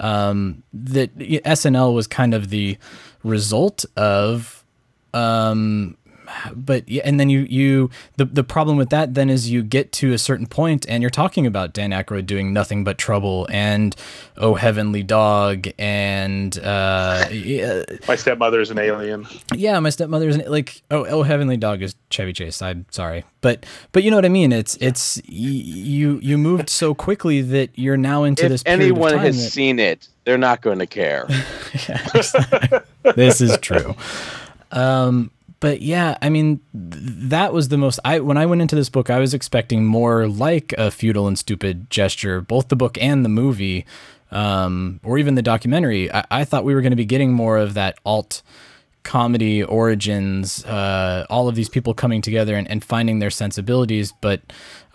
um, 0.00 0.62
that 0.72 1.16
SNL 1.18 1.94
was 1.94 2.06
kind 2.06 2.34
of 2.34 2.50
the 2.50 2.78
result 3.22 3.84
of. 3.96 4.64
Um, 5.14 5.98
but 6.54 6.88
yeah, 6.88 7.02
and 7.04 7.18
then 7.20 7.28
you 7.30 7.40
you 7.40 7.90
the 8.16 8.24
the 8.24 8.44
problem 8.44 8.76
with 8.76 8.90
that 8.90 9.14
then 9.14 9.30
is 9.30 9.50
you 9.50 9.62
get 9.62 9.92
to 9.92 10.12
a 10.12 10.18
certain 10.18 10.46
point 10.46 10.86
and 10.88 11.02
you're 11.02 11.10
talking 11.10 11.46
about 11.46 11.72
Dan 11.72 11.90
Aykroyd 11.90 12.26
doing 12.26 12.52
nothing 12.52 12.84
but 12.84 12.98
trouble 12.98 13.46
and 13.50 13.94
oh 14.36 14.54
heavenly 14.54 15.02
dog 15.02 15.68
and 15.78 16.58
uh 16.58 17.26
yeah, 17.30 17.82
My 18.08 18.16
stepmother 18.16 18.60
is 18.60 18.70
an 18.70 18.78
alien. 18.78 19.26
yeah, 19.54 19.78
my 19.80 19.90
stepmother's 19.90 20.36
an, 20.36 20.50
like 20.50 20.82
oh 20.90 21.04
oh 21.06 21.22
heavenly 21.22 21.56
dog 21.56 21.82
is 21.82 21.94
Chevy 22.10 22.32
Chase. 22.32 22.60
I'm 22.62 22.86
sorry, 22.90 23.24
but 23.40 23.64
but 23.92 24.02
you 24.02 24.10
know 24.10 24.16
what 24.16 24.24
I 24.24 24.28
mean. 24.30 24.52
It's 24.52 24.76
it's 24.76 25.16
y- 25.28 25.32
you 25.34 26.18
you 26.22 26.36
moved 26.38 26.68
so 26.68 26.94
quickly 26.94 27.40
that 27.42 27.70
you're 27.76 27.96
now 27.96 28.24
into 28.24 28.48
this. 28.48 28.62
If 28.62 28.66
period 28.66 28.80
of 28.92 28.96
anyone 28.98 29.18
has 29.18 29.42
that- 29.42 29.50
seen 29.50 29.78
it, 29.78 30.08
they're 30.24 30.38
not 30.38 30.60
going 30.60 30.78
to 30.78 30.86
care. 30.86 31.26
this 33.14 33.40
is 33.40 33.58
true. 33.58 33.94
Um, 34.70 35.30
but 35.62 35.80
yeah, 35.80 36.18
I 36.20 36.28
mean, 36.28 36.58
th- 36.72 37.00
that 37.30 37.52
was 37.52 37.68
the 37.68 37.78
most. 37.78 38.00
I 38.04 38.18
when 38.18 38.36
I 38.36 38.46
went 38.46 38.62
into 38.62 38.74
this 38.74 38.88
book, 38.88 39.10
I 39.10 39.20
was 39.20 39.32
expecting 39.32 39.86
more 39.86 40.26
like 40.26 40.74
a 40.76 40.90
futile 40.90 41.28
and 41.28 41.38
stupid 41.38 41.88
gesture, 41.88 42.40
both 42.40 42.66
the 42.66 42.74
book 42.74 42.98
and 43.00 43.24
the 43.24 43.28
movie, 43.28 43.86
um, 44.32 44.98
or 45.04 45.18
even 45.18 45.36
the 45.36 45.42
documentary. 45.42 46.12
I, 46.12 46.24
I 46.32 46.44
thought 46.44 46.64
we 46.64 46.74
were 46.74 46.80
going 46.80 46.90
to 46.90 46.96
be 46.96 47.04
getting 47.04 47.32
more 47.32 47.58
of 47.58 47.74
that 47.74 47.96
alt 48.04 48.42
comedy 49.04 49.62
origins, 49.62 50.64
uh, 50.64 51.26
all 51.30 51.46
of 51.46 51.54
these 51.54 51.68
people 51.68 51.94
coming 51.94 52.22
together 52.22 52.56
and, 52.56 52.68
and 52.68 52.84
finding 52.84 53.20
their 53.20 53.30
sensibilities. 53.30 54.12
But 54.20 54.40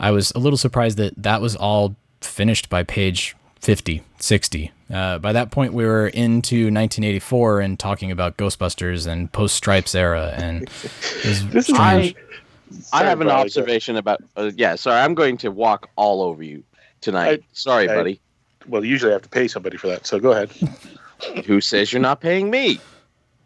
I 0.02 0.12
was 0.12 0.32
a 0.32 0.40
little 0.40 0.58
surprised 0.58 0.98
that 0.98 1.14
that 1.24 1.40
was 1.40 1.56
all 1.56 1.96
finished 2.20 2.68
by 2.68 2.84
page 2.84 3.38
50, 3.68 4.02
60. 4.20 4.72
Uh, 4.90 5.20
by 5.20 5.34
that 5.34 5.52
point, 5.52 5.74
we 5.74 5.84
were 5.86 6.08
into 6.08 6.72
1984 6.72 7.60
and 7.60 7.78
talking 7.78 8.12
about 8.14 8.38
Ghostbusters 8.38 9.06
and 9.06 9.30
post 9.34 9.58
Stripes 9.58 9.94
era. 9.94 10.34
And 10.38 10.68
This 11.26 11.68
is 11.68 11.72
I, 11.74 12.16
I 12.94 13.04
have 13.04 13.20
an 13.20 13.28
Bradley, 13.28 13.28
go 13.28 13.32
observation 13.32 13.98
about. 13.98 14.24
Uh, 14.38 14.52
yeah, 14.56 14.76
sorry, 14.76 15.02
I'm 15.02 15.14
going 15.14 15.36
to 15.40 15.52
walk 15.52 15.90
all 15.98 16.22
over 16.22 16.42
you 16.44 16.64
tonight. 17.02 17.42
I- 17.42 17.46
sorry, 17.52 17.90
I- 17.90 17.96
buddy. 17.96 18.22
Well, 18.70 18.86
usually 18.86 19.12
I 19.12 19.16
have 19.16 19.24
to 19.24 19.30
pay 19.30 19.50
somebody 19.50 19.76
for 19.76 19.88
that, 19.88 20.08
so 20.08 20.18
go 20.18 20.32
ahead. 20.32 20.50
Who 21.46 21.60
says 21.60 21.92
you're 21.92 22.02
not 22.02 22.22
paying 22.22 22.50
me? 22.50 22.80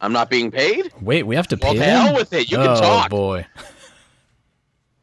I'm 0.01 0.13
not 0.13 0.29
being 0.29 0.51
paid. 0.51 0.91
wait, 1.01 1.23
we 1.23 1.35
have 1.35 1.47
to 1.47 1.57
Well, 1.59 1.71
pay 1.73 1.79
to 1.79 1.83
them? 1.83 2.05
hell 2.05 2.15
with 2.15 2.31
it. 2.31 2.51
You 2.51 2.57
can 2.57 2.67
oh, 2.67 2.79
talk. 2.79 3.09
boy. 3.09 3.47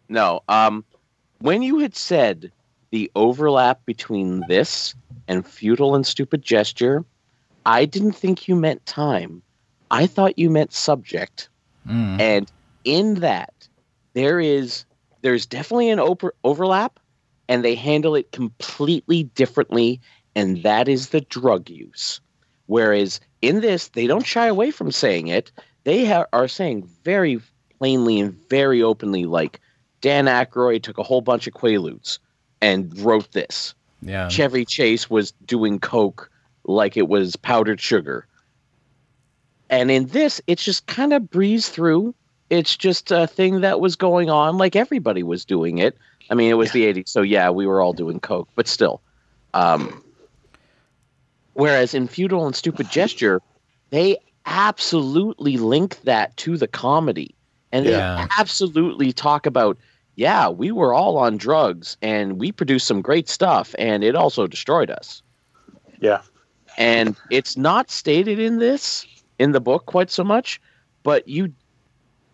No. 0.09 0.45
Um, 0.49 0.85
when 1.41 1.63
you 1.63 1.81
had 1.81 1.97
said 1.97 2.53
the 2.91 3.11
overlap 3.15 3.85
between 3.85 4.45
this 4.49 4.95
and 5.29 5.47
futile 5.47 5.95
and 5.95 6.07
stupid 6.07 6.43
gesture, 6.43 7.05
I 7.67 7.85
didn't 7.85 8.13
think 8.13 8.49
you 8.49 8.57
meant 8.57 8.85
time. 8.87 9.43
I 9.91 10.07
thought 10.07 10.39
you 10.39 10.51
meant 10.51 10.73
subject. 10.73 11.49
Mm. 11.87 12.21
And 12.21 12.53
in 12.85 13.15
that, 13.17 13.69
there 14.15 14.41
is 14.41 14.85
there's 15.23 15.47
definitely 15.47 15.91
an 15.91 16.01
over- 16.01 16.35
overlap, 16.45 16.99
and 17.49 17.65
they 17.65 17.75
handle 17.75 18.15
it 18.15 18.33
completely 18.33 19.25
differently, 19.25 20.01
and 20.35 20.63
that 20.63 20.89
is 20.89 21.09
the 21.09 21.21
drug 21.21 21.69
use. 21.69 22.21
Whereas 22.67 23.21
in 23.43 23.61
this, 23.61 23.89
they 23.89 24.07
don't 24.07 24.27
shy 24.27 24.47
away 24.47 24.71
from 24.71 24.93
saying 24.93 25.29
it. 25.29 25.51
They 25.85 26.05
ha- 26.05 26.27
are 26.33 26.49
saying 26.49 26.89
very 27.05 27.41
plainly 27.79 28.21
and 28.21 28.37
very 28.49 28.83
openly 28.83 29.25
like 29.25 29.61
Dan 30.01 30.27
Aykroyd 30.27 30.83
took 30.83 30.99
a 30.99 31.03
whole 31.03 31.21
bunch 31.21 31.47
of 31.47 31.55
Quaaludes 31.55 32.19
and 32.61 32.97
wrote 32.99 33.33
this. 33.33 33.75
Yeah. 34.03 34.29
Chevy 34.29 34.65
Chase 34.65 35.11
was 35.11 35.33
doing 35.45 35.79
coke 35.81 36.31
like 36.65 36.97
it 36.97 37.09
was 37.09 37.37
powdered 37.37 37.81
sugar. 37.81 38.27
And 39.71 39.91
in 39.91 40.07
this, 40.07 40.41
it's 40.47 40.65
just 40.65 40.87
kind 40.87 41.13
of 41.13 41.31
breezed 41.31 41.73
through. 41.73 42.15
It's 42.51 42.77
just 42.77 43.11
a 43.11 43.27
thing 43.27 43.61
that 43.61 43.81
was 43.81 43.97
going 43.97 44.31
on, 44.31 44.57
like 44.57 44.77
everybody 44.77 45.23
was 45.23 45.45
doing 45.45 45.79
it. 45.79 45.97
I 46.31 46.35
mean, 46.35 46.51
it 46.51 46.55
was 46.55 46.73
the 46.73 46.85
'80s, 46.85 47.09
so 47.09 47.23
yeah, 47.23 47.51
we 47.51 47.67
were 47.67 47.81
all 47.81 47.93
doing 47.93 48.21
coke, 48.21 48.49
but 48.55 48.67
still. 48.69 49.01
Um, 49.55 50.03
whereas 51.55 51.95
in 51.95 52.07
Futile 52.09 52.47
and 52.47 52.57
Stupid 52.57 52.89
Gesture, 52.91 53.41
they 53.91 54.17
absolutely 54.47 55.57
link 55.59 56.01
that 56.03 56.37
to 56.39 56.57
the 56.57 56.69
comedy, 56.69 57.35
and 57.73 57.85
Yeah. 57.85 58.17
they 58.17 58.27
absolutely 58.39 59.13
talk 59.13 59.45
about, 59.47 59.77
yeah, 60.19 60.49
we 60.49 60.73
were 60.73 60.93
all 60.93 61.17
on 61.17 61.37
drugs, 61.37 61.97
and 62.03 62.41
we 62.41 62.51
produced 62.51 62.89
some 62.89 63.01
great 63.01 63.29
stuff, 63.29 63.73
and 63.79 64.03
it 64.03 64.17
also 64.17 64.49
destroyed 64.49 64.91
us 64.91 65.23
Yeah. 66.01 66.23
and 66.77 67.15
it's 67.31 67.57
not 67.57 67.89
stated 67.89 68.41
in 68.41 68.59
this 68.59 69.07
in 69.39 69.53
the 69.53 69.61
book 69.61 69.87
quite 69.87 70.11
so 70.11 70.25
much 70.25 70.61
but 71.05 71.27
you 71.29 71.53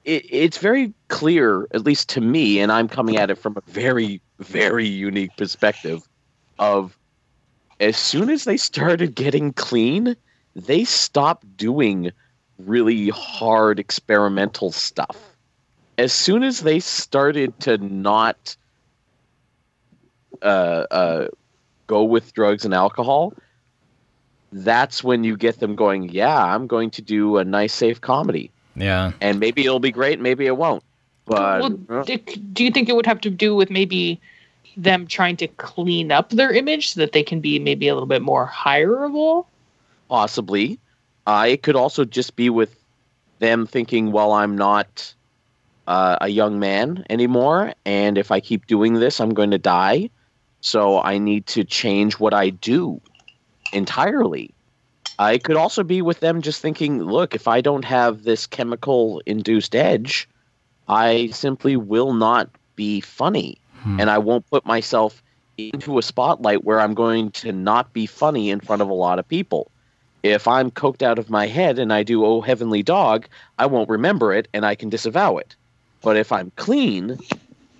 it, 0.05 0.25
it's 0.31 0.57
very 0.59 0.93
clear 1.09 1.67
at 1.73 1.85
least 1.85 2.09
to 2.11 2.21
me 2.21 2.59
and 2.61 2.73
i'm 2.73 2.89
coming 2.89 3.17
at 3.17 3.31
it 3.31 3.37
from 3.37 3.57
a 3.57 3.71
very 3.71 4.21
very 4.39 4.87
unique 4.87 5.37
perspective 5.37 6.03
of 6.59 6.97
as 7.81 7.97
soon 7.97 8.31
as 8.31 8.45
they 8.45 8.57
started 8.57 9.15
getting 9.15 9.53
clean 9.53 10.17
they 10.55 10.85
stopped 10.85 11.57
doing 11.57 12.11
really 12.59 13.11
hard 13.11 13.79
experimental 13.79 14.73
stuff 14.73 15.34
as 15.99 16.13
soon 16.13 16.43
as 16.43 16.61
they 16.61 16.81
started 16.81 17.59
to 17.61 17.79
not 17.79 18.57
uh, 20.43 20.87
uh, 20.91 21.29
go 21.87 22.05
with 22.05 22.33
drugs 22.35 22.65
and 22.65 22.75
alcohol 22.75 23.35
that's 24.55 25.03
when 25.03 25.25
you 25.25 25.37
get 25.37 25.59
them 25.59 25.75
going, 25.75 26.09
yeah, 26.11 26.45
I'm 26.45 26.69
going 26.69 26.91
to 26.93 27.03
do 27.03 27.39
a 27.39 27.45
nice, 27.45 27.75
safe 27.75 28.01
comedy. 28.01 28.53
Yeah. 28.77 29.11
And 29.21 29.41
maybe 29.41 29.65
it'll 29.65 29.81
be 29.81 29.91
great, 29.91 30.21
maybe 30.21 30.47
it 30.47 30.57
won't. 30.57 30.85
But 31.27 31.63
well, 31.63 31.79
uh, 31.89 32.03
do, 32.05 32.19
do 32.19 32.65
you 32.65 32.71
think 32.71 32.89
it 32.89 32.95
would 32.95 33.07
have 33.07 33.21
to 33.23 33.31
do 33.31 33.57
with 33.57 33.69
maybe 33.69 34.21
them 34.77 35.09
trying 35.09 35.37
to 35.39 35.49
clean 35.49 36.13
up 36.13 36.31
their 36.31 36.53
image 36.53 36.93
so 36.93 37.01
that 37.01 37.13
they 37.13 37.23
can 37.25 37.41
be 37.41 37.59
maybe 37.59 37.89
a 37.89 37.95
little 37.95 38.07
bit 38.07 38.23
more 38.23 38.47
hireable? 38.47 39.47
possibly. 40.09 40.79
Uh, 41.27 41.47
it 41.49 41.63
could 41.63 41.75
also 41.75 42.05
just 42.05 42.37
be 42.37 42.51
with 42.51 42.77
them 43.41 43.67
thinking, 43.67 44.13
well, 44.13 44.33
I'm 44.33 44.57
not 44.57 45.13
uh, 45.87 46.17
a 46.21 46.29
young 46.29 46.59
man 46.59 47.05
anymore. 47.11 47.75
And 47.85 48.19
if 48.19 48.31
I 48.31 48.41
keep 48.41 48.67
doing 48.67 48.95
this, 48.95 49.21
I'm 49.21 49.35
going 49.35 49.51
to 49.51 49.59
die. 49.59 50.11
So 50.61 51.03
I 51.03 51.19
need 51.19 51.47
to 51.49 51.65
change 51.65 52.15
what 52.15 52.33
I 52.33 52.51
do 52.51 53.01
entirely. 53.73 54.55
Uh, 55.19 55.33
it 55.35 55.45
could 55.45 55.57
also 55.57 55.83
be 55.85 56.03
with 56.03 56.21
them 56.21 56.43
just 56.43 56.61
thinking, 56.61 57.03
look, 57.03 57.35
if 57.35 57.47
I 57.47 57.61
don't 57.61 57.85
have 57.85 58.25
this 58.25 58.47
chemical 58.47 59.23
induced 59.27 59.77
edge, 59.77 60.29
I 60.89 61.29
simply 61.29 61.77
will 61.77 62.15
not 62.15 62.51
be 62.77 63.01
funny. 63.01 63.59
And 64.01 64.11
I 64.11 64.19
won't 64.19 64.49
put 64.51 64.65
myself 64.65 65.23
into 65.59 65.99
a 65.99 66.03
spotlight 66.03 66.65
where 66.65 66.81
I'm 66.81 66.95
going 66.95 67.31
to 67.33 67.53
not 67.53 67.93
be 67.93 68.07
funny 68.07 68.51
in 68.51 68.61
front 68.61 68.83
of 68.83 68.89
a 68.89 68.95
lot 68.95 69.19
of 69.19 69.29
people. 69.29 69.71
If 70.23 70.49
I'm 70.49 70.71
coked 70.71 71.03
out 71.03 71.19
of 71.19 71.29
my 71.29 71.47
head 71.47 71.79
and 71.79 71.93
I 71.93 72.03
do 72.03 72.25
Oh 72.25 72.41
Heavenly 72.41 72.83
Dog, 72.83 73.29
I 73.59 73.67
won't 73.67 73.91
remember 73.91 74.33
it 74.33 74.49
and 74.55 74.65
I 74.65 74.75
can 74.75 74.89
disavow 74.89 75.37
it. 75.37 75.55
But 76.05 76.17
if 76.17 76.31
I'm 76.31 76.53
clean 76.57 77.19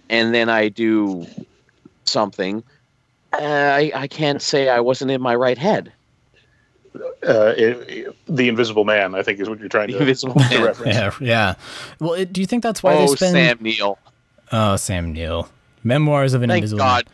and 0.09 0.35
then 0.35 0.49
I 0.49 0.69
do 0.69 1.27
something, 2.05 2.65
uh, 3.35 3.37
I, 3.39 3.93
I 3.95 4.07
can't 4.09 4.41
say 4.41 4.69
I 4.71 4.81
wasn't 4.81 5.11
in 5.11 5.21
my 5.21 5.35
right 5.35 5.59
head. 5.59 5.93
Uh, 6.97 7.55
it, 7.57 7.91
it- 7.91 8.17
the 8.27 8.49
Invisible 8.49 8.85
Man, 8.85 9.15
I 9.15 9.23
think, 9.23 9.39
is 9.41 9.49
what 9.49 9.61
you're 9.61 9.69
trying 9.69 9.89
to, 9.89 9.99
Invisible 9.99 10.35
to 10.35 10.65
reference. 10.65 10.97
Yeah. 10.97 11.11
Yeah. 11.21 11.55
Well, 12.01 12.15
it, 12.15 12.33
do 12.33 12.41
you 12.41 12.47
think 12.47 12.63
that's 12.63 12.83
why 12.83 12.95
they 12.95 13.03
oh, 13.05 13.15
spend? 13.15 13.33
Sam 13.33 13.59
Neill. 13.61 13.99
Oh, 14.51 14.77
Sam 14.77 15.13
Neill. 15.13 15.49
Memoirs 15.83 16.33
of 16.33 16.43
an 16.43 16.49
Thank 16.49 16.63
Invisible. 16.63 16.79
God. 16.79 17.05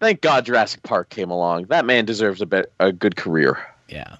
Thank 0.00 0.20
God 0.20 0.44
Jurassic 0.46 0.82
Park 0.82 1.10
came 1.10 1.30
along. 1.30 1.66
That 1.66 1.84
man 1.84 2.04
deserves 2.04 2.40
a, 2.40 2.46
bit, 2.46 2.72
a 2.80 2.90
good 2.90 3.14
career. 3.14 3.64
Yeah. 3.88 4.16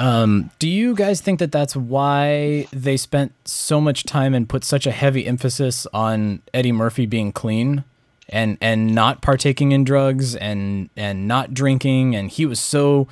Um, 0.00 0.50
do 0.58 0.66
you 0.66 0.94
guys 0.94 1.20
think 1.20 1.40
that 1.40 1.52
that's 1.52 1.76
why 1.76 2.66
they 2.72 2.96
spent 2.96 3.32
so 3.44 3.82
much 3.82 4.04
time 4.04 4.32
and 4.32 4.48
put 4.48 4.64
such 4.64 4.86
a 4.86 4.92
heavy 4.92 5.26
emphasis 5.26 5.86
on 5.92 6.40
Eddie 6.54 6.72
Murphy 6.72 7.04
being 7.04 7.32
clean 7.32 7.84
and 8.30 8.56
and 8.62 8.94
not 8.94 9.20
partaking 9.20 9.72
in 9.72 9.84
drugs 9.84 10.34
and 10.34 10.88
and 10.96 11.28
not 11.28 11.52
drinking 11.52 12.16
and 12.16 12.30
he 12.30 12.46
was 12.46 12.58
so 12.58 13.08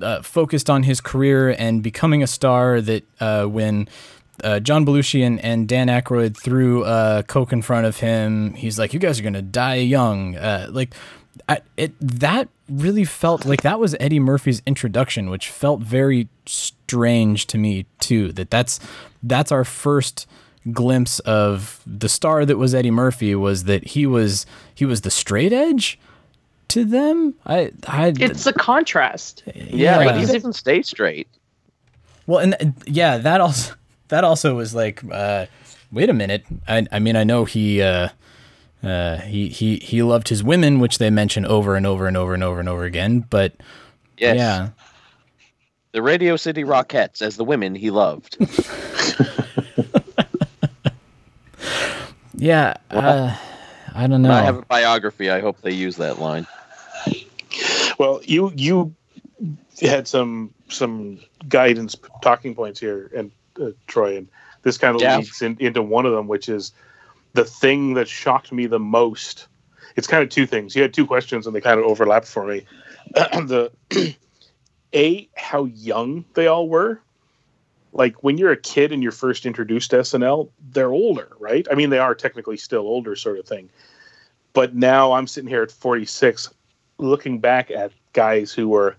uh, 0.00 0.22
focused 0.22 0.70
on 0.70 0.84
his 0.84 1.00
career 1.00 1.50
and 1.50 1.82
becoming 1.82 2.22
a 2.22 2.28
star 2.28 2.80
that 2.80 3.02
uh, 3.18 3.46
when 3.46 3.88
uh, 4.44 4.60
John 4.60 4.86
Belushi 4.86 5.26
and, 5.26 5.44
and 5.44 5.66
Dan 5.66 5.88
Aykroyd 5.88 6.36
threw 6.36 6.84
coke 7.24 7.52
in 7.52 7.60
front 7.60 7.86
of 7.86 7.98
him, 7.98 8.54
he's 8.54 8.78
like, 8.78 8.94
"You 8.94 9.00
guys 9.00 9.20
are 9.20 9.22
gonna 9.22 9.42
die 9.42 9.74
young." 9.74 10.36
Uh, 10.36 10.68
like, 10.70 10.94
I, 11.48 11.60
it 11.76 11.92
that 12.00 12.48
really 12.68 13.04
felt 13.04 13.44
like 13.44 13.62
that 13.62 13.78
was 13.78 13.96
Eddie 14.00 14.20
Murphy's 14.20 14.62
introduction, 14.66 15.30
which 15.30 15.48
felt 15.48 15.80
very 15.80 16.28
strange 16.46 17.46
to 17.48 17.58
me 17.58 17.86
too. 17.98 18.32
That 18.32 18.50
that's 18.50 18.80
that's 19.22 19.52
our 19.52 19.64
first 19.64 20.26
glimpse 20.72 21.20
of 21.20 21.82
the 21.86 22.08
star 22.08 22.44
that 22.44 22.58
was 22.58 22.74
Eddie 22.74 22.90
Murphy 22.90 23.34
was 23.34 23.64
that 23.64 23.88
he 23.88 24.06
was 24.06 24.46
he 24.74 24.84
was 24.84 25.00
the 25.02 25.10
straight 25.10 25.52
edge 25.52 25.98
to 26.68 26.84
them. 26.84 27.34
I 27.46 27.72
I 27.86 28.12
It's 28.18 28.46
a 28.46 28.52
contrast. 28.52 29.42
Yeah, 29.54 30.04
but 30.04 30.16
he 30.16 30.26
doesn't 30.26 30.54
stay 30.54 30.82
straight. 30.82 31.28
Well, 32.26 32.38
and 32.38 32.74
yeah, 32.86 33.18
that 33.18 33.40
also 33.40 33.74
that 34.08 34.24
also 34.24 34.54
was 34.54 34.74
like, 34.74 35.02
uh, 35.10 35.46
wait 35.90 36.10
a 36.10 36.12
minute. 36.12 36.44
I 36.68 36.86
I 36.92 36.98
mean, 36.98 37.16
I 37.16 37.24
know 37.24 37.44
he 37.44 37.82
uh, 37.82 38.10
uh, 38.82 39.18
he 39.18 39.48
he 39.48 39.76
he 39.76 40.02
loved 40.02 40.28
his 40.28 40.42
women, 40.42 40.78
which 40.80 40.98
they 40.98 41.10
mention 41.10 41.44
over 41.46 41.76
and 41.76 41.86
over 41.86 42.06
and 42.06 42.16
over 42.16 42.34
and 42.34 42.42
over 42.42 42.60
and 42.60 42.68
over 42.68 42.84
again. 42.84 43.24
But 43.30 43.54
Yes. 44.18 44.36
yeah, 44.36 44.68
The 45.92 46.02
Radio 46.02 46.36
City 46.36 46.62
Rockettes 46.64 47.22
as 47.22 47.36
the 47.36 47.44
women 47.44 47.74
he 47.74 47.90
loved. 47.90 48.36
yeah. 52.34 52.74
Uh, 52.90 53.36
I 53.94 54.06
don't 54.06 54.22
know. 54.22 54.32
I 54.32 54.42
have 54.42 54.56
a 54.58 54.62
biography. 54.62 55.30
I 55.30 55.40
hope 55.40 55.60
they 55.62 55.72
use 55.72 55.96
that 55.96 56.18
line. 56.18 56.46
Well, 57.98 58.20
you 58.24 58.52
you 58.56 58.94
had 59.80 60.06
some 60.08 60.52
some 60.68 61.20
guidance 61.48 61.96
talking 62.22 62.54
points 62.54 62.80
here, 62.80 63.10
and 63.16 63.30
uh, 63.60 63.70
Troy, 63.86 64.16
and 64.16 64.28
this 64.62 64.78
kind 64.78 64.94
of 64.94 65.02
Yeah. 65.02 65.16
leads 65.18 65.42
in, 65.42 65.56
into 65.60 65.82
one 65.82 66.06
of 66.06 66.12
them, 66.12 66.28
which 66.28 66.48
is 66.48 66.72
the 67.32 67.44
thing 67.44 67.94
that 67.94 68.08
shocked 68.08 68.52
me 68.52 68.66
the 68.66 68.78
most. 68.78 69.46
It's 69.96 70.06
kind 70.06 70.22
of 70.22 70.28
two 70.28 70.46
things. 70.46 70.74
You 70.74 70.82
had 70.82 70.94
two 70.94 71.06
questions, 71.06 71.46
and 71.46 71.54
they 71.54 71.60
kind 71.60 71.78
of 71.78 71.86
overlapped 71.86 72.26
for 72.26 72.46
me. 72.46 72.64
the 73.14 73.70
a 74.94 75.28
how 75.36 75.64
young 75.64 76.24
they 76.34 76.46
all 76.46 76.68
were. 76.68 77.00
Like 77.92 78.22
when 78.22 78.38
you're 78.38 78.52
a 78.52 78.56
kid 78.56 78.92
and 78.92 79.02
you're 79.02 79.12
first 79.12 79.46
introduced 79.46 79.90
to 79.90 79.98
SNL, 79.98 80.48
they're 80.70 80.92
older, 80.92 81.32
right? 81.40 81.66
I 81.70 81.74
mean, 81.74 81.90
they 81.90 81.98
are 81.98 82.14
technically 82.14 82.56
still 82.56 82.82
older, 82.82 83.16
sort 83.16 83.38
of 83.38 83.46
thing. 83.46 83.68
But 84.52 84.74
now 84.74 85.12
I'm 85.12 85.26
sitting 85.26 85.48
here 85.48 85.62
at 85.62 85.72
46, 85.72 86.52
looking 86.98 87.40
back 87.40 87.70
at 87.70 87.92
guys 88.12 88.52
who 88.52 88.68
were, 88.68 88.96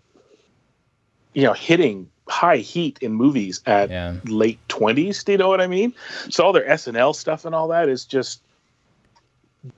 you 1.33 1.43
know, 1.43 1.53
hitting 1.53 2.09
high 2.31 2.57
heat 2.57 2.97
in 3.01 3.13
movies 3.13 3.61
at 3.65 3.89
Yeah. 3.89 4.15
late 4.25 4.59
20s. 4.69 5.23
Do 5.23 5.33
you 5.33 5.37
know 5.37 5.49
what 5.49 5.61
I 5.61 5.67
mean? 5.67 5.93
So 6.29 6.45
all 6.45 6.53
their 6.53 6.67
SNL 6.67 7.13
stuff 7.13 7.45
and 7.45 7.53
all 7.53 7.67
that 7.67 7.89
is 7.89 8.05
just 8.05 8.41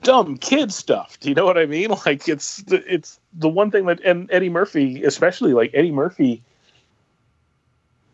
dumb 0.02 0.38
kid 0.38 0.72
stuff. 0.72 1.18
Do 1.20 1.28
you 1.28 1.34
know 1.34 1.44
what 1.44 1.58
I 1.58 1.66
mean? 1.66 1.90
Like 2.06 2.28
it's 2.28 2.58
the, 2.62 2.82
it's 2.92 3.18
the 3.32 3.48
one 3.48 3.70
thing 3.70 3.86
that 3.86 4.00
and 4.04 4.30
Eddie 4.32 4.48
Murphy, 4.48 5.02
especially 5.04 5.52
like 5.52 5.70
Eddie 5.74 5.92
Murphy. 5.92 6.42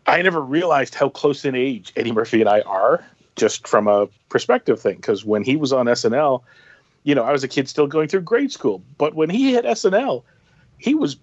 I 0.06 0.22
never 0.22 0.40
realized 0.40 0.94
how 0.94 1.08
close 1.08 1.44
in 1.44 1.54
age 1.54 1.92
Eddie 1.94 2.12
Murphy 2.12 2.40
and 2.40 2.48
I 2.48 2.62
are, 2.62 3.04
just 3.36 3.68
from 3.68 3.86
a 3.86 4.08
perspective 4.28 4.80
thing. 4.80 4.96
Because 4.96 5.24
when 5.24 5.44
he 5.44 5.54
was 5.56 5.72
on 5.72 5.86
SNL, 5.86 6.42
you 7.04 7.14
know, 7.14 7.22
I 7.22 7.30
was 7.30 7.44
a 7.44 7.48
kid 7.48 7.68
still 7.68 7.86
going 7.86 8.08
through 8.08 8.22
grade 8.22 8.50
school. 8.50 8.82
But 8.98 9.14
when 9.14 9.30
he 9.30 9.52
hit 9.52 9.64
SNL, 9.64 10.24
he 10.78 10.94
was 10.94 11.16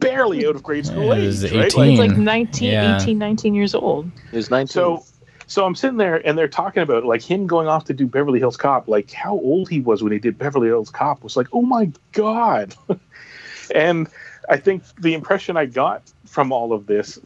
barely 0.00 0.46
out 0.46 0.56
of 0.56 0.62
grade 0.62 0.86
school 0.86 1.04
Yeah, 1.06 1.14
he 1.16 1.20
age. 1.22 1.26
was 1.26 1.44
right? 1.54 1.66
18. 1.66 1.96
Like, 1.96 2.10
It's 2.10 2.18
like 2.18 2.18
19, 2.18 2.70
Yeah. 2.72 2.96
18, 3.00 3.18
19 3.18 3.54
years 3.54 3.74
old. 3.74 4.10
He 4.30 4.36
was 4.36 4.50
19. 4.50 4.66
so 4.68 5.04
so 5.46 5.66
I'm 5.66 5.74
sitting 5.74 5.96
there 5.96 6.24
and 6.26 6.38
they're 6.38 6.46
talking 6.48 6.82
about 6.82 7.04
like 7.04 7.22
him 7.22 7.46
going 7.46 7.66
off 7.66 7.84
to 7.86 7.92
do 7.92 8.06
Beverly 8.06 8.38
Hills 8.38 8.56
Cop, 8.56 8.86
like 8.86 9.10
how 9.10 9.32
old 9.32 9.68
he 9.68 9.80
was 9.80 10.02
when 10.02 10.12
he 10.12 10.18
did 10.18 10.38
Beverly 10.38 10.68
Hills 10.68 10.90
Cop 10.90 11.22
was 11.24 11.36
like, 11.36 11.48
oh 11.52 11.62
my 11.62 11.90
god. 12.12 12.74
and 13.74 14.08
I 14.48 14.56
think 14.56 14.84
the 15.00 15.14
impression 15.14 15.56
I 15.56 15.66
got 15.66 16.02
from 16.26 16.52
all 16.52 16.72
of 16.72 16.86
this 16.86 17.18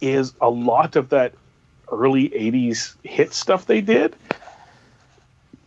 is 0.00 0.34
a 0.40 0.48
lot 0.50 0.96
of 0.96 1.08
that 1.08 1.32
early 1.90 2.30
80s 2.30 2.94
hit 3.02 3.32
stuff 3.32 3.66
they 3.66 3.80
did 3.80 4.14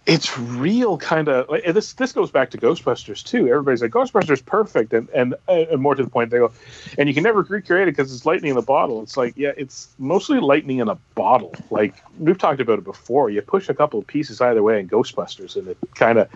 it's 0.08 0.38
real 0.40 0.98
kind 0.98 1.28
of 1.28 1.50
like, 1.50 1.66
this 1.66 1.94
this 1.94 2.14
goes 2.14 2.32
back 2.32 2.50
to 2.52 2.58
ghostbusters 2.58 3.22
too. 3.22 3.50
Everybody's 3.50 3.82
like 3.82 3.92
ghostbusters 3.92 4.44
perfect 4.44 4.94
and 4.94 5.10
and 5.10 5.36
uh, 5.50 5.66
and 5.70 5.82
more 5.82 5.96
to 5.96 6.04
the 6.04 6.10
point 6.10 6.32
they 6.32 6.38
go 6.38 6.52
and 6.98 7.10
you 7.10 7.14
can 7.14 7.24
never 7.24 7.42
recreate 7.42 7.90
it 7.90 7.92
because 7.92 8.16
it's 8.16 8.26
lightning 8.26 8.52
in 8.52 8.58
a 8.58 8.62
bottle. 8.62 9.04
It's 9.04 9.18
like 9.18 9.34
yeah 9.36 9.52
it's 9.58 9.90
mostly 10.00 10.40
lightning 10.40 10.80
in 10.80 10.88
a 10.88 10.96
bottle. 11.14 11.54
Like 11.70 11.94
we've 12.20 12.38
talked 12.38 12.62
about 12.62 12.80
it 12.80 12.86
before. 12.86 13.30
You 13.30 13.42
push 13.42 13.68
a 13.68 13.74
couple 13.74 14.00
of 14.00 14.08
pieces 14.08 14.40
either 14.40 14.64
way 14.64 14.80
in 14.80 14.88
ghostbusters 14.88 15.58
and 15.58 15.68
it 15.68 15.78
kind 15.96 16.18
of 16.18 16.30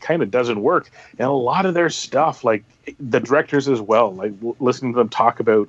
kind 0.00 0.22
of 0.22 0.30
doesn't 0.30 0.62
work. 0.62 0.88
And 1.18 1.26
a 1.28 1.32
lot 1.32 1.66
of 1.66 1.74
their 1.74 1.90
stuff 1.90 2.44
like 2.44 2.64
the 3.00 3.18
directors 3.18 3.68
as 3.68 3.80
well 3.80 4.14
like 4.14 4.32
listening 4.60 4.92
to 4.92 4.98
them 4.98 5.08
talk 5.08 5.40
about 5.40 5.68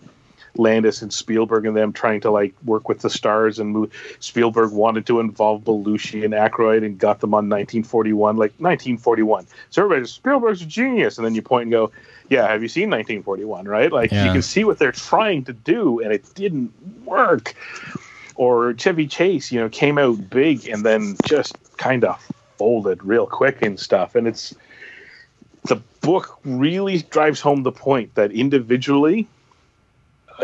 Landis 0.57 1.01
and 1.01 1.13
Spielberg 1.13 1.65
and 1.65 1.75
them 1.75 1.93
trying 1.93 2.21
to 2.21 2.31
like 2.31 2.53
work 2.65 2.89
with 2.89 2.99
the 2.99 3.09
stars 3.09 3.59
and 3.59 3.71
move. 3.71 3.91
Spielberg 4.19 4.71
wanted 4.71 5.05
to 5.07 5.19
involve 5.19 5.63
Belushi 5.63 6.23
and 6.23 6.33
Aykroyd 6.33 6.85
and 6.85 6.97
got 6.97 7.19
them 7.19 7.33
on 7.33 7.49
1941, 7.49 8.37
like 8.37 8.51
1941. 8.57 9.47
So 9.69 9.83
everybody's 9.83 10.11
Spielberg's 10.11 10.61
a 10.61 10.65
genius, 10.65 11.17
and 11.17 11.25
then 11.25 11.35
you 11.35 11.41
point 11.41 11.63
and 11.63 11.71
go, 11.71 11.91
"Yeah, 12.29 12.47
have 12.47 12.61
you 12.61 12.67
seen 12.67 12.89
1941?" 12.89 13.65
Right? 13.65 13.91
Like 13.91 14.11
Yeah. 14.11 14.25
you 14.25 14.31
can 14.31 14.41
see 14.41 14.63
what 14.63 14.79
they're 14.79 14.91
trying 14.91 15.45
to 15.45 15.53
do, 15.53 15.99
and 15.99 16.11
it 16.11 16.25
didn't 16.35 16.73
work. 17.05 17.53
Or 18.35 18.73
Chevy 18.73 19.05
Chase, 19.07 19.51
you 19.51 19.59
know, 19.59 19.67
came 19.69 19.97
out 19.97 20.29
big 20.29 20.67
and 20.69 20.85
then 20.85 21.17
just 21.25 21.57
kind 21.77 22.05
of 22.05 22.17
folded 22.57 23.03
real 23.03 23.27
quick 23.27 23.61
and 23.61 23.79
stuff, 23.79 24.15
and 24.15 24.27
it's 24.27 24.55
the 25.65 25.81
book 26.01 26.39
really 26.45 26.99
drives 26.99 27.41
home 27.41 27.63
the 27.63 27.71
point 27.71 28.15
that 28.15 28.31
individually 28.31 29.27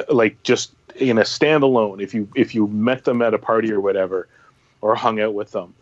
like 0.09 0.41
just 0.43 0.71
in 0.95 1.17
a 1.17 1.21
standalone 1.21 2.01
if 2.01 2.13
you 2.13 2.27
if 2.35 2.55
you 2.55 2.67
met 2.67 3.03
them 3.03 3.21
at 3.21 3.33
a 3.33 3.37
party 3.37 3.71
or 3.71 3.81
whatever 3.81 4.27
or 4.81 4.95
hung 4.95 5.19
out 5.19 5.33
with 5.33 5.51
them 5.51 5.73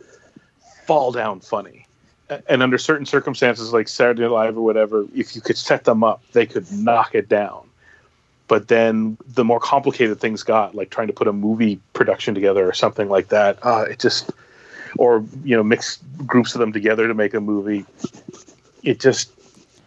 fall 0.85 1.11
down 1.11 1.39
funny. 1.39 1.85
And 2.49 2.63
under 2.63 2.77
certain 2.77 3.05
circumstances 3.05 3.73
like 3.73 3.87
saturday 3.87 4.21
night 4.21 4.29
live 4.29 4.57
or 4.57 4.61
whatever 4.61 5.05
if 5.13 5.35
you 5.35 5.41
could 5.41 5.57
set 5.57 5.83
them 5.83 6.03
up 6.03 6.23
they 6.31 6.45
could 6.45 6.71
knock 6.71 7.15
it 7.15 7.29
down. 7.29 7.67
But 8.47 8.67
then 8.67 9.17
the 9.27 9.43
more 9.43 9.59
complicated 9.59 10.19
things 10.19 10.43
got 10.43 10.75
like 10.75 10.89
trying 10.89 11.07
to 11.07 11.13
put 11.13 11.27
a 11.27 11.33
movie 11.33 11.79
production 11.93 12.33
together 12.33 12.67
or 12.67 12.73
something 12.73 13.09
like 13.09 13.29
that 13.29 13.59
uh, 13.63 13.85
it 13.89 13.99
just 13.99 14.31
or 14.97 15.23
you 15.43 15.55
know 15.55 15.63
mix 15.63 15.99
groups 16.25 16.55
of 16.55 16.59
them 16.59 16.73
together 16.73 17.07
to 17.07 17.13
make 17.13 17.33
a 17.33 17.41
movie 17.41 17.85
it 18.83 18.99
just 18.99 19.31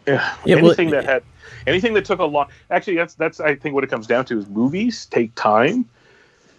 yeah, 0.07 0.37
Yeah, 0.45 0.57
well, 0.57 0.67
anything 0.67 0.91
that 0.91 1.05
had 1.05 1.23
anything 1.67 1.95
that 1.95 2.05
took 2.05 2.19
a 2.21 2.25
long 2.25 2.47
actually 2.71 2.97
that's 2.97 3.15
that's 3.15 3.41
i 3.41 3.55
think 3.55 3.75
what 3.75 3.85
it 3.85 3.91
comes 3.91 4.07
down 4.07 4.25
to 4.25 4.39
is 4.39 4.47
movies 4.49 5.07
take 5.07 5.35
time. 5.35 5.85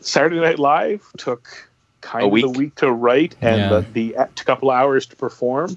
Saturday 0.02 0.40
night 0.40 0.60
live 0.60 1.04
took 1.18 1.70
kind 2.02 2.24
A 2.24 2.28
of 2.28 2.32
week. 2.32 2.46
a 2.46 2.50
week 2.50 2.76
to 2.76 2.92
write 2.92 3.36
and 3.42 3.58
Yeah. 3.58 3.70
the, 3.70 3.86
the 3.94 4.14
a 4.14 4.28
couple 4.46 4.70
hours 4.70 5.06
to 5.08 5.16
perform. 5.16 5.76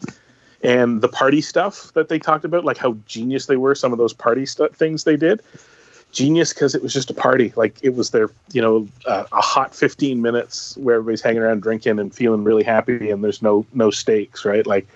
And 0.63 1.01
the 1.01 1.09
party 1.09 1.41
stuff 1.41 1.91
that 1.95 2.11
they 2.11 2.19
talked 2.19 2.45
about 2.45 2.65
like 2.67 2.77
how 2.77 2.97
genius 3.07 3.47
they 3.47 3.57
were 3.57 3.75
some 3.75 3.93
of 3.93 3.99
those 3.99 4.13
party 4.13 4.45
stuff 4.45 4.73
things 4.73 5.05
they 5.05 5.17
did. 5.17 5.41
Genius 6.13 6.53
because 6.53 6.75
it 6.75 6.83
was 6.83 6.93
just 6.93 7.09
a 7.09 7.15
party. 7.15 7.53
Like 7.57 7.79
it 7.83 7.95
was 7.95 8.11
their 8.11 8.29
you 8.53 8.61
know 8.61 8.87
uh, 9.07 9.25
a 9.33 9.41
hot 9.41 9.75
15 9.75 10.21
minutes 10.21 10.77
where 10.77 10.97
everybody's 10.97 11.23
hanging 11.23 11.41
around 11.41 11.63
drinking 11.63 11.99
and 11.99 12.15
feeling 12.15 12.45
really 12.45 12.65
happy 12.65 13.11
and 13.11 13.25
there's 13.25 13.41
no 13.41 13.65
no 13.73 13.91
stakes 13.91 14.45
right? 14.45 14.67
Like 14.67 14.87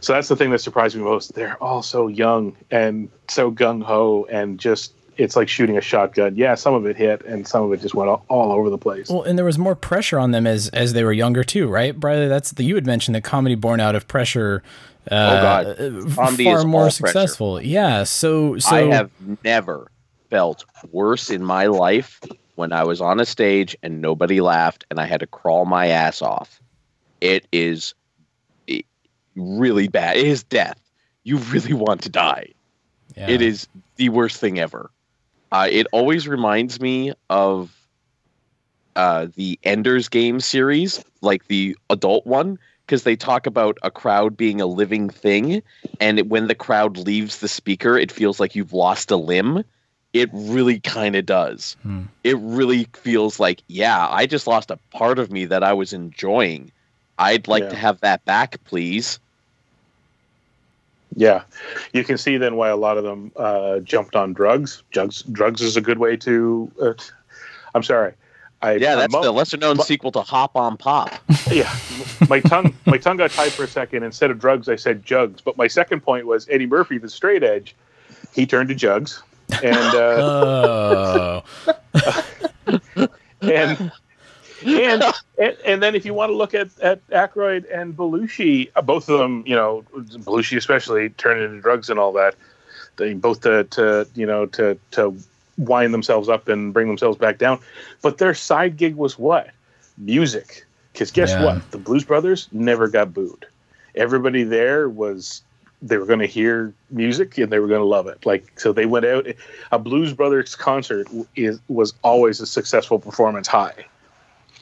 so 0.00 0.12
that's 0.12 0.28
the 0.28 0.36
thing 0.36 0.50
that 0.50 0.58
surprised 0.60 0.96
me 0.96 1.02
most 1.02 1.34
they're 1.34 1.56
all 1.62 1.82
so 1.82 2.08
young 2.08 2.56
and 2.70 3.08
so 3.28 3.50
gung-ho 3.50 4.26
and 4.30 4.58
just 4.58 4.92
it's 5.16 5.34
like 5.34 5.48
shooting 5.48 5.76
a 5.76 5.80
shotgun 5.80 6.36
yeah 6.36 6.54
some 6.54 6.74
of 6.74 6.86
it 6.86 6.96
hit 6.96 7.22
and 7.24 7.46
some 7.48 7.64
of 7.64 7.72
it 7.72 7.80
just 7.80 7.94
went 7.94 8.08
all, 8.08 8.24
all 8.28 8.52
over 8.52 8.70
the 8.70 8.78
place 8.78 9.08
Well, 9.10 9.22
and 9.22 9.36
there 9.36 9.44
was 9.44 9.58
more 9.58 9.74
pressure 9.74 10.18
on 10.18 10.30
them 10.30 10.46
as 10.46 10.68
as 10.68 10.92
they 10.92 11.02
were 11.04 11.12
younger 11.12 11.42
too, 11.42 11.66
right, 11.68 11.98
Briley? 11.98 12.28
That's 12.28 12.52
the 12.52 12.62
you 12.64 12.74
had 12.76 12.86
mentioned 12.86 13.14
that 13.16 13.24
comedy 13.24 13.54
born 13.56 13.80
out 13.80 13.94
of 13.96 14.06
pressure. 14.06 14.62
Uh, 15.10 15.14
Oh, 15.14 15.40
God. 15.42 15.66
uh, 15.66 16.14
Comedy 16.14 16.44
far 16.44 16.58
is 16.58 16.64
more 16.66 16.80
all 16.82 16.86
pressure. 16.88 17.06
successful. 17.06 17.60
Yeah. 17.62 18.04
So 18.04 18.58
so 18.58 18.76
I 18.76 18.82
have 18.94 19.10
never 19.42 19.90
felt 20.30 20.64
worse 20.92 21.30
in 21.30 21.42
my 21.42 21.66
life 21.66 22.20
when 22.56 22.72
I 22.72 22.84
was 22.84 23.00
on 23.00 23.18
a 23.18 23.24
stage 23.24 23.74
and 23.82 24.00
nobody 24.02 24.40
laughed 24.40 24.84
and 24.90 25.00
I 25.00 25.06
had 25.06 25.20
to 25.20 25.26
crawl 25.26 25.64
my 25.64 25.86
ass 25.88 26.20
off. 26.22 26.60
It 27.20 27.46
is 27.52 27.94
really 29.38 29.88
bad. 29.88 30.16
It 30.16 30.26
is 30.26 30.42
death. 30.42 30.78
You 31.24 31.38
really 31.38 31.72
want 31.74 32.02
to 32.02 32.08
die. 32.08 32.52
yeah. 33.16 33.28
It 33.30 33.42
is 33.42 33.66
the 33.96 34.08
worst 34.10 34.38
thing 34.38 34.58
ever. 34.58 34.90
Uh, 35.50 35.68
it 35.70 35.86
always 35.92 36.28
reminds 36.28 36.80
me 36.80 37.12
of 37.30 37.74
uh, 38.96 39.28
the 39.36 39.58
Ender's 39.62 40.08
Game 40.08 40.40
series, 40.40 41.02
like 41.20 41.46
the 41.46 41.76
adult 41.90 42.26
one, 42.26 42.58
because 42.86 43.04
they 43.04 43.16
talk 43.16 43.46
about 43.46 43.78
a 43.82 43.90
crowd 43.90 44.36
being 44.36 44.60
a 44.60 44.66
living 44.66 45.08
thing, 45.08 45.62
and 46.00 46.18
it, 46.18 46.28
when 46.28 46.48
the 46.48 46.54
crowd 46.54 46.96
leaves 46.98 47.38
the 47.38 47.48
speaker, 47.48 47.96
it 47.96 48.10
feels 48.10 48.40
like 48.40 48.54
you've 48.56 48.72
lost 48.72 49.10
a 49.10 49.16
limb. 49.16 49.62
It 50.14 50.30
really 50.32 50.80
kind 50.80 51.14
of 51.16 51.26
does. 51.26 51.76
Hmm. 51.82 52.02
It 52.24 52.38
really 52.38 52.88
feels 52.94 53.38
like, 53.38 53.62
yeah, 53.68 54.08
I 54.10 54.26
just 54.26 54.46
lost 54.46 54.70
a 54.70 54.78
part 54.90 55.18
of 55.18 55.30
me 55.30 55.44
that 55.46 55.62
I 55.62 55.74
was 55.74 55.92
enjoying. 55.92 56.72
I'd 57.18 57.46
like 57.46 57.64
Yeah. 57.64 57.68
to 57.70 57.76
have 57.76 58.00
that 58.00 58.24
back, 58.24 58.62
please. 58.64 59.18
Yeah, 61.16 61.42
you 61.92 62.04
can 62.04 62.18
see 62.18 62.36
then 62.36 62.56
why 62.56 62.68
a 62.68 62.76
lot 62.76 62.96
of 62.98 63.04
them 63.04 63.32
uh, 63.36 63.78
jumped 63.80 64.14
on 64.14 64.32
drugs. 64.34 64.82
Drugs, 64.92 65.22
drugs 65.22 65.60
is 65.62 65.76
a 65.76 65.80
good 65.80 65.98
way 65.98 66.16
to. 66.18 66.70
Uh, 66.80 66.92
I'm 67.74 67.82
sorry. 67.82 68.12
I, 68.60 68.72
Yeah, 68.74 68.96
that's 68.96 69.14
I'm- 69.14 69.22
the 69.22 69.30
lesser 69.32 69.56
known 69.56 69.76
mo- 69.78 69.84
sequel 69.84 70.10
to 70.12 70.20
Hop 70.20 70.56
on 70.56 70.76
Pop. 70.76 71.10
yeah. 71.50 71.72
My 72.28 72.40
tongue, 72.40 72.74
my 72.86 72.98
tongue 72.98 73.16
got 73.16 73.30
tied 73.30 73.52
for 73.52 73.64
a 73.64 73.68
second. 73.68 74.02
Instead 74.02 74.30
of 74.30 74.38
drugs, 74.38 74.68
I 74.68 74.76
said 74.76 75.04
jugs. 75.04 75.40
But 75.40 75.56
my 75.56 75.66
second 75.68 76.00
point 76.00 76.26
was 76.26 76.48
Eddie 76.50 76.66
Murphy, 76.66 76.98
the 76.98 77.08
straight 77.08 77.42
edge. 77.42 77.74
He 78.34 78.46
turned 78.46 78.68
to 78.68 78.74
jugs, 78.74 79.22
and 79.62 79.76
uh, 79.76 81.40
Oh, 81.66 81.78
and, 83.42 83.92
and 84.66 85.02
and 85.38 85.56
and 85.64 85.82
then 85.82 85.94
if 85.94 86.04
you 86.04 86.14
want 86.14 86.30
to 86.30 86.36
look 86.36 86.54
at 86.54 86.68
at 86.80 87.06
Aykroyd 87.08 87.64
and 87.72 87.96
Belushi, 87.96 88.70
uh, 88.76 88.82
both 88.82 89.08
of 89.08 89.18
them, 89.18 89.44
you 89.46 89.54
know, 89.54 89.84
Belushi 89.94 90.56
especially 90.56 91.10
turned 91.10 91.40
into 91.40 91.60
drugs 91.60 91.88
and 91.88 91.98
all 91.98 92.12
that. 92.12 92.34
They 92.96 93.14
both 93.14 93.42
to, 93.42 93.64
to 93.64 94.06
you 94.14 94.26
know 94.26 94.46
to 94.46 94.78
to 94.92 95.16
wind 95.56 95.94
themselves 95.94 96.28
up 96.28 96.48
and 96.48 96.72
bring 96.72 96.88
themselves 96.88 97.18
back 97.18 97.38
down. 97.38 97.60
But 98.02 98.18
their 98.18 98.34
side 98.34 98.76
gig 98.76 98.96
was 98.96 99.18
what? 99.18 99.50
Music. 99.96 100.64
Because 100.92 101.10
guess 101.10 101.30
Yeah. 101.30 101.44
what? 101.44 101.70
The 101.70 101.78
Blues 101.78 102.04
Brothers 102.04 102.48
never 102.52 102.88
got 102.88 103.14
booed. 103.14 103.46
Everybody 103.94 104.42
there 104.42 104.88
was 104.88 105.42
they 105.80 105.96
were 105.96 106.06
going 106.06 106.18
to 106.18 106.26
hear 106.26 106.74
music 106.90 107.38
and 107.38 107.52
they 107.52 107.60
were 107.60 107.68
going 107.68 107.80
to 107.80 107.86
love 107.86 108.08
it. 108.08 108.26
Like 108.26 108.58
so, 108.58 108.72
they 108.72 108.86
went 108.86 109.06
out. 109.06 109.26
A 109.70 109.78
Blues 109.78 110.12
Brothers 110.12 110.56
concert 110.56 111.06
is 111.36 111.60
was 111.68 111.94
always 112.02 112.40
a 112.40 112.46
successful 112.46 112.98
performance 112.98 113.46
high 113.46 113.86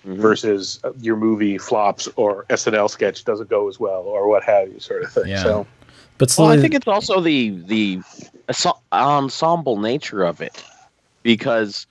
Mhm. 0.07 0.17
versus 0.19 0.79
uh, 0.85 0.93
your 1.01 1.17
movie 1.17 1.59
flops 1.59 2.09
or 2.15 2.45
SNL 2.49 2.89
sketch 2.89 3.25
doesn't 3.25 3.51
go 3.51 3.69
as 3.69 3.81
well 3.81 4.03
or 4.03 4.29
what 4.29 4.45
have 4.45 4.73
you, 4.73 4.79
sort 4.79 5.03
of 5.03 5.13
thing. 5.13 5.29
Yeah. 5.29 5.43
So 5.43 5.67
but 6.19 6.35
Well, 6.39 6.49
I 6.49 6.57
think 6.57 6.75
it's 6.75 6.87
also 6.87 7.21
the 7.21 7.51
the 7.51 8.01
ensemble 8.93 9.79
nature 9.79 10.23
of 10.23 10.41
it, 10.41 10.65
because 11.23 11.87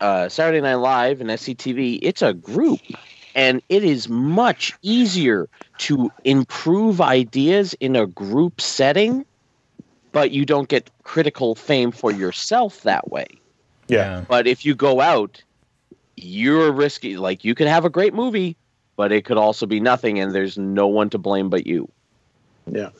uh, 0.00 0.28
Saturday 0.28 0.60
Night 0.60 0.76
Live 0.76 1.20
and 1.20 1.30
SCTV, 1.30 1.98
it's 2.02 2.22
a 2.22 2.32
group, 2.32 2.80
and 3.34 3.62
it 3.68 3.84
is 3.84 4.08
much 4.08 4.72
easier 4.82 5.48
to 5.78 6.10
improve 6.24 7.00
ideas 7.00 7.74
in 7.74 7.96
a 7.96 8.06
group 8.06 8.60
setting, 8.60 9.24
but 10.12 10.30
you 10.30 10.44
don't 10.46 10.68
get 10.68 10.90
critical 11.04 11.54
fame 11.54 11.92
for 11.92 12.10
yourself 12.10 12.82
that 12.82 13.10
way. 13.10 13.26
yeah, 13.88 14.24
But 14.26 14.46
if 14.46 14.64
you 14.64 14.74
go 14.74 15.00
out, 15.00 15.42
you're 16.22 16.72
risky. 16.72 17.16
Like 17.16 17.44
you 17.44 17.54
could 17.54 17.66
have 17.68 17.84
a 17.84 17.90
great 17.90 18.14
movie, 18.14 18.56
but 18.96 19.12
it 19.12 19.24
could 19.24 19.36
also 19.36 19.66
be 19.66 19.80
nothing, 19.80 20.18
and 20.18 20.34
there's 20.34 20.58
no 20.58 20.86
one 20.86 21.10
to 21.10 21.18
blame 21.18 21.48
but 21.48 21.66
you. 21.66 21.90
yeah, 22.66 22.90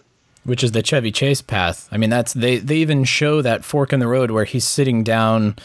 which 0.45 0.65
is 0.65 0.73
the 0.73 0.83
Chevy 0.83 1.13
Chase 1.13 1.43
path. 1.43 1.89
I 1.93 1.97
mean, 1.97 2.11
that's 2.11 2.33
they 2.33 2.59
they 2.59 2.77
even 2.77 3.05
show 3.05 3.43
that 3.43 3.65
fork 3.65 3.93
in 3.93 4.01
the 4.01 4.09
road 4.09 4.31
where 4.31 4.45
he's 4.45 4.67
sitting 4.67 5.05
down 5.05 5.57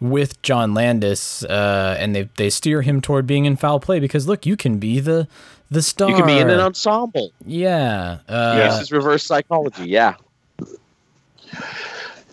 with 0.00 0.42
John 0.42 0.74
Landis, 0.74 1.44
uh, 1.44 1.96
and 1.98 2.14
they 2.14 2.28
they 2.36 2.50
steer 2.50 2.82
him 2.82 3.00
toward 3.00 3.26
being 3.26 3.44
in 3.44 3.56
foul 3.56 3.80
play 3.80 4.00
because 4.00 4.26
look, 4.26 4.44
you 4.44 4.56
can 4.56 4.78
be 4.78 5.00
the 5.00 5.28
the 5.70 5.82
star. 5.82 6.10
You 6.10 6.16
can 6.16 6.26
be 6.26 6.38
in 6.38 6.50
an 6.50 6.60
ensemble. 6.60 7.32
yeah. 7.46 8.18
Uh, 8.28 8.56
this 8.56 8.82
is 8.82 8.92
reverse 8.92 9.24
psychology. 9.24 9.88
Yeah. 9.88 10.16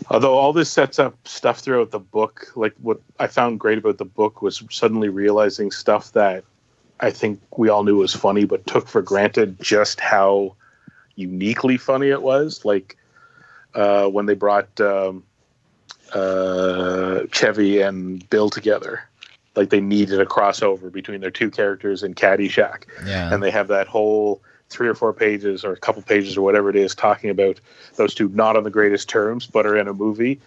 Although 0.10 0.34
all 0.34 0.54
this 0.54 0.72
sets 0.72 0.98
up 1.00 1.16
stuff 1.28 1.60
throughout 1.60 1.92
the 1.92 2.00
book, 2.00 2.52
like 2.56 2.74
what 2.82 3.00
I 3.20 3.28
found 3.28 3.60
great 3.60 3.78
about 3.78 3.98
the 3.98 4.06
book 4.06 4.42
was 4.42 4.64
suddenly 4.72 5.10
realizing 5.10 5.72
stuff 5.72 6.14
that 6.14 6.44
I 7.00 7.12
think 7.12 7.40
we 7.58 7.70
all 7.70 7.84
knew 7.84 7.98
was 7.98 8.16
funny, 8.16 8.46
but 8.46 8.66
took 8.66 8.88
for 8.88 9.02
granted 9.02 9.58
just 9.62 10.00
how 10.00 10.56
uniquely 11.16 11.78
funny 11.78 12.10
it 12.10 12.22
was. 12.24 12.66
Like 12.66 12.98
uh, 13.76 14.08
when 14.08 14.26
they 14.26 14.34
brought 14.34 14.82
um, 14.82 15.24
uh, 16.14 17.22
Chevy 17.32 17.80
and 17.82 18.28
Bill 18.30 18.50
together, 18.50 19.02
like 19.56 19.70
they 19.70 19.82
needed 19.82 20.20
a 20.20 20.26
crossover 20.26 20.92
between 20.92 21.22
their 21.22 21.32
two 21.32 21.52
characters 21.52 22.02
in 22.04 22.16
Caddyshack, 22.16 22.84
Yeah. 23.06 23.32
and 23.34 23.44
they 23.44 23.52
have 23.52 23.68
that 23.68 23.88
whole 23.88 24.42
three 24.70 24.88
or 24.88 24.96
four 24.96 25.14
pages 25.14 25.66
or 25.66 25.74
a 25.74 25.78
couple 25.78 26.02
pages 26.02 26.38
or 26.38 26.42
whatever 26.42 26.70
it 26.70 26.76
is 26.76 26.94
talking 26.94 27.30
about 27.30 27.60
those 27.96 28.14
two 28.14 28.30
not 28.30 28.56
on 28.56 28.64
the 28.64 28.70
greatest 28.70 29.10
terms, 29.10 29.48
but 29.48 29.66
are 29.66 29.78
in 29.78 29.88
a 29.88 29.94
movie 29.94 30.40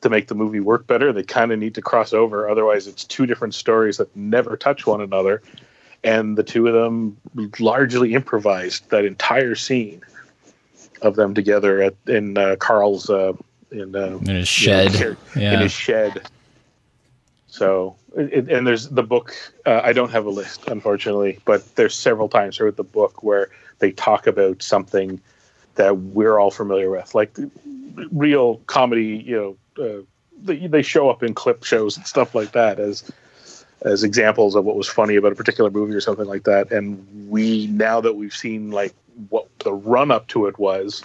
to 0.00 0.08
make 0.08 0.28
the 0.28 0.34
movie 0.34 0.60
work 0.60 0.86
better. 0.86 1.12
They 1.12 1.22
kind 1.22 1.52
of 1.52 1.58
need 1.58 1.74
to 1.74 1.82
cross 1.82 2.12
over, 2.12 2.48
otherwise 2.48 2.86
it's 2.86 3.04
two 3.04 3.26
different 3.26 3.54
stories 3.54 3.98
that 3.98 4.14
never 4.16 4.56
touch 4.56 4.86
one 4.86 5.00
another. 5.00 5.42
And 6.04 6.36
the 6.36 6.42
two 6.42 6.68
of 6.68 6.74
them 6.74 7.16
largely 7.58 8.14
improvised 8.14 8.88
that 8.90 9.04
entire 9.04 9.54
scene 9.54 10.02
of 11.02 11.16
them 11.16 11.34
together 11.34 11.82
at 11.82 11.94
in 12.06 12.38
uh, 12.38 12.56
Carl's 12.58 13.10
uh, 13.10 13.32
in 13.70 13.96
uh, 13.96 14.18
in 14.22 14.26
his 14.26 14.62
you 14.62 14.70
know, 14.70 14.88
shed. 14.88 15.16
car- 15.34 15.42
in 15.42 15.60
his 15.60 15.72
shed. 15.72 16.28
So, 17.48 17.96
it, 18.16 18.50
and 18.50 18.66
there's 18.66 18.88
the 18.88 19.02
book. 19.02 19.34
Uh, 19.64 19.80
I 19.82 19.92
don't 19.92 20.10
have 20.10 20.26
a 20.26 20.30
list, 20.30 20.68
unfortunately, 20.68 21.38
but 21.44 21.74
there's 21.74 21.94
several 21.94 22.28
times 22.28 22.58
throughout 22.58 22.76
the 22.76 22.84
book 22.84 23.22
where 23.22 23.48
they 23.78 23.92
talk 23.92 24.26
about 24.26 24.62
something 24.62 25.20
that 25.74 25.96
we're 25.98 26.38
all 26.38 26.50
familiar 26.50 26.90
with, 26.90 27.14
like 27.14 27.36
real 28.10 28.56
comedy. 28.66 29.22
You 29.24 29.58
know, 29.76 29.84
uh, 29.84 30.02
they, 30.42 30.66
they 30.66 30.82
show 30.82 31.10
up 31.10 31.22
in 31.22 31.34
clip 31.34 31.64
shows 31.64 31.96
and 31.96 32.06
stuff 32.06 32.34
like 32.34 32.52
that 32.52 32.78
as 32.78 33.10
as 33.82 34.02
examples 34.02 34.54
of 34.56 34.64
what 34.64 34.76
was 34.76 34.88
funny 34.88 35.16
about 35.16 35.32
a 35.32 35.36
particular 35.36 35.70
movie 35.70 35.94
or 35.94 36.00
something 36.00 36.26
like 36.26 36.44
that. 36.44 36.72
And 36.72 37.30
we 37.30 37.66
now 37.68 38.00
that 38.00 38.14
we've 38.14 38.34
seen 38.34 38.70
like 38.70 38.94
what 39.28 39.48
the 39.60 39.72
run 39.72 40.10
up 40.10 40.28
to 40.28 40.46
it 40.46 40.58
was, 40.58 41.02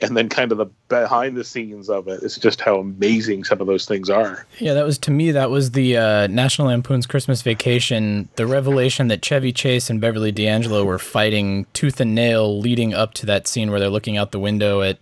and 0.00 0.16
then 0.16 0.28
kind 0.28 0.52
of 0.52 0.58
the 0.58 0.66
behind 0.88 1.36
the 1.36 1.44
scenes 1.44 1.88
of 1.88 2.08
it. 2.08 2.22
It's 2.22 2.38
just 2.38 2.60
how 2.60 2.78
amazing 2.78 3.44
some 3.44 3.60
of 3.60 3.66
those 3.66 3.86
things 3.86 4.10
are. 4.10 4.46
Yeah, 4.58 4.74
that 4.74 4.84
was 4.84 4.98
to 4.98 5.10
me. 5.10 5.30
That 5.30 5.50
was 5.50 5.72
the 5.72 5.96
uh, 5.96 6.26
National 6.26 6.68
Lampoon's 6.68 7.06
Christmas 7.06 7.42
Vacation. 7.42 8.28
The 8.36 8.46
revelation 8.46 9.08
that 9.08 9.24
Chevy 9.24 9.52
Chase 9.52 9.90
and 9.90 10.00
Beverly 10.00 10.32
D'Angelo 10.32 10.84
were 10.84 10.98
fighting 10.98 11.66
tooth 11.72 12.00
and 12.00 12.14
nail, 12.14 12.58
leading 12.58 12.94
up 12.94 13.14
to 13.14 13.26
that 13.26 13.46
scene 13.46 13.70
where 13.70 13.80
they're 13.80 13.88
looking 13.88 14.16
out 14.16 14.32
the 14.32 14.40
window 14.40 14.82
at 14.82 14.98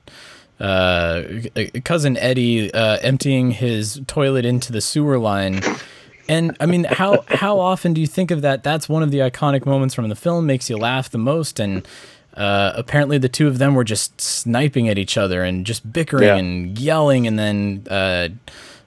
uh, 0.61 1.23
cousin 1.85 2.17
Eddie 2.19 2.73
uh, 2.73 2.99
emptying 3.03 3.51
his 3.51 4.01
toilet 4.07 4.45
into 4.45 4.73
the 4.73 4.81
sewer 4.81 5.19
line. 5.19 5.61
And 6.29 6.57
I 6.61 6.67
mean, 6.67 6.85
how 6.85 7.25
how 7.29 7.59
often 7.59 7.93
do 7.93 8.01
you 8.01 8.07
think 8.07 8.31
of 8.31 8.43
that? 8.43 8.63
That's 8.63 8.89
one 8.89 9.03
of 9.03 9.11
the 9.11 9.19
iconic 9.19 9.67
moments 9.67 9.95
from 9.95 10.09
the 10.09 10.15
film. 10.15 10.47
Makes 10.47 10.71
you 10.71 10.77
laugh 10.77 11.11
the 11.11 11.19
most, 11.19 11.59
and 11.59 11.87
uh, 12.37 12.73
apparently 12.75 13.19
the 13.19 13.29
two 13.29 13.47
of 13.49 13.59
them 13.59 13.75
were 13.75 13.85
just 13.85 14.21
sniping 14.21 14.89
at 14.89 14.99
each 14.99 15.17
other 15.19 15.43
and 15.43 15.67
just 15.67 15.93
bickering 15.93 16.25
Yeah. 16.25 16.37
and 16.37 16.79
yelling, 16.79 17.27
and 17.27 17.39
then 17.39 17.85
uh, 17.91 18.29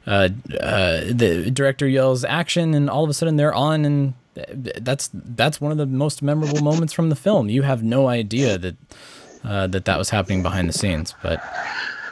uh, 0.07 0.29
uh, 0.59 1.01
the 1.11 1.49
director 1.51 1.87
yells 1.87 2.23
action, 2.23 2.73
and 2.73 2.89
all 2.89 3.03
of 3.03 3.09
a 3.09 3.13
sudden 3.13 3.35
they're 3.37 3.53
on, 3.53 3.85
and 3.85 4.13
that's 4.55 5.09
that's 5.13 5.61
one 5.61 5.71
of 5.71 5.77
the 5.77 5.85
most 5.85 6.21
memorable 6.21 6.61
moments 6.61 6.91
from 6.93 7.09
the 7.09 7.15
film. 7.15 7.49
You 7.49 7.61
have 7.61 7.83
no 7.83 8.07
idea 8.07 8.57
that 8.57 8.75
uh, 9.43 9.67
that 9.67 9.85
that 9.85 9.97
was 9.97 10.09
happening 10.09 10.41
behind 10.43 10.67
the 10.69 10.73
scenes, 10.73 11.13
but 11.23 11.41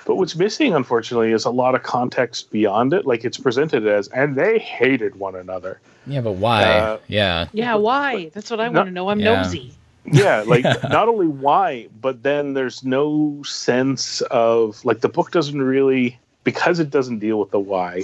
But 0.05 0.15
what's 0.15 0.35
missing, 0.35 0.73
unfortunately, 0.73 1.31
is 1.31 1.45
a 1.45 1.49
lot 1.49 1.75
of 1.75 1.83
context 1.83 2.51
beyond 2.51 2.93
it. 2.93 3.05
Like 3.05 3.23
it's 3.25 3.37
presented 3.37 3.87
as, 3.87 4.07
and 4.09 4.35
they 4.35 4.59
hated 4.59 5.15
one 5.15 5.35
another. 5.35 5.79
yeah, 6.05 6.21
but 6.21 6.33
why? 6.33 6.63
Uh, 6.63 6.97
yeah, 7.07 7.47
Yeah, 7.53 7.75
why? 7.75 8.29
That's 8.33 8.51
what 8.51 8.59
I 8.59 8.69
want 8.69 8.87
to 8.87 8.91
know. 8.91 9.07
I'm 9.09 9.19
Yeah. 9.19 9.41
nosy. 9.41 9.73
Yeah, 10.05 10.43
like 10.47 10.63
not 10.83 11.07
only 11.07 11.27
why, 11.27 11.87
but 12.01 12.23
then 12.23 12.53
there's 12.53 12.83
no 12.83 13.41
sense 13.43 14.21
of 14.21 14.83
like 14.85 15.01
the 15.01 15.09
book 15.09 15.31
doesn't 15.31 15.61
really 15.61 16.19
because 16.43 16.79
it 16.79 16.89
doesn't 16.89 17.19
deal 17.19 17.39
with 17.39 17.51
the 17.51 17.59
why, 17.59 18.03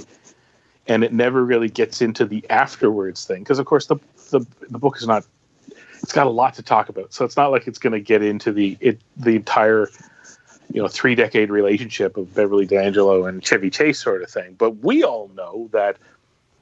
and 0.88 1.04
it 1.04 1.14
never 1.14 1.44
really 1.44 1.70
gets 1.70 2.02
into 2.02 2.26
the 2.26 2.48
afterwards 2.50 3.26
thing. 3.26 3.44
Because 3.44 3.60
of 3.60 3.66
course 3.66 3.88
the, 3.88 3.98
the 4.32 4.46
the 4.70 4.80
book 4.80 4.98
is 4.98 5.08
not. 5.08 5.26
It's 6.02 6.14
got 6.14 6.28
a 6.28 6.32
lot 6.32 6.54
to 6.56 6.64
talk 6.64 6.88
about, 6.88 7.14
so 7.14 7.26
it's 7.26 7.36
not 7.36 7.52
like 7.52 7.68
it's 7.68 7.78
going 7.78 7.92
to 7.92 8.00
get 8.00 8.24
into 8.24 8.54
the 8.54 8.78
it 8.80 9.00
the 9.18 9.36
entire 9.36 9.90
you 10.72 10.82
know 10.82 10.88
three 10.88 11.16
decade 11.16 11.50
relationship 11.50 12.16
of 12.16 12.34
Beverly 12.34 12.66
D'Angelo 12.66 13.26
and 13.26 13.44
Chevy 13.44 13.70
Chase 13.70 14.00
sort 14.00 14.22
of 14.22 14.30
thing. 14.30 14.56
But 14.58 14.78
we 14.78 15.04
all 15.04 15.30
know 15.36 15.70
that 15.74 15.98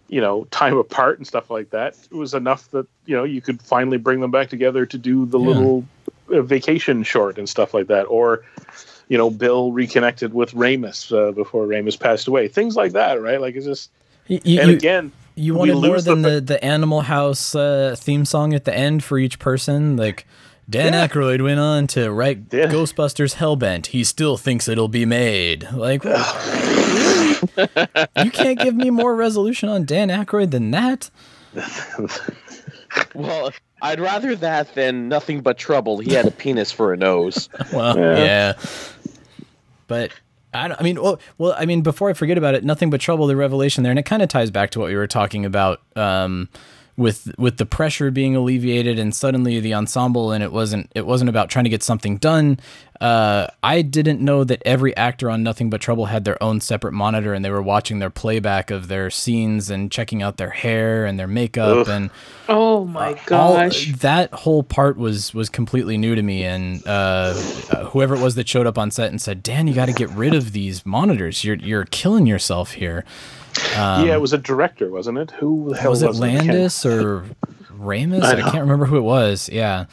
you 0.09 0.21
know 0.21 0.45
time 0.51 0.77
apart 0.77 1.17
and 1.17 1.27
stuff 1.27 1.49
like 1.51 1.69
that 1.71 1.95
it 2.11 2.15
was 2.15 2.33
enough 2.33 2.69
that 2.71 2.87
you 3.05 3.15
know 3.15 3.23
you 3.23 3.41
could 3.41 3.61
finally 3.61 3.97
bring 3.97 4.19
them 4.21 4.31
back 4.31 4.49
together 4.49 4.85
to 4.85 4.97
do 4.97 5.25
the 5.25 5.39
Yeah. 5.39 5.47
little 5.47 5.85
uh, 6.31 6.41
vacation 6.41 7.03
short 7.03 7.37
and 7.37 7.47
stuff 7.49 7.73
like 7.73 7.87
that 7.87 8.03
or 8.03 8.43
you 9.09 9.17
know 9.17 9.29
bill 9.29 9.71
reconnected 9.71 10.33
with 10.33 10.51
Ramis 10.51 11.11
uh, 11.11 11.31
before 11.33 11.65
Ramis 11.67 11.99
passed 11.99 12.27
away 12.27 12.47
things 12.47 12.75
like 12.75 12.93
that 12.93 13.21
right 13.21 13.39
like 13.41 13.55
it's 13.55 13.65
just 13.65 13.89
Y- 14.29 14.39
you, 14.43 14.59
and 14.61 14.71
you- 14.71 14.77
again 14.77 15.11
You 15.35 15.53
wanted 15.55 15.75
more 15.75 16.01
than 16.01 16.21
the- 16.21 16.29
the, 16.31 16.41
the 16.41 16.63
Animal 16.65 17.01
House 17.01 17.53
uh, 17.55 17.95
theme 17.97 18.25
song 18.25 18.53
at 18.53 18.65
the 18.65 18.75
end 18.75 19.03
for 19.03 19.17
each 19.19 19.37
person. 19.39 19.95
Like 19.95 20.25
Dan 20.69 20.91
Yeah. 20.93 21.07
Aykroyd 21.07 21.41
went 21.41 21.59
on 21.61 21.87
to 21.95 22.11
write 22.11 22.39
Yeah. 22.51 22.67
Ghostbusters 22.67 23.35
Hellbent. 23.35 23.87
He 23.87 24.03
still 24.03 24.35
thinks 24.35 24.67
it'll 24.67 24.89
be 24.89 25.05
made. 25.05 25.67
Like? 25.71 26.03
you 28.23 28.31
can't 28.31 28.59
give 28.59 28.75
me 28.75 28.89
more 28.89 29.15
resolution 29.15 29.69
on 29.69 29.85
Dan 29.85 30.09
Aykroyd 30.09 30.51
than 30.51 30.71
that. 30.71 31.09
Well, 33.13 33.51
I'd 33.81 33.99
rather 33.99 34.35
that 34.37 34.73
than 34.73 35.07
nothing 35.09 35.41
but 35.41 35.57
trouble. 35.57 35.99
He 35.99 36.13
had 36.13 36.25
a 36.25 36.31
penis 36.31 36.71
for 36.71 36.93
a 36.93 36.97
nose. 36.97 37.49
Well, 37.73 37.97
Yeah. 37.97 38.17
yeah. 38.17 38.53
But 39.87 40.11
I, 40.53 40.67
don't- 40.69 40.79
I 40.79 40.83
mean, 40.83 41.01
well, 41.01 41.19
well, 41.37 41.53
I 41.57 41.65
mean, 41.65 41.81
before 41.81 42.09
I 42.09 42.13
forget 42.13 42.37
about 42.37 42.55
it, 42.55 42.63
nothing 42.63 42.89
but 42.89 43.01
trouble. 43.01 43.27
The 43.27 43.35
revelation 43.35 43.83
there, 43.83 43.91
and 43.91 43.99
it 43.99 44.05
kind 44.05 44.21
of 44.23 44.29
ties 44.29 44.51
back 44.51 44.69
to 44.71 44.79
what 44.79 44.87
we 44.89 44.95
were 44.95 45.07
talking 45.07 45.45
about 45.45 45.81
um, 45.95 46.49
with 46.97 47.31
with 47.37 47.57
the 47.57 47.65
pressure 47.65 48.09
being 48.11 48.35
alleviated, 48.35 48.97
and 48.99 49.15
suddenly 49.15 49.59
the 49.59 49.73
ensemble, 49.73 50.31
and 50.31 50.43
it 50.43 50.51
wasn't 50.51 50.91
it 50.95 51.05
wasn't 51.05 51.29
about 51.29 51.49
trying 51.49 51.63
to 51.65 51.69
get 51.69 51.83
something 51.83 52.17
done. 52.17 52.59
Uh, 52.99 53.45
I 53.61 53.83
didn't 53.83 54.21
know 54.21 54.43
that 54.43 54.63
every 54.65 54.97
actor 54.97 55.29
on 55.29 55.43
Nothing 55.43 55.69
But 55.69 55.81
Trouble 55.81 56.07
had 56.07 56.25
their 56.25 56.41
own 56.41 56.59
separate 56.61 56.93
monitor, 56.93 57.31
and 57.35 57.45
they 57.45 57.51
were 57.51 57.61
watching 57.61 57.99
their 57.99 58.09
playback 58.09 58.71
of 58.71 58.87
their 58.87 59.11
scenes 59.11 59.69
and 59.69 59.91
checking 59.91 60.23
out 60.23 60.37
their 60.37 60.49
hair 60.49 61.05
and 61.05 61.19
their 61.19 61.27
makeup 61.27 61.77
Ugh. 61.81 61.87
and 61.87 62.09
Oh 62.49 62.85
my 62.85 63.09
all- 63.09 63.53
gosh. 63.53 63.93
that 63.99 64.33
whole 64.33 64.63
part 64.63 64.97
was 64.97 65.31
was 65.35 65.47
completely 65.49 65.95
new 65.99 66.15
to 66.15 66.23
me 66.23 66.43
and 66.43 66.81
uh, 66.87 66.89
uh, 67.69 67.85
whoever 67.91 68.15
it 68.15 68.19
was 68.21 68.33
that 68.33 68.47
showed 68.49 68.65
up 68.65 68.79
on 68.79 68.89
set 68.89 69.11
and 69.11 69.21
said 69.21 69.43
dan 69.43 69.67
you 69.67 69.75
got 69.75 69.85
to 69.87 69.93
get 69.93 70.09
rid 70.11 70.33
of 70.33 70.53
these 70.53 70.83
monitors 70.85 71.43
you're 71.43 71.57
you're 71.57 71.85
killing 71.85 72.25
yourself 72.25 72.71
here 72.71 73.03
yeah 73.75 74.13
it 74.13 74.21
was 74.21 74.33
a 74.33 74.37
director 74.37 74.89
wasn't 74.89 75.17
it? 75.17 75.31
Who 75.31 75.69
the 75.71 75.77
hell 75.77 75.91
was 75.91 76.01
it 76.01 76.15
landis 76.15 76.85
or 76.85 77.25
Ramis? 77.77 78.23
I, 78.23 78.33
I 78.37 78.41
can't 78.41 78.61
remember 78.61 78.85
who 78.85 78.97
it 78.97 79.01
was 79.01 79.49
yeah. 79.49 79.85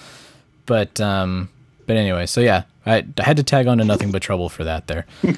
But 0.67 1.01
um 1.01 1.49
but 1.87 1.97
anyway 1.97 2.27
so 2.27 2.41
yeah 2.41 2.65
I, 2.87 3.05
I 3.19 3.23
had 3.23 3.37
to 3.39 3.43
tag 3.43 3.67
on 3.67 3.79
to 3.79 3.85
nothing 3.85 4.11
but 4.11 4.23
trouble 4.23 4.49
for 4.49 4.65
that 4.65 4.87
there. 4.87 5.07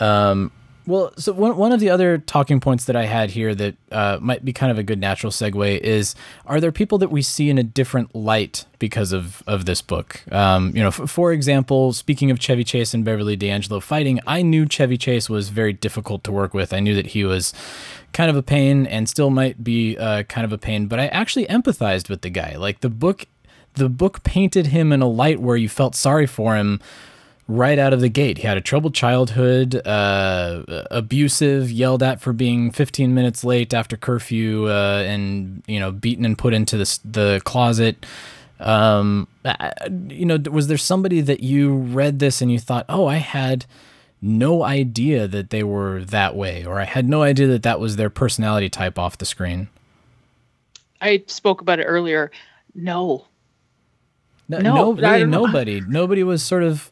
Um 0.00 0.52
well, 0.88 1.12
so 1.18 1.32
one, 1.32 1.58
one 1.58 1.70
of 1.72 1.80
the 1.80 1.90
other 1.90 2.16
talking 2.16 2.60
points 2.60 2.86
that 2.86 2.96
I 2.96 3.04
had 3.04 3.30
here 3.30 3.54
that 3.54 3.74
uh, 3.92 4.18
might 4.22 4.42
be 4.42 4.54
kind 4.54 4.72
of 4.72 4.78
a 4.78 4.82
good 4.82 4.98
natural 4.98 5.30
segue 5.30 5.78
is: 5.80 6.14
Are 6.46 6.60
there 6.60 6.72
people 6.72 6.96
that 6.98 7.10
we 7.10 7.20
see 7.20 7.50
in 7.50 7.58
a 7.58 7.62
different 7.62 8.14
light 8.14 8.64
because 8.78 9.12
of 9.12 9.42
of 9.46 9.66
this 9.66 9.82
book? 9.82 10.22
Um, 10.32 10.72
you 10.74 10.82
know, 10.82 10.88
f- 10.88 11.10
for 11.10 11.32
example, 11.32 11.92
speaking 11.92 12.30
of 12.30 12.40
Chevy 12.40 12.64
Chase 12.64 12.94
and 12.94 13.04
Beverly 13.04 13.36
D'Angelo 13.36 13.80
fighting, 13.80 14.18
I 14.26 14.40
knew 14.40 14.66
Chevy 14.66 14.96
Chase 14.96 15.28
was 15.28 15.50
very 15.50 15.74
difficult 15.74 16.24
to 16.24 16.32
work 16.32 16.54
with. 16.54 16.72
I 16.72 16.80
knew 16.80 16.94
that 16.94 17.08
he 17.08 17.22
was 17.22 17.52
kind 18.14 18.30
of 18.30 18.36
a 18.36 18.42
pain 18.42 18.86
and 18.86 19.10
still 19.10 19.28
might 19.28 19.62
be 19.62 19.98
uh, 19.98 20.22
kind 20.22 20.46
of 20.46 20.54
a 20.54 20.58
pain, 20.58 20.86
but 20.86 20.98
I 20.98 21.08
actually 21.08 21.44
empathized 21.48 22.08
with 22.08 22.22
the 22.22 22.30
guy. 22.30 22.56
Like 22.56 22.80
the 22.80 22.88
book, 22.88 23.26
the 23.74 23.90
book 23.90 24.22
painted 24.22 24.68
him 24.68 24.90
in 24.92 25.02
a 25.02 25.08
light 25.08 25.38
where 25.38 25.56
you 25.56 25.68
felt 25.68 25.94
sorry 25.94 26.26
for 26.26 26.56
him 26.56 26.80
right 27.48 27.78
out 27.78 27.94
of 27.94 28.00
the 28.00 28.10
gate. 28.10 28.38
He 28.38 28.46
had 28.46 28.58
a 28.58 28.60
troubled 28.60 28.94
childhood, 28.94 29.74
uh, 29.86 30.62
abusive, 30.90 31.70
yelled 31.70 32.02
at 32.02 32.20
for 32.20 32.32
being 32.32 32.70
15 32.70 33.14
minutes 33.14 33.42
late 33.42 33.72
after 33.72 33.96
curfew, 33.96 34.68
uh, 34.68 35.02
and 35.06 35.62
you 35.66 35.80
know, 35.80 35.90
beaten 35.90 36.24
and 36.24 36.36
put 36.36 36.54
into 36.54 36.76
the 36.76 36.98
the 37.04 37.40
closet. 37.44 38.06
Um, 38.60 39.28
you 40.08 40.26
know, 40.26 40.38
was 40.50 40.66
there 40.66 40.76
somebody 40.76 41.20
that 41.22 41.40
you 41.40 41.74
read 41.74 42.18
this 42.18 42.42
and 42.42 42.52
you 42.52 42.58
thought, 42.58 42.84
oh, 42.88 43.06
I 43.06 43.16
had 43.16 43.66
no 44.20 44.64
idea 44.64 45.28
that 45.28 45.50
they 45.50 45.62
were 45.62 46.04
that 46.04 46.34
way, 46.36 46.64
or 46.64 46.80
I 46.80 46.84
had 46.84 47.08
no 47.08 47.22
idea 47.22 47.46
that 47.46 47.62
that 47.62 47.80
was 47.80 47.96
their 47.96 48.10
personality 48.10 48.68
type 48.68 48.98
off 48.98 49.18
the 49.18 49.24
screen? 49.24 49.68
I 51.00 51.22
spoke 51.28 51.60
about 51.60 51.78
it 51.78 51.84
earlier. 51.84 52.30
No, 52.74 53.26
No, 54.48 54.58
No, 54.58 54.92
really 54.92 55.24
nobody. 55.24 55.80
Nobody 55.80 56.24
was 56.24 56.42
sort 56.42 56.64
of 56.64 56.90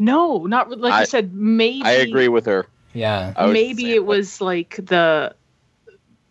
no, 0.00 0.46
not 0.46 0.70
like 0.80 0.92
I, 0.92 1.00
I- 1.02 1.04
said. 1.04 1.32
Maybe 1.34 1.84
I 1.84 1.92
agree 1.92 2.28
with 2.28 2.46
her. 2.46 2.66
yeah. 2.92 3.32
Maybe 3.38 3.84
say 3.84 3.94
it 3.94 4.04
was 4.04 4.40
like 4.40 4.76
the 4.76 5.34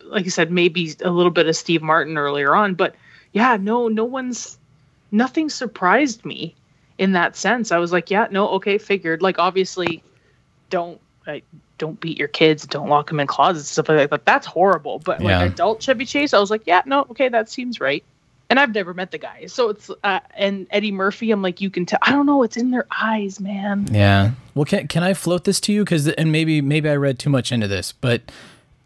like 0.04 0.26
you 0.26 0.32
said 0.32 0.52
maybe 0.52 0.94
a 1.04 1.10
little 1.12 1.30
bit 1.32 1.46
of 1.48 1.56
steve 1.56 1.84
martin 1.84 2.18
earlier 2.18 2.56
on 2.56 2.74
but 2.74 2.96
yeah 3.32 3.58
no 3.62 3.88
no 3.88 4.04
one's 4.04 4.58
nothing 5.12 5.50
surprised 5.50 6.26
me 6.26 6.56
in 6.98 7.12
that 7.12 7.36
sense 7.36 7.72
i 7.72 7.78
was 7.78 7.92
like 7.92 8.10
yeah 8.10 8.26
no 8.32 8.48
okay 8.50 8.80
figured 8.80 9.22
like 9.22 9.38
obviously 9.38 10.02
don't 10.72 11.00
like 11.28 11.44
don't 11.78 12.00
beat 12.00 12.18
your 12.18 12.28
kids, 12.28 12.66
don't 12.66 12.90
lock 12.90 13.08
them 13.08 13.20
in 13.20 13.28
closets, 13.28 13.70
stuff 13.70 13.88
like 13.88 14.10
that. 14.10 14.26
That's 14.26 14.46
horrible. 14.46 15.00
But 15.00 15.22
like 15.22 15.30
Yeah. 15.30 15.44
adult 15.44 15.82
Chevy 15.82 16.06
Chase, 16.06 16.34
I 16.34 16.40
was 16.40 16.50
like, 16.52 16.64
yeah, 16.66 16.82
no, 16.86 17.06
okay, 17.12 17.30
that 17.30 17.50
seems 17.50 17.80
right. 17.80 18.04
And 18.50 18.60
I've 18.60 18.74
never 18.74 18.96
met 18.96 19.12
the 19.12 19.20
guy, 19.20 19.46
so 19.46 19.70
it's 19.70 19.92
uh, 20.04 20.20
and 20.36 20.66
Eddie 20.72 20.92
Murphy. 20.92 21.30
I'm 21.30 21.44
like, 21.44 21.62
you 21.62 21.70
can 21.70 21.86
tell. 21.86 22.00
I 22.02 22.12
don't 22.12 22.26
know. 22.26 22.42
It's 22.42 22.58
in 22.58 22.72
their 22.72 22.88
eyes, 23.00 23.40
man. 23.40 23.88
Yeah. 23.92 24.32
Well, 24.56 24.66
can 24.66 24.88
can 24.88 25.04
I 25.04 25.14
float 25.14 25.44
this 25.44 25.60
to 25.62 25.74
you? 25.74 25.84
Because 25.84 26.08
and 26.08 26.32
maybe 26.32 26.60
maybe 26.60 26.90
I 26.90 26.96
read 26.96 27.20
too 27.20 27.30
much 27.30 27.52
into 27.52 27.68
this, 27.68 27.92
but 27.92 28.24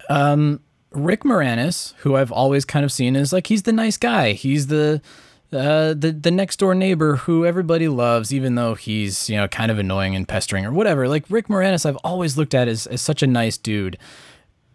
um, 0.09 0.59
Rick 0.91 1.24
Moranis, 1.24 1.93
who 1.99 2.16
I've 2.16 2.32
always 2.32 2.66
kind 2.66 2.84
of 2.84 2.91
seen 2.91 3.16
as 3.16 3.32
like 3.32 3.47
he's 3.47 3.64
the 3.64 3.72
nice 3.72 3.97
guy. 3.97 4.34
He's 4.34 4.68
the 4.68 5.01
uh, 5.51 5.93
the 5.93 6.11
the 6.11 6.32
next 6.32 6.57
door 6.57 6.76
neighbor 6.76 7.18
who 7.18 7.45
everybody 7.45 7.88
loves, 7.88 8.34
even 8.34 8.55
though 8.55 8.76
he's 8.76 9.30
you 9.30 9.38
know 9.38 9.47
kind 9.47 9.72
of 9.72 9.80
annoying 9.80 10.16
and 10.16 10.28
pestering 10.28 10.66
or 10.66 10.72
whatever. 10.72 11.07
Like 11.07 11.26
Rick 11.30 11.47
Moranis, 11.47 11.86
I've 11.86 11.97
always 11.97 12.38
looked 12.38 12.53
at 12.53 12.68
as 12.68 12.88
as 12.88 13.01
such 13.01 13.24
a 13.24 13.28
nice 13.28 13.57
dude. 13.57 13.97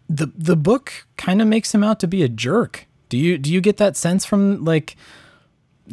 The 0.09 0.31
the 0.35 0.55
book 0.55 1.05
kind 1.17 1.41
of 1.41 1.47
makes 1.47 1.73
him 1.73 1.83
out 1.83 1.99
to 1.99 2.07
be 2.07 2.23
a 2.23 2.29
jerk. 2.29 2.87
Do 3.09 3.17
you 3.17 3.37
do 3.37 3.51
you 3.51 3.61
get 3.61 3.77
that 3.77 3.97
sense 3.97 4.25
from 4.25 4.63
like 4.63 4.95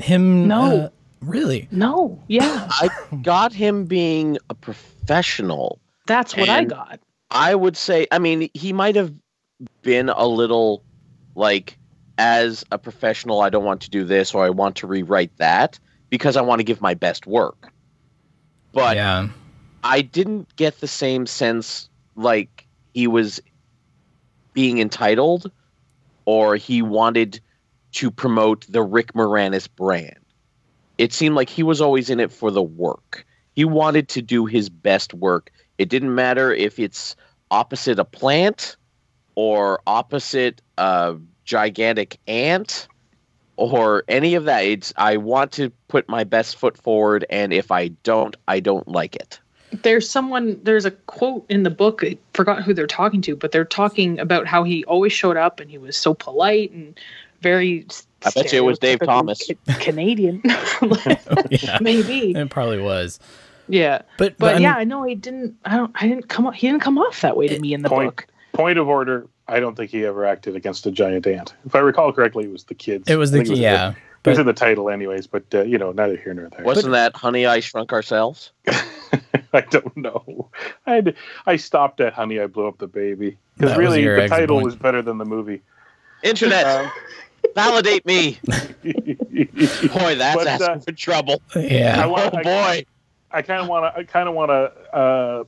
him? 0.01 0.47
No. 0.47 0.77
uh, 0.77 0.89
really. 1.21 1.69
No, 1.71 2.23
yeah, 2.29 2.69
I 2.71 2.89
got 3.23 3.53
him 3.53 3.85
being 3.85 4.39
a 4.51 4.55
professional. 4.55 5.81
that's 6.07 6.37
what 6.37 6.49
I 6.49 6.65
got. 6.65 7.01
I 7.31 7.55
would 7.55 7.77
say, 7.77 8.07
I 8.13 8.19
mean, 8.19 8.49
he 8.55 8.73
might 8.73 8.95
have 8.95 9.13
been 9.83 10.09
a 10.09 10.27
little 10.27 10.85
like, 11.35 11.77
as 12.19 12.65
a 12.71 12.79
professional, 12.79 13.41
I 13.41 13.51
don't 13.51 13.65
want 13.65 13.81
to 13.83 13.91
do 13.91 14.05
this 14.05 14.35
or 14.35 14.45
I 14.45 14.51
want 14.51 14.77
to 14.77 14.87
rewrite 14.87 15.37
that 15.39 15.79
because 16.09 16.37
I 16.37 16.43
want 16.43 16.61
to 16.61 16.65
give 16.65 16.81
my 16.81 16.95
best 16.95 17.27
work. 17.27 17.73
But 18.73 18.97
yeah. 18.97 19.29
I 19.83 20.03
didn't 20.03 20.55
get 20.57 20.81
the 20.81 20.89
same 20.89 21.27
sense 21.27 21.89
like 22.15 22.67
he 22.95 23.07
was 23.07 23.41
being 24.53 24.79
entitled 24.79 25.51
or 26.27 26.57
he 26.57 26.83
wanted 26.83 27.41
to 27.93 28.11
promote 28.11 28.67
the 28.69 28.83
Rick 28.83 29.15
Moranis 29.15 29.69
brand. 29.75 30.19
It 30.99 31.13
seemed 31.13 31.35
like 31.35 31.49
he 31.49 31.63
was 31.63 31.81
always 31.81 32.11
in 32.11 32.21
it 32.21 32.31
for 32.31 32.51
the 32.51 32.63
work. 32.63 33.25
He 33.55 33.65
wanted 33.65 34.09
to 34.11 34.23
do 34.23 34.45
his 34.45 34.69
best 34.69 35.15
work. 35.15 35.51
It 35.79 35.89
didn't 35.89 36.15
matter 36.15 36.53
if 36.53 36.79
it's 36.79 37.17
opposite 37.51 37.99
a 37.99 38.05
plant 38.05 38.77
or 39.35 39.81
opposite 39.87 40.61
a 40.79 41.17
gigantic 41.45 42.19
ant 42.27 42.89
or 43.57 44.05
any 44.09 44.35
of 44.35 44.45
that. 44.45 44.65
It's 44.65 44.93
I 44.97 45.17
want 45.17 45.53
to 45.53 45.71
put 45.89 46.09
my 46.09 46.25
best 46.25 46.57
foot 46.57 46.77
forward 46.77 47.25
and 47.31 47.53
if 47.53 47.71
I 47.71 47.89
don't, 47.89 48.37
I 48.49 48.61
don't 48.61 48.89
like 48.89 49.17
it. 49.17 49.41
There's 49.83 50.09
someone 50.09 50.59
there's 50.63 50.85
a 50.85 50.91
quote 50.93 51.45
in 51.49 51.63
the 51.65 51.71
book 51.71 52.03
i 52.05 52.17
forgot 52.35 52.63
who 52.63 52.73
they're 52.73 52.87
talking 52.87 53.21
to 53.23 53.35
but 53.37 53.51
they're 53.53 53.65
talking 53.65 54.19
about 54.21 54.47
how 54.47 54.63
he 54.65 54.85
always 54.85 55.13
showed 55.13 55.37
up 55.37 55.59
and 55.61 55.71
he 55.71 55.79
was 55.79 55.97
so 55.97 56.15
polite 56.15 56.71
and 56.71 56.99
very 57.43 57.87
I 58.25 58.31
bet 58.31 58.53
you 58.53 58.59
it 58.59 58.65
was 58.65 58.79
Dave 58.79 59.01
Thomas. 59.01 59.51
Canadian 59.79 60.41
yeah. 61.51 61.79
maybe 61.81 62.33
It 62.33 62.51
probably 62.51 62.81
was. 62.81 63.21
yeah 63.69 64.03
But 64.19 64.39
but 64.39 64.55
I'm- 64.55 64.63
yeah 64.63 64.75
i 64.77 64.85
know 64.85 65.03
he 65.03 65.15
didn't 65.15 65.57
i 65.65 65.77
don't 65.77 65.91
i 65.97 66.07
didn't 66.09 66.29
come 66.29 66.47
off 66.47 66.55
he 66.55 66.67
didn't 66.69 66.83
come 66.83 66.99
off 66.99 67.21
that 67.23 67.37
way 67.37 67.49
to 67.49 67.59
me 67.59 67.75
in 67.75 67.83
the 67.83 67.89
Point 67.89 68.17
book 68.17 68.27
point 68.53 68.79
of 68.79 68.89
order. 68.89 69.27
I 69.49 69.61
don't 69.61 69.77
think 69.77 69.91
he 69.91 70.05
ever 70.07 70.25
acted 70.25 70.57
against 70.57 70.87
a 70.87 70.91
giant 70.91 71.27
ant. 71.27 71.55
If 71.67 71.75
I 71.75 71.79
recall 71.81 72.11
correctly, 72.13 72.45
it 72.45 72.51
was 72.51 72.65
the 72.65 72.75
kids. 72.75 73.09
It 73.09 73.17
was 73.17 73.33
I 73.35 73.39
the 73.39 73.45
think 73.45 73.59
yeah. 73.59 73.91
It 73.91 73.95
was 73.95 73.97
But 74.23 74.39
in 74.41 74.47
the 74.47 74.53
title, 74.55 74.89
anyways. 74.91 75.27
But 75.29 75.45
uh, 75.55 75.63
you 75.63 75.77
know, 75.79 75.93
neither 75.93 76.17
here 76.17 76.33
nor 76.35 76.49
there. 76.49 76.65
Wasn't 76.65 76.91
that 76.93 77.15
Honey 77.15 77.45
I 77.47 77.61
Shrunk 77.61 77.93
Ourselves? 77.93 78.51
I 79.61 79.61
don't 79.63 79.97
know. 79.97 80.51
I 80.87 80.95
had 80.97 81.17
I 81.47 81.57
stopped 81.57 82.01
at 82.01 82.13
"Honey, 82.13 82.39
I 82.41 82.47
Blew 82.47 82.67
Up 82.67 82.79
the 82.79 82.87
Baby" 82.87 83.39
because 83.57 83.77
really 83.77 84.05
the 84.07 84.29
title 84.29 84.57
point. 84.57 84.65
was 84.67 84.77
better 84.77 85.03
than 85.03 85.19
the 85.19 85.25
movie. 85.25 85.63
Internet, 86.23 86.67
Um, 86.67 86.91
validate 87.55 88.05
me. 88.07 88.39
Boy, 88.47 90.15
that's 90.15 90.35
But, 90.37 90.47
uh, 90.63 90.79
for 90.79 90.93
trouble. 90.93 91.43
yeah. 91.55 92.01
I 92.03 92.07
want- 92.07 92.35
Oh 92.35 92.39
I- 92.39 92.43
boy. 92.43 92.85
I 93.33 93.43
kind 93.43 93.61
of 93.61 93.69
want 93.69 93.93
to. 93.95 94.01
I 94.01 94.05
kind 94.05 94.29
of 94.29 94.35
want 94.35 94.51
to 94.51 94.97
uh, 94.97 95.45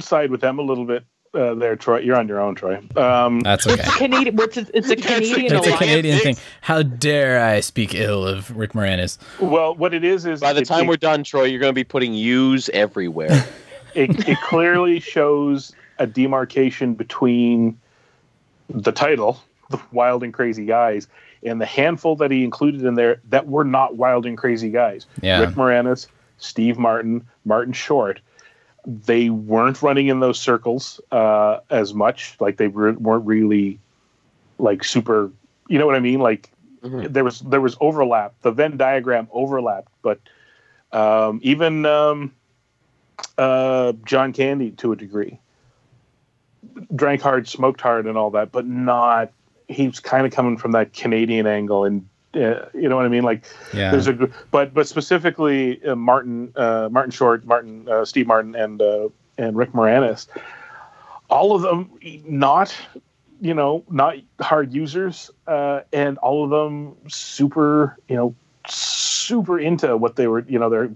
side 0.00 0.30
with 0.30 0.40
them 0.40 0.58
a 0.58 0.62
little 0.62 0.84
bit 0.86 1.04
uh, 1.34 1.54
there, 1.54 1.76
Troy. 1.76 1.98
You're 2.00 2.16
on 2.16 2.28
your 2.28 2.40
own, 2.40 2.54
Troy. 2.54 2.80
Um, 2.96 3.40
That's 3.40 3.66
okay. 3.66 3.82
canadian 3.96 4.36
what's 4.36 4.56
it, 4.56 4.70
it's 4.74 4.90
a 4.90 4.96
That's 4.96 5.06
a- 5.06 5.08
canadian 5.34 5.54
It's 5.56 5.66
a 5.66 5.76
Canadian 5.76 6.18
thing. 6.18 6.36
How 6.60 6.82
dare 6.82 7.44
I 7.44 7.60
speak 7.60 7.94
ill 7.94 8.26
of 8.26 8.54
Rick 8.56 8.72
Moranis? 8.72 9.18
well, 9.40 9.74
what 9.74 9.94
it 9.94 10.04
is 10.04 10.26
is 10.26 10.40
By 10.40 10.52
the 10.52 10.62
it- 10.62 10.66
time 10.66 10.84
it, 10.84 10.88
we're 10.88 10.96
done, 10.96 11.22
Troy, 11.24 11.44
you're 11.44 11.60
going 11.60 11.70
to 11.70 11.74
be 11.74 11.84
putting 11.84 12.14
U's 12.14 12.68
everywhere. 12.70 13.46
it, 13.94 14.28
it 14.28 14.38
clearly 14.42 15.00
shows 15.00 15.72
a 15.98 16.06
demarcation 16.06 16.94
between 16.94 17.78
the 18.68 18.92
title, 18.92 19.40
"The 19.70 19.80
Wild 19.92 20.22
and 20.24 20.32
Crazy 20.32 20.64
Guys," 20.64 21.08
and 21.42 21.60
the 21.60 21.66
handful 21.66 22.16
that 22.16 22.30
he 22.30 22.42
included 22.44 22.84
in 22.84 22.94
there 22.94 23.20
that 23.28 23.46
were 23.46 23.64
not 23.64 23.96
wild 23.96 24.26
and 24.26 24.36
crazy 24.38 24.70
guys. 24.70 25.06
Yeah. 25.20 25.40
Rick 25.40 25.50
Moranis, 25.50 26.06
Steve 26.38 26.78
Martin, 26.78 27.26
Martin 27.44 27.72
Short. 27.72 28.20
They 28.86 29.30
weren't 29.30 29.82
running 29.82 30.08
in 30.08 30.20
those 30.20 30.40
circles 30.40 31.00
uh, 31.12 31.60
as 31.70 31.92
much. 31.94 32.36
Like 32.40 32.56
they 32.56 32.68
re- 32.68 32.92
weren't 32.92 33.26
really 33.26 33.78
like 34.58 34.84
super. 34.84 35.30
You 35.68 35.78
know 35.78 35.86
what 35.86 35.94
I 35.96 36.00
mean? 36.00 36.20
Like 36.20 36.50
Mhm. 36.82 37.12
there 37.12 37.24
was 37.24 37.40
there 37.40 37.60
was 37.60 37.76
overlap. 37.80 38.34
The 38.42 38.50
Venn 38.52 38.76
diagram 38.78 39.28
overlapped, 39.32 39.92
but 40.02 40.18
um, 40.92 41.40
even 41.42 41.84
um, 41.84 42.32
uh, 43.36 43.92
John 44.06 44.32
Candy 44.32 44.70
to 44.72 44.92
a 44.92 44.96
degree 44.96 45.38
drank 46.94 47.20
hard, 47.22 47.48
smoked 47.48 47.80
hard, 47.80 48.06
and 48.06 48.16
all 48.16 48.30
that, 48.30 48.52
but 48.52 48.66
not. 48.66 49.30
He 49.68 49.86
was 49.86 50.00
kind 50.00 50.26
of 50.26 50.32
coming 50.32 50.56
from 50.56 50.72
that 50.72 50.92
Canadian 50.92 51.46
angle, 51.46 51.84
and 51.84 52.08
uh, 52.34 52.66
you 52.74 52.88
know 52.88 52.96
what 52.96 53.04
I 53.06 53.08
mean. 53.08 53.22
Like 53.22 53.44
Yeah. 53.72 53.90
there's 53.90 54.06
a 54.06 54.28
but 54.50 54.72
but 54.74 54.86
specifically 54.86 55.84
uh, 55.84 55.94
Martin 55.96 56.52
uh, 56.56 56.88
Martin 56.90 57.10
Short, 57.10 57.44
Martin 57.44 57.88
uh, 57.88 58.04
Steve 58.04 58.26
Martin, 58.26 58.54
and 58.54 58.80
uh, 58.80 59.08
and 59.38 59.56
Rick 59.56 59.72
Moranis, 59.72 60.26
all 61.28 61.54
of 61.54 61.62
them 61.62 61.90
not 62.24 62.74
you 63.40 63.54
know 63.54 63.84
not 63.90 64.16
hard 64.40 64.72
users, 64.72 65.30
uh, 65.46 65.80
and 65.92 66.18
all 66.18 66.44
of 66.44 66.50
them 66.50 66.96
super 67.08 67.96
you 68.08 68.16
know 68.16 68.34
super 68.68 69.58
into 69.58 69.96
what 69.96 70.16
they 70.16 70.26
were 70.26 70.44
you 70.48 70.58
know 70.58 70.68
they're. 70.70 70.90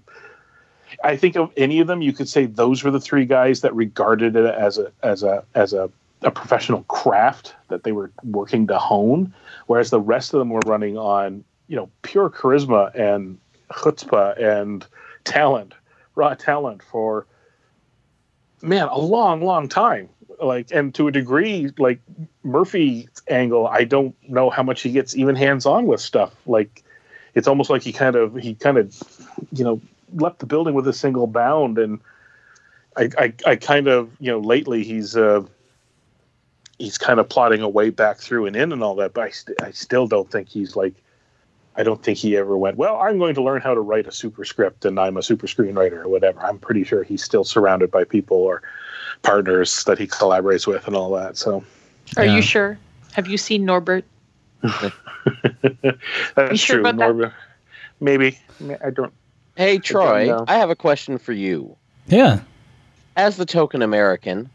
I 1.03 1.17
think 1.17 1.35
of 1.37 1.51
any 1.57 1.81
of 1.81 1.89
them, 1.89 2.03
you 2.03 2.13
could 2.13 2.29
say 2.29 2.47
those 2.47 2.85
were 2.85 2.91
the 2.93 3.01
three 3.01 3.25
guys 3.25 3.63
that 3.63 3.75
regarded 3.75 4.37
it 4.37 4.47
as 4.55 4.79
a 4.79 4.93
as 5.03 5.25
a 5.25 5.45
as 5.55 5.73
a, 5.73 5.91
a 6.23 6.31
professional 6.31 6.85
craft 6.85 7.55
that 7.69 7.83
they 7.83 7.91
were 7.91 8.13
working 8.23 8.69
to 8.69 8.79
hone, 8.79 9.35
whereas 9.67 9.91
the 9.91 10.01
rest 10.01 10.35
of 10.35 10.39
them 10.39 10.51
were 10.51 10.63
running 10.67 10.97
on 10.97 11.45
you 11.69 11.77
know 11.77 11.91
pure 12.03 12.31
charisma 12.31 12.95
and 12.95 13.39
chutzpah 13.71 14.41
and 14.41 14.87
talent, 15.25 15.75
raw 16.15 16.35
talent 16.35 16.83
for 16.83 17.27
man 18.63 18.89
a 18.89 18.99
long, 18.99 19.43
long 19.43 19.69
time. 19.69 20.09
Like 20.43 20.73
and 20.73 20.95
to 20.97 21.07
a 21.07 21.13
degree, 21.13 21.71
like 21.79 22.01
Murphy's 22.43 23.09
angle, 23.29 23.67
I 23.67 23.85
don't 23.85 24.15
know 24.29 24.51
how 24.51 24.63
much 24.63 24.83
he 24.83 24.91
gets 24.91 25.17
even 25.17 25.37
hands 25.37 25.65
on 25.65 25.87
with 25.87 26.01
stuff. 26.01 26.35
Like 26.47 26.83
it's 27.35 27.47
almost 27.47 27.71
like 27.71 27.83
he 27.83 27.93
kind 27.93 28.17
of 28.17 28.35
he 28.35 28.55
kind 28.55 28.79
of 28.79 29.01
you 29.53 29.65
know 29.65 29.81
left 30.15 30.41
the 30.41 30.47
building 30.47 30.75
with 30.75 30.89
a 30.89 30.93
single 30.93 31.27
bound 31.27 31.79
and 31.79 32.01
I, 32.97 33.11
I, 33.19 33.35
I 33.47 33.57
kind 33.57 33.89
of 33.89 34.11
you 34.21 34.31
know 34.31 34.39
lately 34.41 34.85
he's 34.85 35.17
uh, 35.17 35.43
he's 36.79 36.99
kind 36.99 37.21
of 37.21 37.29
plotting 37.29 37.61
a 37.63 37.69
way 37.69 37.91
back 37.91 38.19
through 38.19 38.47
and 38.47 38.57
in 38.57 38.73
and 38.73 38.83
all 38.83 38.95
that 38.97 39.15
but 39.15 39.25
I, 39.25 39.31
st- 39.31 39.63
I 39.63 39.71
still 39.71 40.07
don't 40.07 40.31
think 40.31 40.49
he's 40.49 40.75
like 40.77 40.95
I 41.77 41.83
don't 41.83 42.03
think 42.03 42.19
he 42.19 42.37
ever 42.37 42.57
went 42.57 42.77
well 42.77 42.97
I'm 43.01 43.19
going 43.19 43.35
to 43.35 43.43
learn 43.43 43.61
how 43.61 43.75
to 43.75 43.81
write 43.81 44.07
a 44.07 44.13
super 44.13 44.45
script 44.45 44.85
and 44.85 44.99
I'm 44.99 45.17
a 45.17 45.23
super 45.23 45.47
screenwriter 45.47 46.05
or 46.05 46.09
whatever 46.09 46.41
I'm 46.41 46.59
pretty 46.59 46.85
sure 46.85 47.03
he's 47.03 47.23
still 47.23 47.45
surrounded 47.45 47.91
by 47.91 48.05
people 48.05 48.37
or 48.39 48.63
partners 49.23 49.85
that 49.85 49.99
he 49.99 50.07
collaborates 50.07 50.67
with 50.67 50.87
and 50.87 50.97
all 50.97 51.13
that 51.13 51.37
so 51.37 51.63
are 52.17 52.25
Yeah. 52.25 52.37
you 52.37 52.43
sure 52.43 52.79
have 53.13 53.27
you 53.29 53.39
seen 53.39 53.65
Norbit 53.67 54.03
that's 54.63 56.51
You 56.51 56.57
sure 56.57 56.77
true 56.77 56.81
about 56.89 56.97
that? 56.99 57.11
Norbit. 57.15 57.33
maybe 58.01 58.39
I 58.85 58.91
don't 58.91 59.13
hey, 59.57 59.79
Troy, 59.79 60.27
know. 60.27 60.45
I 60.49 60.57
have 60.59 60.71
a 60.71 60.75
question 60.77 61.17
for 61.19 61.33
you. 61.33 61.77
Yeah. 62.09 62.41
As 63.17 63.37
the 63.37 63.47
token 63.47 63.83
American, 63.83 64.51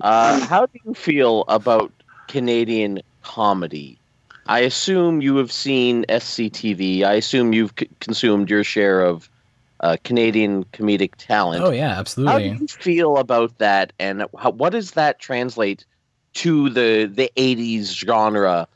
uh, 0.00 0.44
how 0.46 0.66
do 0.66 0.78
you 0.84 0.94
feel 0.94 1.44
about 1.48 1.92
Canadian 2.28 3.00
comedy? 3.22 3.98
I 4.46 4.60
assume 4.60 5.20
you 5.20 5.36
have 5.36 5.50
seen 5.50 6.04
SCTV. 6.08 7.02
I 7.04 7.14
assume 7.14 7.52
you've 7.52 7.72
c- 7.78 7.88
consumed 8.00 8.48
your 8.48 8.62
share 8.62 9.00
of 9.00 9.28
uh, 9.80 9.96
Canadian 10.04 10.64
comedic 10.66 11.14
talent. 11.16 11.64
Oh 11.64 11.70
yeah, 11.70 11.98
absolutely. 11.98 12.48
How 12.48 12.54
do 12.56 12.60
you 12.60 12.68
feel 12.68 13.16
about 13.18 13.58
that, 13.58 13.92
and 13.98 14.24
how, 14.38 14.50
what 14.50 14.70
does 14.70 14.92
that 14.92 15.18
translate 15.18 15.84
to 16.34 16.70
the 16.70 17.10
the 17.12 17.30
'80s 17.36 17.92
genre? 17.92 18.68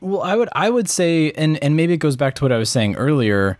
Well, 0.00 0.22
I 0.22 0.36
would 0.36 0.48
I 0.52 0.68
would 0.68 0.88
say, 0.88 1.32
and 1.32 1.62
and 1.62 1.76
maybe 1.76 1.94
it 1.94 1.98
goes 1.98 2.16
back 2.16 2.34
to 2.36 2.44
what 2.44 2.52
I 2.52 2.58
was 2.58 2.68
saying 2.68 2.96
earlier. 2.96 3.58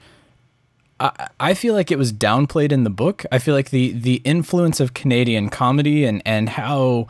I, 1.01 1.29
I 1.41 1.55
feel 1.55 1.75
like 1.75 1.91
it 1.91 1.99
was 1.99 2.13
downplayed 2.13 2.71
in 2.71 2.85
the 2.85 2.91
book. 2.91 3.25
I 3.33 3.39
feel 3.39 3.55
like 3.55 3.71
the 3.71 3.93
the 3.93 4.17
influence 4.25 4.79
of 4.79 4.95
Canadian 4.95 5.49
comedy 5.49 6.05
and 6.05 6.23
and 6.25 6.51
how 6.51 7.09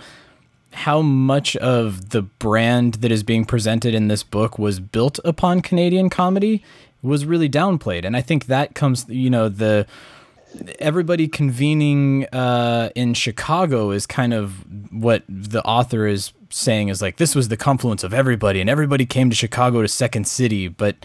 how 0.72 1.02
much 1.02 1.56
of 1.56 2.10
the 2.10 2.22
brand 2.22 2.94
that 2.94 3.10
is 3.10 3.22
being 3.22 3.44
presented 3.44 3.94
in 3.94 4.08
this 4.08 4.22
book 4.22 4.58
was 4.58 4.78
built 4.78 5.18
upon 5.24 5.60
Canadian 5.60 6.08
comedy 6.08 6.62
was 7.02 7.24
really 7.24 7.48
downplayed. 7.48 8.04
And 8.04 8.16
I 8.16 8.20
think 8.20 8.46
that 8.46 8.74
comes, 8.74 9.04
you 9.08 9.30
know, 9.30 9.48
the 9.48 9.86
everybody 10.78 11.28
convening 11.28 12.26
uh, 12.26 12.90
in 12.94 13.14
Chicago 13.14 13.90
is 13.90 14.06
kind 14.06 14.32
of 14.32 14.64
what 14.92 15.22
the 15.28 15.62
author 15.64 16.06
is 16.06 16.32
saying 16.50 16.88
is 16.88 17.00
like 17.00 17.16
this 17.16 17.34
was 17.34 17.48
the 17.48 17.56
confluence 17.56 18.02
of 18.02 18.12
everybody 18.12 18.60
and 18.60 18.68
everybody 18.68 19.06
came 19.06 19.30
to 19.30 19.36
Chicago 19.36 19.82
to 19.82 19.88
Second 19.88 20.26
City, 20.26 20.68
but 20.68 20.96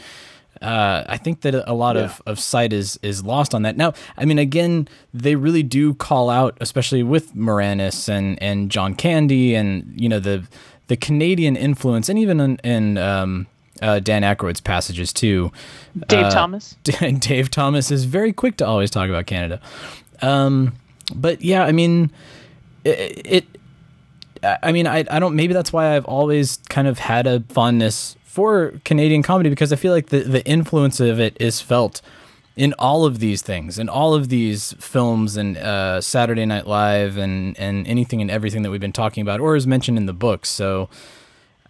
uh, 0.66 1.04
I 1.08 1.18
think 1.18 1.42
that 1.42 1.54
a 1.54 1.74
lot 1.74 1.96
of, 1.96 2.22
of 2.26 2.40
sight 2.40 2.74
is 2.74 2.98
is 3.04 3.24
lost 3.24 3.54
on 3.54 3.62
that. 3.62 3.78
Now, 3.78 3.94
I 4.18 4.26
mean, 4.26 4.40
again, 4.40 4.88
they 5.14 5.36
really 5.36 5.64
do 5.64 5.94
call 5.94 6.30
out, 6.30 6.58
especially 6.60 7.04
with 7.04 7.36
Moranis 7.36 8.10
and 8.10 8.42
and 8.42 8.72
John 8.72 8.96
Candy, 8.96 9.54
and 9.54 9.94
you 9.96 10.10
know 10.10 10.20
the 10.20 10.48
the 10.88 10.98
Canadian 10.98 11.56
influence, 11.56 12.10
and 12.10 12.18
even 12.18 12.40
in, 12.40 12.58
in 12.64 12.98
um, 12.98 13.48
uh, 13.82 14.00
Dan 14.00 14.24
Aykroyd's 14.24 14.62
passages 14.62 15.14
too. 15.14 15.52
Dave 16.08 16.26
Uh, 16.26 16.32
Thomas. 16.32 16.76
Dave 16.84 17.52
Thomas 17.52 17.92
is 17.92 18.06
very 18.06 18.34
quick 18.34 18.58
to 18.58 18.66
always 18.66 18.90
talk 18.90 19.08
about 19.10 19.26
Canada. 19.28 19.62
Um, 20.22 20.74
but 21.14 21.42
yeah, 21.42 21.64
I 21.64 21.72
mean, 21.72 22.12
it, 22.84 23.22
it. 23.26 23.46
I 24.64 24.72
mean, 24.72 24.88
I 24.88 25.04
I 25.10 25.20
don't. 25.20 25.36
Maybe 25.36 25.54
that's 25.54 25.72
why 25.74 25.96
I've 25.96 26.06
always 26.06 26.58
kind 26.70 26.88
of 26.88 27.00
had 27.00 27.28
a 27.28 27.42
fondness 27.50 28.16
for 28.36 28.74
Canadian 28.84 29.24
comedy 29.24 29.50
because 29.50 29.72
I 29.72 29.78
feel 29.78 29.94
like 29.94 30.08
the 30.08 30.20
the 30.20 30.46
influence 30.46 31.00
of 31.00 31.20
it 31.22 31.38
is 31.40 31.62
felt 31.62 32.02
in 32.58 32.74
all 32.78 33.06
of 33.06 33.20
these 33.20 33.42
things, 33.42 33.80
in 33.80 33.88
all 33.90 34.14
of 34.14 34.28
these 34.28 34.74
films 34.74 35.38
and 35.38 35.58
uh, 35.58 36.02
Saturday 36.02 36.46
Night 36.46 36.68
Live 36.68 37.16
and 37.16 37.58
and 37.58 37.88
anything 37.88 38.22
and 38.22 38.30
everything 38.30 38.62
that 38.64 38.72
we've 38.72 38.82
been 38.82 38.92
talking 38.92 39.22
about 39.22 39.40
or 39.40 39.56
is 39.56 39.66
mentioned 39.66 39.98
in 39.98 40.06
the 40.06 40.14
books. 40.14 40.50
So, 40.50 40.90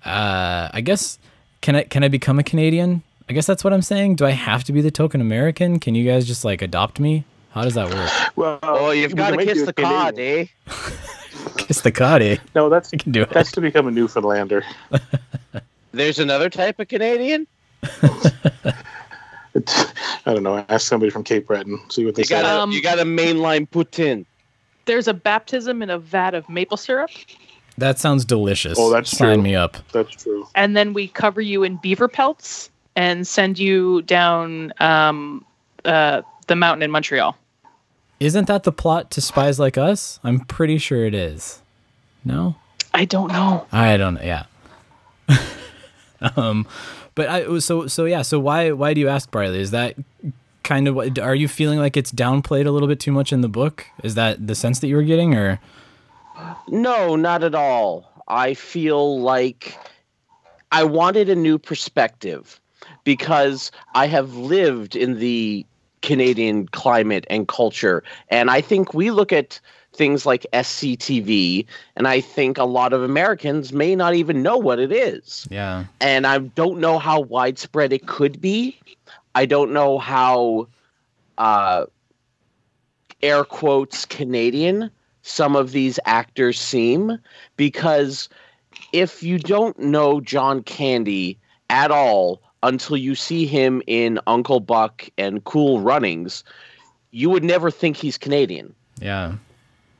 uh, 0.06 0.70
I 0.74 0.82
guess 0.82 1.20
can 1.62 1.76
I 1.76 1.84
can 1.84 2.04
I 2.04 2.08
become 2.08 2.40
a 2.40 2.44
Canadian? 2.44 3.04
I 3.30 3.34
guess 3.34 3.46
that's 3.46 3.64
what 3.64 3.72
I'm 3.72 3.84
saying. 3.84 4.16
Do 4.16 4.26
I 4.26 4.32
have 4.32 4.64
to 4.64 4.74
be 4.74 4.82
the 4.82 4.92
token 4.92 5.22
American? 5.22 5.80
Can 5.80 5.94
you 5.94 6.04
guys 6.04 6.26
just 6.26 6.44
like 6.44 6.64
adopt 6.64 7.00
me? 7.00 7.26
How 7.52 7.64
does 7.64 7.76
that 7.76 7.94
work? 7.94 8.36
Well, 8.36 8.60
Oh, 8.64 8.90
you've 8.92 9.16
got 9.16 9.32
to 9.32 9.38
kiss 9.46 9.66
the 9.66 9.74
cod, 9.74 10.18
eh? 10.20 10.48
Kiss 11.58 11.82
the 11.82 11.92
cod, 11.92 12.22
eh? 12.22 12.38
No, 12.54 12.70
that's 12.70 12.94
I 12.94 12.98
can 12.98 13.12
do 13.12 13.22
it. 13.22 13.30
that's 13.30 13.52
to 13.54 13.62
become 13.62 13.88
a 13.88 13.92
Newfoundlander. 13.92 14.64
There's 15.96 16.20
another 16.20 16.50
type 16.50 16.80
of 16.80 16.88
Canadian. 16.88 17.48
I 20.26 20.34
don't 20.34 20.44
know. 20.44 20.66
Ask 20.70 20.88
somebody 20.88 21.10
from 21.10 21.24
Cape 21.24 21.48
Breton. 21.48 21.80
See 21.90 22.06
what 22.06 22.16
they 22.16 22.22
You 22.22 22.26
say. 22.26 22.42
got 22.42 22.46
a 22.46 22.62
Um, 22.62 22.72
you 22.72 22.82
got 22.82 23.00
a 23.00 23.04
mainline 23.04 23.68
poutine. 23.70 24.26
There's 24.86 25.08
a 25.08 25.14
baptism 25.14 25.82
in 25.82 25.90
a 25.90 25.98
vat 25.98 26.34
of 26.34 26.48
maple 26.50 26.78
syrup, 26.78 27.10
That 27.78 27.98
sounds 28.00 28.26
delicious. 28.26 28.78
Oh, 28.80 28.92
that's 28.92 29.10
true. 29.10 29.18
Sign 29.18 29.36
true. 29.38 29.44
me 29.44 29.56
up. 29.56 29.78
That's 29.92 30.12
true. 30.12 30.48
and 30.56 30.76
then 30.78 30.94
we 30.94 31.08
cover 31.08 31.42
you 31.42 31.64
in 31.64 31.78
beaver 31.78 32.08
pelts 32.08 32.70
and 32.96 33.26
send 33.28 33.58
you 33.58 34.02
down 34.04 34.74
um, 34.80 35.44
uh, 35.86 36.22
the 36.48 36.56
mountain 36.56 36.84
in 36.84 36.92
Montreal. 36.92 37.36
Isn't 38.20 38.48
that 38.48 38.64
the 38.64 38.72
plot 38.72 39.12
to 39.12 39.22
Spies 39.22 39.60
Like 39.60 39.78
Us? 39.78 40.20
I'm 40.24 40.40
pretty 40.42 40.78
sure 40.78 41.06
it 41.06 41.14
is. 41.14 41.62
No, 42.24 42.56
I 42.94 43.06
don't 43.06 43.32
know. 43.32 43.66
I 43.72 43.98
don't. 43.98 44.22
Yeah. 44.24 44.46
um, 46.36 46.68
but 47.16 47.30
I 47.30 47.60
so 47.60 47.88
so 47.88 48.06
yeah. 48.06 48.22
So 48.22 48.40
why 48.40 48.72
why 48.72 48.94
do 48.94 49.02
you 49.02 49.08
ask 49.08 49.30
Briley? 49.32 49.60
Is 49.60 49.72
that 49.72 49.96
kind 50.64 50.88
of 50.88 50.96
what? 50.96 51.18
Are 51.20 51.36
you 51.36 51.48
feeling 51.48 51.80
like 51.80 51.96
it's 51.98 52.12
downplayed 52.12 52.66
a 52.66 52.72
little 52.72 52.88
bit 52.88 53.00
too 53.00 53.12
much 53.12 53.32
in 53.32 53.42
the 53.42 53.50
book? 53.50 53.86
Is 54.04 54.16
that 54.16 54.46
the 54.46 54.56
sense 54.56 54.80
that 54.80 54.88
you 54.88 54.96
were 54.96 55.04
getting, 55.04 55.36
or 55.36 55.60
No, 56.68 57.16
not 57.16 57.44
at 57.44 57.56
all. 57.56 58.12
I 58.28 58.54
feel 58.54 59.20
like 59.20 59.78
I 60.72 60.84
wanted 60.84 61.30
a 61.30 61.36
new 61.36 61.58
perspective 61.58 62.60
because 63.04 63.72
I 63.94 64.08
have 64.08 64.34
lived 64.34 64.96
in 64.96 65.20
the 65.20 65.66
Canadian 66.02 66.68
climate 66.68 67.26
and 67.30 67.48
culture. 67.48 68.04
And 68.30 68.50
I 68.52 68.62
think 68.62 68.94
we 68.94 69.12
look 69.12 69.32
at 69.32 69.60
things 69.96 70.26
like 70.26 70.46
SCTV, 70.54 71.66
and 71.96 72.08
I 72.08 72.22
think 72.22 72.58
a 72.58 72.66
lot 72.66 72.94
of 72.94 73.02
Americans 73.02 73.74
may 73.74 73.96
not 73.96 74.14
even 74.14 74.44
know 74.44 74.58
what 74.58 74.80
it 74.80 74.92
is. 74.92 75.48
yeah? 75.50 75.86
And 76.00 76.28
I 76.28 76.40
don't 76.40 76.80
know 76.80 77.00
how 77.00 77.22
widespread 77.22 77.94
it 77.94 78.08
could 78.08 78.40
be. 78.40 78.78
I 79.34 79.46
don't 79.46 79.72
know 79.74 79.98
how, 79.98 80.68
uh, 81.38 81.86
air 83.22 83.44
quotes, 83.44 84.06
Canadian 84.06 84.92
some 85.26 85.56
of 85.56 85.72
these 85.72 86.00
actors 86.06 86.60
seem 86.60 87.18
because 87.58 88.30
if 88.94 89.24
you 89.24 89.40
don't 89.40 89.78
know 89.80 90.22
John 90.22 90.62
Candy 90.62 91.40
at 91.72 91.90
all 91.90 92.42
until 92.62 92.96
you 92.96 93.16
see 93.16 93.48
him 93.48 93.82
in 93.88 94.20
Uncle 94.28 94.60
Buck 94.60 95.10
and 95.18 95.44
Cool 95.44 95.80
Runnings, 95.80 96.44
you 97.10 97.32
would 97.32 97.44
never 97.44 97.72
think 97.72 97.98
he's 97.98 98.20
Canadian. 98.20 98.76
Yeah. 99.02 99.34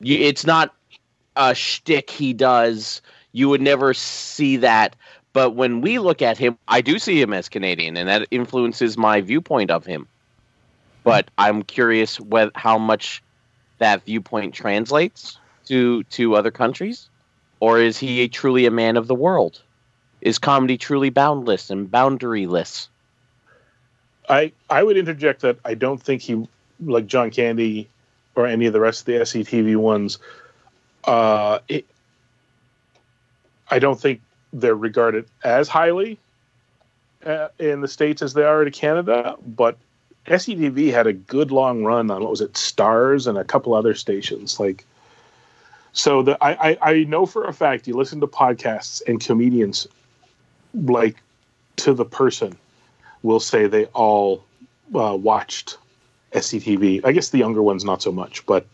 It's 0.00 0.46
not 0.46 0.74
a 1.36 1.54
shtick 1.54 2.10
he 2.10 2.32
does. 2.32 3.00
You 3.32 3.48
would 3.48 3.60
never 3.60 3.94
see 3.94 4.56
that. 4.58 4.96
But 5.32 5.50
when 5.50 5.82
we 5.82 5.98
look 5.98 6.22
at 6.22 6.38
him, 6.38 6.56
I 6.68 6.80
do 6.80 6.98
see 6.98 7.20
him 7.20 7.32
as 7.32 7.48
Canadian, 7.48 7.96
and 7.96 8.08
that 8.08 8.26
influences 8.30 8.96
my 8.96 9.20
viewpoint 9.20 9.70
of 9.70 9.84
him. 9.84 10.08
But 11.04 11.30
I'm 11.36 11.62
curious 11.62 12.18
whether, 12.18 12.50
how 12.54 12.78
much 12.78 13.22
that 13.78 14.04
viewpoint 14.04 14.54
translates 14.54 15.38
to 15.66 16.04
to 16.04 16.34
other 16.34 16.50
countries, 16.50 17.08
or 17.60 17.78
is 17.78 17.98
he 17.98 18.22
a, 18.22 18.28
truly 18.28 18.64
a 18.66 18.70
man 18.70 18.96
of 18.96 19.06
the 19.06 19.14
world? 19.14 19.62
Is 20.22 20.38
comedy 20.38 20.78
truly 20.78 21.10
boundless 21.10 21.68
and 21.70 21.90
boundaryless? 21.90 22.88
I 24.28 24.52
I 24.70 24.82
would 24.82 24.96
interject 24.96 25.42
that 25.42 25.58
I 25.64 25.74
don't 25.74 26.02
think 26.02 26.22
he 26.22 26.48
like 26.80 27.06
John 27.06 27.30
Candy 27.30 27.88
or 28.36 28.46
any 28.46 28.66
of 28.66 28.72
the 28.72 28.80
rest 28.80 29.00
of 29.00 29.06
the 29.06 29.12
SCTV 29.12 29.76
ones. 29.76 30.18
Uh, 31.04 31.58
it, 31.68 31.86
I 33.70 33.78
don't 33.78 33.98
think 33.98 34.20
they're 34.52 34.76
regarded 34.76 35.26
as 35.42 35.68
highly 35.68 36.18
uh, 37.24 37.48
in 37.58 37.80
the 37.80 37.88
states 37.88 38.22
as 38.22 38.34
they 38.34 38.44
are 38.44 38.62
in 38.62 38.70
Canada. 38.70 39.36
But 39.46 39.76
SCTV 40.26 40.92
had 40.92 41.06
a 41.06 41.12
good 41.12 41.50
long 41.50 41.82
run 41.82 42.10
on 42.10 42.22
what 42.22 42.30
was 42.30 42.40
it, 42.40 42.56
Stars 42.56 43.26
and 43.26 43.38
a 43.38 43.44
couple 43.44 43.74
other 43.74 43.94
stations. 43.94 44.60
Like, 44.60 44.84
so 45.92 46.22
the 46.22 46.36
I 46.44 46.70
I, 46.70 46.78
I 46.82 47.04
know 47.04 47.26
for 47.26 47.44
a 47.44 47.52
fact 47.52 47.88
you 47.88 47.96
listen 47.96 48.20
to 48.20 48.26
podcasts 48.26 49.02
and 49.06 49.20
comedians 49.20 49.86
like 50.74 51.16
to 51.76 51.94
the 51.94 52.04
person 52.04 52.56
will 53.22 53.40
say 53.40 53.66
they 53.66 53.86
all 53.86 54.44
uh, 54.94 55.16
watched 55.16 55.78
SCTV. 56.36 57.00
I 57.04 57.12
guess 57.12 57.30
the 57.30 57.38
younger 57.38 57.62
ones 57.62 57.84
not 57.84 58.02
so 58.02 58.12
much, 58.12 58.44
but 58.46 58.66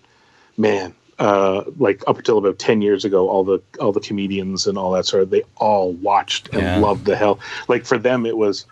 man, 0.56 0.94
uh, 1.18 1.64
like 1.78 2.02
up 2.06 2.18
until 2.18 2.38
about 2.38 2.58
ten 2.58 2.82
years 2.82 3.04
ago, 3.04 3.28
all 3.28 3.44
the 3.44 3.60
all 3.80 3.92
the 3.92 4.00
comedians 4.00 4.66
and 4.66 4.76
all 4.76 4.92
that 4.92 5.06
sort 5.06 5.22
of 5.22 5.30
they 5.30 5.42
all 5.56 5.92
watched 5.92 6.48
and 6.52 6.62
Yeah. 6.62 6.78
loved 6.80 7.04
the 7.04 7.16
hell. 7.16 7.38
Like 7.68 7.84
for 7.86 7.98
them, 7.98 8.26
it 8.26 8.36
was 8.36 8.66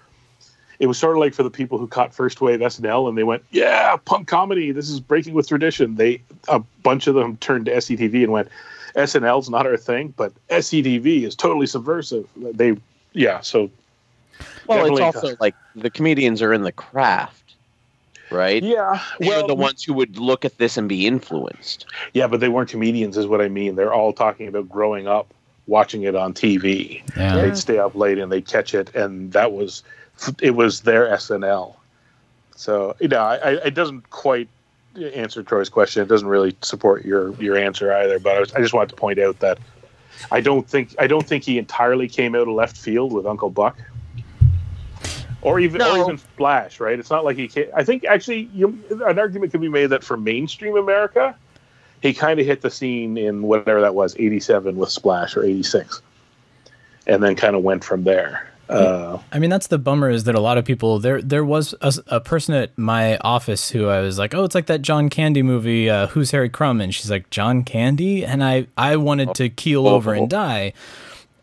it 0.80 0.86
was 0.86 0.98
sort 0.98 1.16
of 1.16 1.20
like 1.20 1.34
for 1.34 1.42
the 1.42 1.50
people 1.50 1.76
who 1.78 1.86
caught 1.86 2.14
first 2.14 2.40
wave 2.40 2.60
SNL 2.60 3.08
and 3.08 3.16
they 3.16 3.22
went, 3.22 3.44
yeah, 3.50 3.96
punk 3.96 4.26
comedy. 4.28 4.72
This 4.72 4.88
is 4.88 4.98
breaking 4.98 5.34
with 5.34 5.46
tradition. 5.46 5.96
They 5.96 6.22
a 6.48 6.58
bunch 6.82 7.06
of 7.06 7.14
them 7.14 7.36
turned 7.36 7.66
to 7.66 7.72
SCTV 7.72 8.24
and 8.24 8.32
went, 8.32 8.48
SNL's 8.96 9.50
not 9.50 9.66
our 9.66 9.76
thing, 9.76 10.14
but 10.16 10.32
SCTV 10.48 11.24
is 11.24 11.36
totally 11.36 11.66
subversive. 11.66 12.26
They 12.36 12.76
yeah, 13.12 13.40
so 13.40 13.70
Well, 14.66 14.86
it's 14.86 15.00
also 15.00 15.36
like 15.38 15.54
the 15.74 15.90
comedians 15.90 16.42
are 16.42 16.52
in 16.52 16.62
the 16.62 16.72
craft, 16.72 17.39
right? 18.30 18.62
yeah, 18.62 19.02
They're 19.18 19.46
the 19.46 19.54
ones 19.54 19.82
who 19.82 19.92
would 19.94 20.18
look 20.18 20.44
at 20.44 20.58
this 20.58 20.76
and 20.76 20.88
be 20.88 21.06
influenced. 21.06 21.86
Yeah, 22.12 22.26
but 22.26 22.40
they 22.40 22.48
weren't 22.48 22.70
comedians, 22.70 23.16
is 23.16 23.26
what 23.26 23.40
I 23.40 23.48
mean. 23.48 23.76
They're 23.76 23.92
all 23.92 24.12
talking 24.12 24.48
about 24.48 24.68
growing 24.68 25.06
up, 25.06 25.32
watching 25.66 26.02
it 26.02 26.14
on 26.14 26.34
TV. 26.34 27.02
Yeah. 27.16 27.36
They'd 27.36 27.56
stay 27.56 27.78
up 27.78 27.94
late 27.94 28.18
and 28.18 28.30
they'd 28.30 28.46
catch 28.46 28.74
it, 28.74 28.94
and 28.94 29.32
that 29.32 29.52
was 29.52 29.82
it 30.42 30.52
was 30.52 30.82
their 30.82 31.06
SNL. 31.08 31.74
So 32.56 32.96
you 33.00 33.08
know, 33.08 33.20
I, 33.20 33.36
I, 33.36 33.50
it 33.66 33.74
doesn't 33.74 34.10
quite 34.10 34.48
answer 34.96 35.42
Troy's 35.42 35.68
question. 35.68 36.02
It 36.02 36.08
doesn't 36.08 36.28
really 36.28 36.56
support 36.62 37.04
your 37.04 37.32
your 37.34 37.56
answer 37.56 37.92
either. 37.92 38.18
But 38.18 38.36
I, 38.36 38.40
was, 38.40 38.52
I 38.54 38.60
just 38.60 38.74
wanted 38.74 38.90
to 38.90 38.96
point 38.96 39.18
out 39.18 39.38
that 39.40 39.58
I 40.30 40.40
don't 40.40 40.68
think 40.68 40.94
I 40.98 41.06
don't 41.06 41.26
think 41.26 41.44
he 41.44 41.58
entirely 41.58 42.08
came 42.08 42.34
out 42.34 42.42
of 42.42 42.54
left 42.54 42.76
field 42.76 43.12
with 43.12 43.26
Uncle 43.26 43.50
Buck. 43.50 43.78
Or 45.42 45.58
even, 45.58 45.78
No. 45.78 45.96
or 45.96 46.04
even 46.04 46.18
Splash, 46.18 46.80
right? 46.80 46.98
It's 46.98 47.10
not 47.10 47.24
like 47.24 47.36
he. 47.36 47.48
Came, 47.48 47.66
I 47.74 47.82
think 47.82 48.04
actually, 48.04 48.50
you, 48.54 48.78
an 48.90 49.18
argument 49.18 49.52
could 49.52 49.60
be 49.60 49.68
made 49.70 49.86
that 49.86 50.04
for 50.04 50.16
mainstream 50.16 50.76
America, 50.76 51.34
he 52.02 52.12
kind 52.12 52.38
of 52.40 52.46
hit 52.46 52.60
the 52.60 52.70
scene 52.70 53.16
in 53.16 53.42
whatever 53.42 53.80
that 53.80 53.94
was, 53.94 54.14
87 54.18 54.76
with 54.76 54.90
Splash 54.90 55.36
or 55.36 55.44
86. 55.44 56.02
And 57.06 57.22
then 57.22 57.36
kind 57.36 57.56
of 57.56 57.62
went 57.62 57.84
from 57.84 58.04
there. 58.04 58.50
Uh, 58.68 59.18
I 59.32 59.40
mean, 59.40 59.50
that's 59.50 59.66
the 59.66 59.78
bummer 59.78 60.10
is 60.10 60.24
that 60.24 60.36
a 60.36 60.40
lot 60.40 60.56
of 60.56 60.64
people 60.64 61.00
there. 61.00 61.20
There 61.20 61.44
was 61.44 61.74
a, 61.80 61.92
a 62.06 62.20
person 62.20 62.54
at 62.54 62.76
my 62.78 63.16
office 63.18 63.70
who 63.70 63.88
I 63.88 64.00
was 64.00 64.16
like, 64.16 64.32
"Oh, 64.32 64.44
it's 64.44 64.54
like 64.54 64.66
that 64.66 64.80
John 64.80 65.08
Candy 65.08 65.42
movie, 65.42 65.90
uh, 65.90 66.06
Who's 66.08 66.30
Harry 66.30 66.48
Crumb?" 66.48 66.80
And 66.80 66.94
she's 66.94 67.10
like, 67.10 67.30
"John 67.30 67.64
Candy," 67.64 68.24
and 68.24 68.44
I 68.44 68.68
I 68.76 68.94
wanted 68.94 69.34
to 69.34 69.48
keel 69.48 69.88
over 69.88 70.14
and 70.14 70.30
die. 70.30 70.72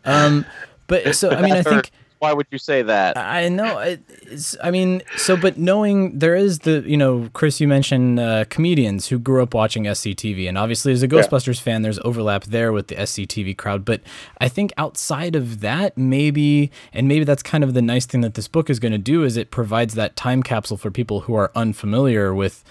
Um, 0.06 0.46
but 0.86 1.14
so 1.14 1.28
I 1.28 1.42
mean, 1.42 1.52
I 1.52 1.62
think 1.62 1.90
Why 2.18 2.32
would 2.32 2.46
you 2.50 2.58
say 2.58 2.82
that? 2.82 3.16
I 3.16 3.48
know. 3.48 3.78
It's, 3.78 4.56
I 4.62 4.70
mean, 4.70 5.02
so, 5.16 5.36
but 5.36 5.56
knowing 5.56 6.18
there 6.18 6.34
is 6.34 6.60
the, 6.60 6.82
you 6.86 6.96
know, 6.96 7.28
Chris, 7.32 7.60
you 7.60 7.68
mentioned 7.68 8.18
uh, 8.18 8.44
comedians 8.46 9.08
who 9.08 9.18
grew 9.18 9.42
up 9.42 9.54
watching 9.54 9.84
SCTV, 9.84 10.48
and 10.48 10.58
obviously 10.58 10.92
as 10.92 11.02
a 11.02 11.08
Ghostbusters 11.08 11.60
fan, 11.60 11.82
there's 11.82 11.98
overlap 12.00 12.44
there 12.44 12.72
with 12.72 12.88
the 12.88 12.96
SCTV 12.96 13.56
crowd. 13.56 13.84
But 13.84 14.00
I 14.40 14.48
think 14.48 14.72
outside 14.76 15.36
of 15.36 15.60
that, 15.60 15.96
maybe, 15.96 16.70
and 16.92 17.06
maybe 17.06 17.24
that's 17.24 17.42
kind 17.42 17.62
of 17.62 17.74
the 17.74 17.82
nice 17.82 18.06
thing 18.06 18.20
that 18.22 18.34
this 18.34 18.48
book 18.48 18.68
is 18.68 18.78
going 18.78 18.92
to 18.92 18.98
do 18.98 19.22
is 19.22 19.36
it 19.36 19.50
provides 19.50 19.94
that 19.94 20.16
time 20.16 20.42
capsule 20.42 20.76
for 20.76 20.90
people 20.90 21.20
who 21.20 21.34
are 21.34 21.52
unfamiliar 21.54 22.34
with 22.34 22.64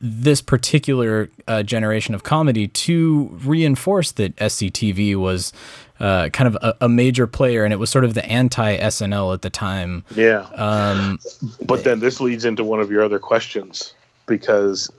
this 0.00 0.42
particular 0.42 1.30
uh, 1.48 1.62
generation 1.62 2.14
of 2.14 2.22
comedy 2.22 2.68
to 2.68 3.30
reinforce 3.44 4.12
that 4.12 4.36
SCTV 4.36 5.16
was 5.16 5.52
uh, 6.00 6.28
kind 6.30 6.48
of 6.48 6.56
a, 6.62 6.74
a 6.82 6.88
major 6.88 7.26
player, 7.26 7.62
and 7.64 7.72
it 7.72 7.76
was 7.76 7.90
sort 7.90 8.04
of 8.04 8.14
the 8.14 8.24
anti 8.26 8.76
SNL 8.78 9.32
at 9.34 9.42
the 9.42 9.50
time. 9.50 10.04
yeah. 10.14 10.46
Um, 10.54 11.18
But 11.64 11.84
then 11.84 12.00
this 12.00 12.20
leads 12.20 12.44
into 12.44 12.64
one 12.64 12.80
of 12.80 12.90
your 12.90 13.02
other 13.04 13.18
questions 13.18 13.94
because 14.26 14.90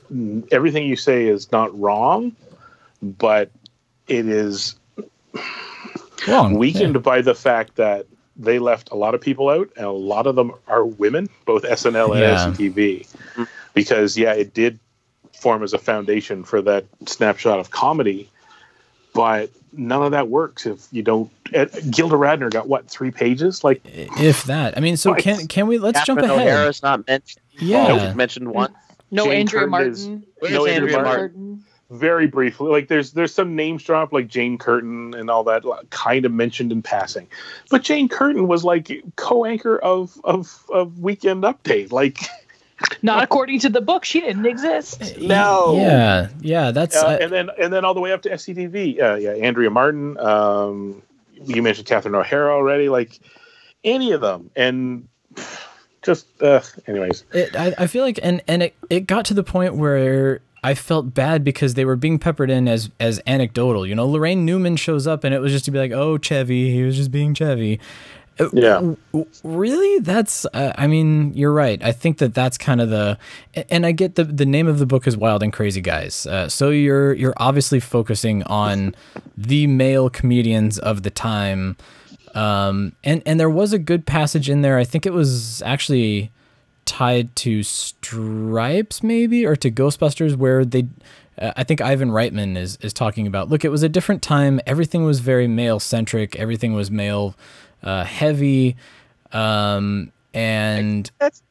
everything 0.51 0.85
you 0.85 0.95
say 0.95 1.27
is 1.27 1.51
not 1.51 1.77
wrong, 1.79 2.35
but 3.01 3.49
it 4.07 4.27
is 4.27 4.75
wrong. 6.27 6.55
weakened 6.55 7.01
by 7.03 7.21
the 7.21 7.33
fact 7.35 7.75
that 7.77 8.05
they 8.37 8.59
left 8.59 8.89
a 8.91 8.95
lot 8.95 9.13
of 9.15 9.21
people 9.21 9.49
out, 9.49 9.69
and 9.75 9.85
a 9.85 9.91
lot 9.91 10.27
of 10.27 10.35
them 10.35 10.51
are 10.67 10.85
women, 10.85 11.29
both 11.45 11.63
SNL 11.63 12.11
and 12.11 12.19
Yeah. 12.19 12.35
SCTV. 12.51 13.07
Because 13.73 14.17
yeah, 14.17 14.33
it 14.33 14.53
did 14.53 14.79
form 15.33 15.63
as 15.63 15.73
a 15.73 15.77
foundation 15.79 16.43
for 16.43 16.61
that 16.61 16.85
snapshot 17.05 17.59
of 17.59 17.71
comedy, 17.71 18.29
but 19.13 19.49
none 19.73 20.03
of 20.03 20.11
that 20.11 20.27
works 20.29 20.65
if 20.65 20.87
you 20.91 21.01
don't. 21.03 21.29
Ed, 21.53 21.71
Gilda 21.89 22.15
Radner 22.15 22.49
got 22.51 22.67
what 22.67 22.87
three 22.89 23.11
pages? 23.11 23.63
Like 23.63 23.81
If 23.85 24.43
that, 24.45 24.77
I 24.77 24.81
mean, 24.81 24.97
so 24.97 25.11
Right. 25.13 25.23
can 25.23 25.47
can 25.47 25.67
we 25.67 25.77
let's 25.77 26.03
jump 26.05 26.19
Catherine 26.19 26.39
ahead? 26.39 26.47
O'Hara's 26.53 26.81
not 26.83 27.07
mentioned. 27.07 27.41
Yeah. 27.59 27.87
Nope, 27.87 28.15
mentioned 28.15 28.47
once. 28.53 28.73
No 29.11 29.25
Jane 29.25 29.41
Andrea 29.41 29.67
Curtin 29.67 29.91
is- 29.91 30.07
Martin. 30.07 30.23
Where's 30.39 30.53
No, 30.53 30.65
Andrea 30.65 30.97
Andrea 30.97 31.03
Martin? 31.03 31.63
very 31.93 32.25
briefly 32.25 32.69
like 32.71 32.87
there's 32.87 33.11
there's 33.11 33.33
some 33.33 33.53
names 33.53 33.83
dropped 33.83 34.13
like 34.13 34.29
jane 34.29 34.57
curtin 34.57 35.13
and 35.13 35.29
all 35.29 35.43
that 35.43 35.65
like, 35.65 35.89
kind 35.89 36.23
of 36.23 36.31
mentioned 36.31 36.71
in 36.71 36.81
passing 36.81 37.27
but 37.69 37.83
jane 37.83 38.07
curtin 38.07 38.47
was 38.47 38.63
like 38.63 38.89
co-anchor 39.17 39.77
of 39.79 40.17
of 40.23 40.63
of 40.73 40.99
weekend 40.99 41.43
update 41.43 41.91
like 41.91 42.17
Not 43.01 43.23
according 43.23 43.59
to 43.61 43.69
the 43.69 43.81
book. 43.81 44.05
She 44.05 44.19
didn't 44.21 44.45
exist. 44.45 45.17
no 45.19 45.75
Yeah, 45.77 46.27
yeah, 46.41 46.71
that's 46.71 46.95
uh, 46.95 47.05
I- 47.07 47.15
and 47.17 47.31
then 47.31 47.49
and 47.59 47.71
then 47.73 47.85
all 47.85 47.93
the 47.93 47.99
way 48.01 48.11
up 48.11 48.21
to 48.23 48.29
sctv 48.29 49.01
uh, 49.01 49.15
yeah 49.15 49.31
andrea 49.31 49.69
martin 49.69 50.17
um 50.19 51.01
you 51.45 51.61
mentioned 51.61 51.87
catherine 51.87 52.13
o'hara 52.15 52.53
already 52.53 52.89
like 52.89 53.19
any 53.83 54.11
of 54.11 54.21
them 54.21 54.49
and 54.55 55.07
just 56.01 56.27
uh 56.41 56.61
anyways 56.87 57.23
it, 57.33 57.55
I, 57.55 57.73
I 57.77 57.87
feel 57.87 58.03
like 58.03 58.19
and 58.23 58.41
and 58.47 58.63
it, 58.63 58.75
it 58.89 59.01
got 59.07 59.25
to 59.25 59.33
the 59.33 59.43
point 59.43 59.75
where 59.75 60.41
I 60.63 60.75
felt 60.75 61.15
bad 61.15 61.43
because 61.43 61.73
they 61.73 61.85
were 61.85 61.95
being 61.95 62.19
peppered 62.19 62.51
in 62.51 62.67
as 62.67 62.91
as 62.99 63.19
anecdotal. 63.25 63.87
You 63.87 63.95
know, 63.95 64.07
Laraine 64.07 64.39
Newman 64.43 64.75
shows 64.75 65.07
up 65.07 65.23
and 65.23 65.33
it 65.33 65.39
was 65.39 65.51
just 65.51 65.65
to 65.65 65.71
be 65.71 65.79
like, 65.79 65.91
"Oh, 65.91 66.19
Chevy, 66.19 66.71
he 66.71 66.83
was 66.83 66.95
just 66.97 67.11
being 67.11 67.33
Chevy." 67.33 67.79
Yeah. 68.53 68.93
Really? 69.43 69.99
That's 69.99 70.45
uh, 70.53 70.73
I 70.77 70.87
mean, 70.87 71.33
you're 71.33 71.53
right. 71.53 71.83
I 71.83 71.91
think 71.91 72.17
that 72.19 72.33
that's 72.33 72.57
kind 72.57 72.81
of 72.81 72.89
the 72.89 73.17
and 73.69 73.85
I 73.85 73.91
get 73.91 74.15
the 74.15 74.23
the 74.23 74.45
name 74.45 74.67
of 74.67 74.79
the 74.79 74.85
book 74.85 75.07
is 75.07 75.17
Wild 75.17 75.43
and 75.43 75.53
Crazy 75.53 75.81
Guys. 75.81 76.25
Uh, 76.25 76.49
so 76.49 76.69
you're 76.69 77.13
you're 77.13 77.33
obviously 77.37 77.79
focusing 77.79 78.43
on 78.43 78.95
the 79.37 79.67
male 79.67 80.09
comedians 80.09 80.79
of 80.79 81.03
the 81.03 81.09
time. 81.09 81.77
Um, 82.33 82.93
and 83.03 83.21
and 83.25 83.39
there 83.39 83.49
was 83.49 83.73
a 83.73 83.79
good 83.79 84.05
passage 84.05 84.49
in 84.49 84.61
there. 84.61 84.77
I 84.77 84.83
think 84.83 85.05
it 85.05 85.13
was 85.13 85.61
actually 85.63 86.31
tied 86.85 87.35
to 87.37 87.63
Stripes, 87.63 89.03
maybe, 89.03 89.45
or 89.45 89.55
to 89.55 89.71
Ghostbusters, 89.71 90.35
where 90.35 90.65
they. 90.65 90.87
Uh, 91.37 91.53
I 91.55 91.63
think 91.63 91.81
Ivan 91.81 92.09
Reitman 92.09 92.57
is 92.57 92.77
is 92.81 92.93
talking 92.93 93.27
about. 93.27 93.49
Look, 93.49 93.63
it 93.65 93.69
was 93.69 93.83
a 93.83 93.89
different 93.89 94.21
time. 94.21 94.59
Everything 94.65 95.03
was 95.03 95.19
very 95.19 95.47
male 95.47 95.79
centric. 95.79 96.35
Everything 96.35 96.73
was 96.73 96.91
male 96.91 97.35
uh, 97.83 98.03
heavy, 98.03 98.75
um, 99.31 100.11
and 100.33 101.09
That's 101.19 101.41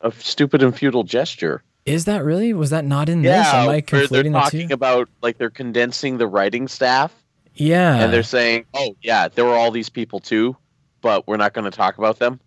a 0.00 0.12
stupid 0.12 0.62
and 0.62 0.76
futile 0.76 1.04
gesture. 1.04 1.62
is 1.86 2.04
that 2.04 2.24
really? 2.24 2.52
Was 2.52 2.70
that 2.70 2.84
not 2.84 3.08
in 3.08 3.22
this? 3.22 3.46
Am 3.46 3.68
I 3.68 3.80
they're 3.80 3.82
conflating 3.82 4.32
the 4.32 4.40
talking 4.40 4.68
two? 4.68 4.74
about 4.74 5.08
like 5.22 5.38
they're 5.38 5.50
condensing 5.50 6.18
the 6.18 6.26
writing 6.26 6.68
staff, 6.68 7.12
yeah, 7.54 7.96
and 7.96 8.12
they're 8.12 8.22
saying, 8.22 8.64
"Oh 8.74 8.96
yeah, 9.02 9.28
there 9.28 9.44
were 9.44 9.54
all 9.54 9.70
these 9.70 9.88
people 9.88 10.20
too, 10.20 10.56
but 11.00 11.26
we're 11.26 11.36
not 11.38 11.52
going 11.54 11.64
to 11.64 11.76
talk 11.76 11.98
about 11.98 12.18
them." 12.18 12.40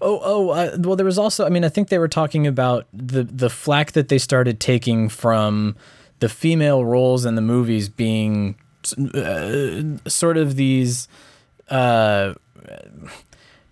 Oh, 0.00 0.20
oh, 0.22 0.50
uh, 0.50 0.76
well, 0.78 0.94
there 0.94 1.04
was 1.04 1.18
also. 1.18 1.44
I 1.44 1.48
mean, 1.48 1.64
I 1.64 1.68
think 1.68 1.88
they 1.88 1.98
were 1.98 2.08
talking 2.08 2.46
about 2.46 2.86
the 2.92 3.24
the 3.24 3.50
flack 3.50 3.92
that 3.92 4.08
they 4.08 4.18
started 4.18 4.60
taking 4.60 5.08
from 5.08 5.74
the 6.20 6.28
female 6.28 6.84
roles 6.84 7.24
in 7.26 7.34
the 7.34 7.42
movies 7.42 7.88
being 7.88 8.54
uh, 9.14 9.82
sort 10.08 10.36
of 10.38 10.54
these, 10.56 11.08
uh, 11.68 12.32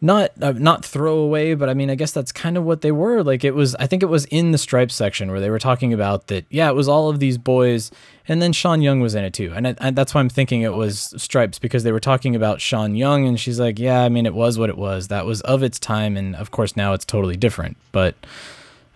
not 0.04 0.32
uh, 0.42 0.52
not 0.52 0.84
throwaway, 0.84 1.54
but 1.54 1.70
I 1.70 1.74
mean, 1.74 1.88
I 1.88 1.94
guess 1.94 2.12
that's 2.12 2.30
kind 2.30 2.58
of 2.58 2.64
what 2.64 2.82
they 2.82 2.92
were. 2.92 3.22
Like 3.22 3.42
it 3.42 3.54
was. 3.54 3.74
I 3.76 3.86
think 3.86 4.02
it 4.02 4.06
was 4.06 4.26
in 4.26 4.52
the 4.52 4.58
stripes 4.58 4.94
section 4.94 5.30
where 5.30 5.40
they 5.40 5.48
were 5.48 5.58
talking 5.58 5.94
about 5.94 6.26
that. 6.26 6.44
Yeah, 6.50 6.68
it 6.68 6.74
was 6.74 6.88
all 6.88 7.08
of 7.08 7.20
these 7.20 7.38
boys, 7.38 7.90
and 8.28 8.42
then 8.42 8.52
Sean 8.52 8.82
Young 8.82 9.00
was 9.00 9.14
in 9.14 9.24
it 9.24 9.32
too, 9.32 9.52
and, 9.56 9.68
I, 9.80 9.90
that's 9.92 10.14
why 10.14 10.20
I'm 10.20 10.28
thinking 10.28 10.60
it 10.60 10.74
was 10.74 11.14
stripes 11.16 11.58
because 11.58 11.84
they 11.84 11.92
were 11.92 12.00
talking 12.00 12.36
about 12.36 12.60
Sean 12.60 12.94
Young, 12.94 13.26
and 13.26 13.40
she's 13.40 13.58
like, 13.58 13.78
yeah, 13.78 14.02
I 14.02 14.10
mean, 14.10 14.26
it 14.26 14.34
was 14.34 14.58
what 14.58 14.68
it 14.68 14.76
was. 14.76 15.08
That 15.08 15.24
was 15.24 15.40
of 15.40 15.62
its 15.62 15.78
time, 15.78 16.18
and 16.18 16.36
of 16.36 16.50
course 16.50 16.76
now 16.76 16.92
it's 16.92 17.06
totally 17.06 17.36
different. 17.36 17.78
But, 17.90 18.14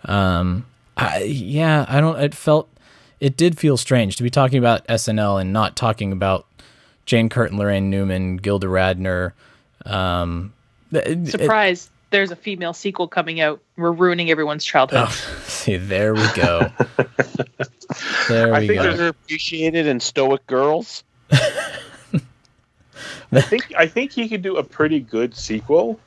um, 0.05 0.67
I, 0.97 1.23
yeah, 1.23 1.87
I 1.89 2.03
don't. 2.03 2.21
It 2.21 2.35
felt, 2.35 2.69
it 3.19 3.35
did 3.35 3.59
feel 3.59 3.79
strange 3.79 4.17
to 4.17 4.23
be 4.23 4.31
talking 4.31 4.59
about 4.59 4.87
SNL 4.89 5.41
and 5.41 5.55
not 5.55 5.75
talking 5.75 6.13
about 6.13 6.47
Jane 7.07 7.31
Curtin, 7.31 7.57
Laraine 7.57 7.85
Newman, 7.85 8.37
Gilda 8.37 8.67
Radner. 8.67 9.33
Um, 9.87 10.53
th- 10.93 11.07
it- 11.07 11.89
There's 12.11 12.31
a 12.31 12.37
female 12.37 12.73
sequel 12.73 13.07
coming 13.07 13.41
out. 13.41 13.61
We're 13.77 13.93
ruining 13.93 14.31
everyone's 14.31 14.65
childhood. 14.65 15.11
See, 15.47 15.77
there 15.77 16.15
we 16.15 16.27
go. 16.35 16.71
there 18.29 18.55
I 18.55 18.61
we 18.61 18.67
think 18.69 18.79
go. 18.79 18.83
there's 18.85 18.99
They're 18.99 19.09
appreciated 19.09 19.87
in 19.87 20.01
Stoic 20.01 20.47
Girls. 20.47 21.05
I 23.31 23.41
think 23.43 23.75
I 23.77 23.87
think 23.87 24.13
he 24.13 24.29
could 24.29 24.41
do 24.43 24.57
a 24.57 24.63
pretty 24.65 25.01
good 25.01 25.37
sequel. 25.37 26.01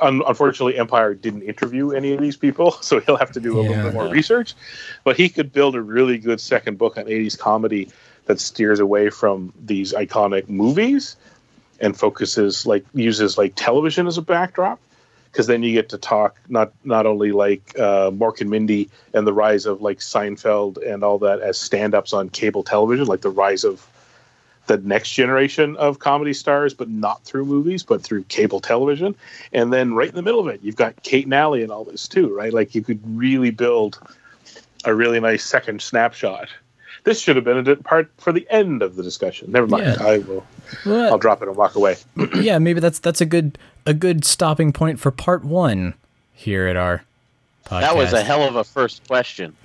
Unfortunately, 0.00 0.78
Empire 0.78 1.14
didn't 1.14 1.42
interview 1.42 1.90
any 1.90 2.12
of 2.12 2.20
these 2.20 2.36
people, 2.36 2.72
so 2.80 3.00
he'll 3.00 3.16
have 3.16 3.32
to 3.32 3.40
do 3.40 3.58
a 3.58 3.62
Yeah. 3.64 3.68
little 3.70 3.84
bit 3.84 3.94
more 3.94 4.08
research. 4.08 4.54
But 5.04 5.16
he 5.16 5.28
could 5.28 5.52
build 5.52 5.74
a 5.74 5.82
really 5.82 6.18
good 6.18 6.40
second 6.40 6.78
book 6.78 6.96
on 6.96 7.04
'80s 7.06 7.36
comedy 7.38 7.88
that 8.26 8.38
steers 8.40 8.78
away 8.78 9.10
from 9.10 9.52
these 9.64 9.92
iconic 9.92 10.48
movies 10.48 11.16
and 11.80 11.96
focuses 11.96 12.66
like 12.66 12.84
uses 12.94 13.38
like 13.38 13.54
television 13.54 14.06
as 14.06 14.18
a 14.18 14.22
backdrop. 14.22 14.80
Because 15.30 15.46
then 15.46 15.62
you 15.62 15.72
get 15.72 15.90
to 15.90 15.98
talk 15.98 16.40
not 16.48 16.72
not 16.84 17.04
only 17.04 17.32
like 17.32 17.78
uh, 17.78 18.10
Mork 18.10 18.40
and 18.40 18.48
Mindy 18.48 18.88
and 19.12 19.26
the 19.26 19.32
rise 19.32 19.66
of 19.66 19.82
like 19.82 19.98
Seinfeld 19.98 20.78
and 20.84 21.04
all 21.04 21.18
that 21.18 21.40
as 21.40 21.58
stand-ups 21.58 22.14
on 22.14 22.30
cable 22.30 22.62
television, 22.62 23.06
like 23.06 23.20
the 23.20 23.30
rise 23.30 23.64
of 23.64 23.86
the 24.68 24.78
next 24.78 25.12
generation 25.12 25.76
of 25.76 25.98
comedy 25.98 26.32
stars, 26.32 26.74
but 26.74 26.88
not 26.88 27.24
through 27.24 27.44
movies, 27.44 27.82
but 27.82 28.02
through 28.02 28.22
cable 28.24 28.60
television. 28.60 29.16
And 29.52 29.72
then 29.72 29.94
right 29.94 30.08
in 30.08 30.14
the 30.14 30.22
middle 30.22 30.40
of 30.40 30.48
it, 30.48 30.60
you've 30.62 30.76
got 30.76 31.02
Kate 31.02 31.24
and 31.24 31.34
Allie 31.34 31.62
and 31.62 31.72
all 31.72 31.84
this 31.84 32.06
too, 32.06 32.34
right? 32.34 32.52
Like 32.52 32.74
you 32.74 32.82
could 32.82 33.00
really 33.04 33.50
build 33.50 33.98
a 34.84 34.94
really 34.94 35.20
nice 35.20 35.44
second 35.44 35.82
snapshot. 35.82 36.48
This 37.08 37.20
should 37.22 37.36
have 37.36 37.44
been 37.46 37.66
a 37.66 37.76
part 37.76 38.10
for 38.18 38.34
the 38.34 38.46
end 38.50 38.82
of 38.82 38.96
the 38.96 39.02
discussion. 39.02 39.50
Never 39.50 39.66
mind. 39.66 39.96
Yeah. 39.98 40.06
I 40.06 40.18
will. 40.18 40.44
Well, 40.84 41.12
I'll 41.12 41.18
drop 41.18 41.40
it 41.40 41.48
and 41.48 41.56
walk 41.56 41.74
away. 41.74 41.96
yeah, 42.34 42.58
maybe 42.58 42.80
that's 42.80 42.98
that's 42.98 43.22
a 43.22 43.24
good 43.24 43.56
a 43.86 43.94
good 43.94 44.26
stopping 44.26 44.74
point 44.74 45.00
for 45.00 45.10
part 45.10 45.42
one 45.42 45.94
here 46.34 46.66
at 46.66 46.76
our 46.76 47.04
podcast. 47.64 47.80
That 47.80 47.96
was 47.96 48.12
a 48.12 48.22
hell 48.22 48.42
of 48.42 48.56
a 48.56 48.64
first 48.64 49.08
question. 49.08 49.56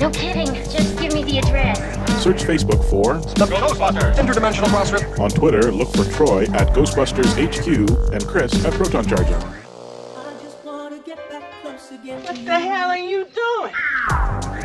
No 0.00 0.10
kidding. 0.10 0.46
Just 0.54 0.98
give 1.00 1.12
me 1.14 1.24
the 1.24 1.38
address. 1.38 1.78
Search 2.22 2.42
Facebook 2.44 2.84
for 2.88 3.14
The 3.14 3.46
Ghostbusters 3.46 4.14
Interdimensional 4.16 4.66
Crossrip. 4.66 5.18
On 5.18 5.30
Twitter, 5.30 5.72
look 5.72 5.88
for 5.92 6.04
Troy 6.12 6.44
at 6.54 6.68
Ghostbusters 6.68 7.32
HQ 7.36 8.12
and 8.12 8.24
Chris 8.26 8.64
at 8.64 8.72
Proton 8.74 9.04
Charger. 9.06 9.38
What 12.04 12.44
the 12.44 12.58
hell 12.58 12.90
are 12.90 12.96
you 12.98 13.24
doing? 13.26 14.41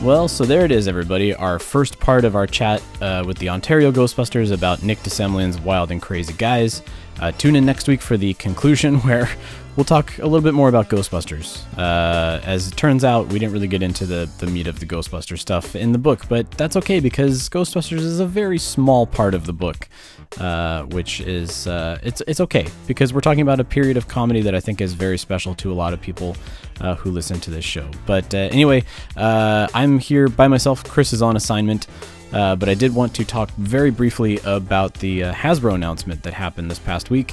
Well, 0.00 0.28
so 0.28 0.44
there 0.44 0.64
it 0.64 0.70
is, 0.70 0.86
everybody. 0.86 1.34
Our 1.34 1.58
first 1.58 1.98
part 1.98 2.24
of 2.24 2.36
our 2.36 2.46
chat 2.46 2.80
uh, 3.00 3.24
with 3.26 3.36
the 3.38 3.48
Ontario 3.48 3.90
Ghostbusters 3.90 4.52
about 4.52 4.84
Nick 4.84 5.02
de 5.02 5.10
Semlyen's 5.10 5.58
Wild 5.58 5.90
and 5.90 6.00
Crazy 6.00 6.32
Guys. 6.34 6.82
Uh, 7.18 7.32
tune 7.32 7.56
in 7.56 7.66
next 7.66 7.88
week 7.88 8.00
for 8.00 8.16
the 8.16 8.34
conclusion, 8.34 8.98
where 9.00 9.28
we'll 9.74 9.84
talk 9.84 10.16
a 10.18 10.22
little 10.22 10.40
bit 10.40 10.54
more 10.54 10.68
about 10.68 10.88
Ghostbusters. 10.88 11.64
Uh, 11.76 12.40
as 12.44 12.68
it 12.68 12.76
turns 12.76 13.02
out, 13.02 13.26
we 13.26 13.40
didn't 13.40 13.52
really 13.52 13.66
get 13.66 13.82
into 13.82 14.06
the, 14.06 14.30
the 14.38 14.46
meat 14.46 14.68
of 14.68 14.78
the 14.78 14.86
Ghostbuster 14.86 15.36
stuff 15.36 15.74
in 15.74 15.90
the 15.90 15.98
book, 15.98 16.28
but 16.28 16.48
that's 16.52 16.76
okay 16.76 17.00
because 17.00 17.48
Ghostbusters 17.48 17.98
is 17.98 18.20
a 18.20 18.26
very 18.26 18.58
small 18.58 19.04
part 19.04 19.34
of 19.34 19.46
the 19.46 19.52
book, 19.52 19.88
uh, 20.36 20.84
which 20.84 21.20
is 21.20 21.66
uh, 21.66 21.98
it's 22.02 22.22
it's 22.26 22.40
okay 22.40 22.66
because 22.86 23.12
we're 23.12 23.20
talking 23.20 23.40
about 23.40 23.58
a 23.60 23.64
period 23.64 23.96
of 23.96 24.06
comedy 24.08 24.40
that 24.42 24.54
I 24.54 24.60
think 24.60 24.80
is 24.80 24.92
very 24.92 25.18
special 25.18 25.54
to 25.56 25.72
a 25.72 25.74
lot 25.74 25.92
of 25.92 26.00
people 26.00 26.36
uh, 26.80 26.94
who 26.94 27.10
listen 27.10 27.40
to 27.40 27.50
this 27.50 27.64
show. 27.64 27.90
But 28.06 28.32
uh, 28.34 28.38
anyway, 28.38 28.84
uh, 29.16 29.68
I'm 29.74 29.98
here 29.98 30.28
by 30.28 30.46
myself. 30.46 30.84
Chris 30.84 31.12
is 31.12 31.22
on 31.22 31.36
assignment. 31.36 31.86
Uh, 32.30 32.54
but 32.54 32.68
I 32.68 32.74
did 32.74 32.94
want 32.94 33.14
to 33.14 33.24
talk 33.24 33.50
very 33.52 33.90
briefly 33.90 34.38
about 34.44 34.92
the 34.94 35.20
Hasbro 35.20 35.74
announcement 35.74 36.22
that 36.24 36.34
happened 36.34 36.70
this 36.70 36.78
past 36.78 37.08
week. 37.08 37.32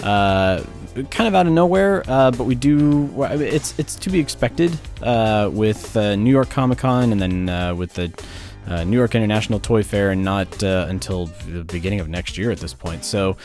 Kind 0.00 0.64
of 0.94 1.34
out 1.34 1.46
of 1.46 1.52
nowhere, 1.52 2.02
but 2.06 2.44
we 2.44 2.54
do. 2.54 3.22
It's 3.22 3.78
it's 3.78 3.96
to 3.96 4.08
be 4.08 4.18
expected 4.18 4.70
with 5.02 5.94
New 5.94 6.30
York 6.30 6.48
Comic 6.48 6.78
Con 6.78 7.12
and 7.12 7.20
then 7.20 7.76
with 7.76 7.92
the 7.92 8.10
New 8.68 8.96
York 8.96 9.14
International 9.14 9.58
Toy 9.58 9.82
Fair, 9.82 10.10
and 10.10 10.24
not 10.24 10.62
until 10.62 11.26
the 11.46 11.64
beginning 11.64 12.00
of 12.00 12.08
next 12.08 12.38
year 12.38 12.50
at 12.50 12.58
this 12.58 12.74
point. 12.74 13.04
So, 13.04 13.36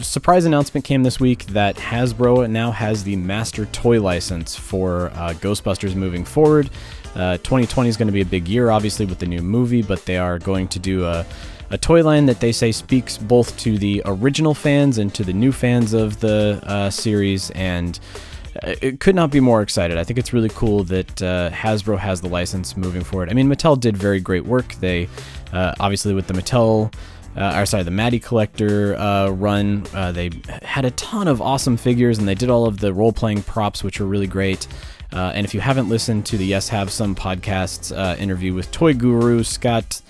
surprise 0.00 0.44
announcement 0.44 0.84
came 0.84 1.02
this 1.02 1.20
week 1.20 1.46
that 1.46 1.76
Hasbro 1.76 2.50
now 2.50 2.70
has 2.72 3.04
the 3.04 3.16
master 3.16 3.66
toy 3.66 4.00
license 4.00 4.56
for 4.56 5.10
Ghostbusters 5.14 5.94
moving 5.94 6.24
forward. 6.24 6.70
Uh, 7.14 7.36
2020 7.38 7.88
is 7.88 7.96
going 7.96 8.06
to 8.06 8.12
be 8.12 8.20
a 8.20 8.26
big 8.26 8.46
year, 8.46 8.70
obviously, 8.70 9.04
with 9.04 9.18
the 9.18 9.26
new 9.26 9.42
movie, 9.42 9.82
but 9.82 10.04
they 10.06 10.16
are 10.16 10.38
going 10.38 10.68
to 10.68 10.78
do 10.78 11.04
a, 11.04 11.26
a 11.70 11.78
toy 11.78 12.02
line 12.02 12.26
that 12.26 12.40
they 12.40 12.52
say 12.52 12.70
speaks 12.70 13.18
both 13.18 13.56
to 13.58 13.78
the 13.78 14.00
original 14.04 14.54
fans 14.54 14.98
and 14.98 15.12
to 15.14 15.24
the 15.24 15.32
new 15.32 15.50
fans 15.50 15.92
of 15.92 16.20
the 16.20 16.60
uh, 16.64 16.88
series. 16.88 17.50
And 17.50 17.98
uh, 17.98 18.29
it 18.62 19.00
could 19.00 19.14
not 19.14 19.30
be 19.30 19.40
more 19.40 19.62
excited. 19.62 19.96
I 19.98 20.04
think 20.04 20.18
it's 20.18 20.32
really 20.32 20.48
cool 20.50 20.84
that 20.84 21.22
uh, 21.22 21.50
Hasbro 21.50 21.98
has 21.98 22.20
the 22.20 22.28
license 22.28 22.76
moving 22.76 23.02
forward. 23.02 23.30
I 23.30 23.34
mean, 23.34 23.48
Mattel 23.48 23.78
did 23.78 23.96
very 23.96 24.20
great 24.20 24.44
work. 24.44 24.74
They 24.74 25.08
uh, 25.52 25.74
obviously 25.80 26.14
with 26.14 26.26
the 26.26 26.34
Mattel. 26.34 26.92
Uh, 27.36 27.54
or 27.58 27.64
sorry, 27.64 27.84
the 27.84 27.92
Matty 27.92 28.18
Collector 28.18 28.96
uh, 28.96 29.30
run. 29.30 29.86
Uh, 29.94 30.10
they 30.10 30.30
had 30.62 30.84
a 30.84 30.90
ton 30.90 31.28
of 31.28 31.40
awesome 31.40 31.76
figures, 31.76 32.18
and 32.18 32.26
they 32.26 32.34
did 32.34 32.50
all 32.50 32.66
of 32.66 32.80
the 32.80 32.92
role-playing 32.92 33.42
props, 33.44 33.84
which 33.84 34.00
were 34.00 34.06
really 34.06 34.26
great. 34.26 34.66
Uh, 35.12 35.30
and 35.32 35.44
if 35.46 35.54
you 35.54 35.60
haven't 35.60 35.88
listened 35.88 36.26
to 36.26 36.36
the 36.36 36.44
Yes 36.44 36.68
Have 36.70 36.90
Some 36.90 37.14
podcasts 37.14 37.96
uh, 37.96 38.16
interview 38.16 38.52
with 38.52 38.72
Toy 38.72 38.94
Guru 38.94 39.44
Scott 39.44 40.02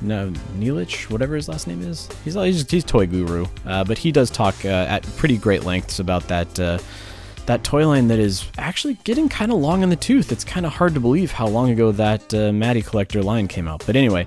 no 0.00 0.30
Neelich, 0.56 1.10
whatever 1.10 1.34
his 1.34 1.48
last 1.48 1.66
name 1.66 1.82
is, 1.82 2.08
he's 2.24 2.34
he's, 2.34 2.70
he's 2.70 2.84
Toy 2.84 3.06
Guru, 3.06 3.46
uh, 3.66 3.84
but 3.84 3.98
he 3.98 4.12
does 4.12 4.30
talk 4.30 4.54
uh, 4.64 4.68
at 4.68 5.02
pretty 5.16 5.36
great 5.36 5.64
lengths 5.64 5.98
about 5.98 6.28
that 6.28 6.60
uh, 6.60 6.78
that 7.48 7.64
toy 7.64 7.86
line 7.86 8.08
that 8.08 8.18
is 8.18 8.44
actually 8.58 8.94
getting 9.04 9.28
kind 9.28 9.50
of 9.50 9.58
long 9.58 9.82
in 9.82 9.88
the 9.88 9.96
tooth. 9.96 10.30
It's 10.30 10.44
kind 10.44 10.64
of 10.64 10.72
hard 10.72 10.94
to 10.94 11.00
believe 11.00 11.32
how 11.32 11.48
long 11.48 11.70
ago 11.70 11.92
that 11.92 12.32
uh, 12.32 12.52
Matty 12.52 12.82
Collector 12.82 13.22
line 13.22 13.48
came 13.48 13.66
out. 13.66 13.84
But 13.84 13.96
anyway, 13.96 14.26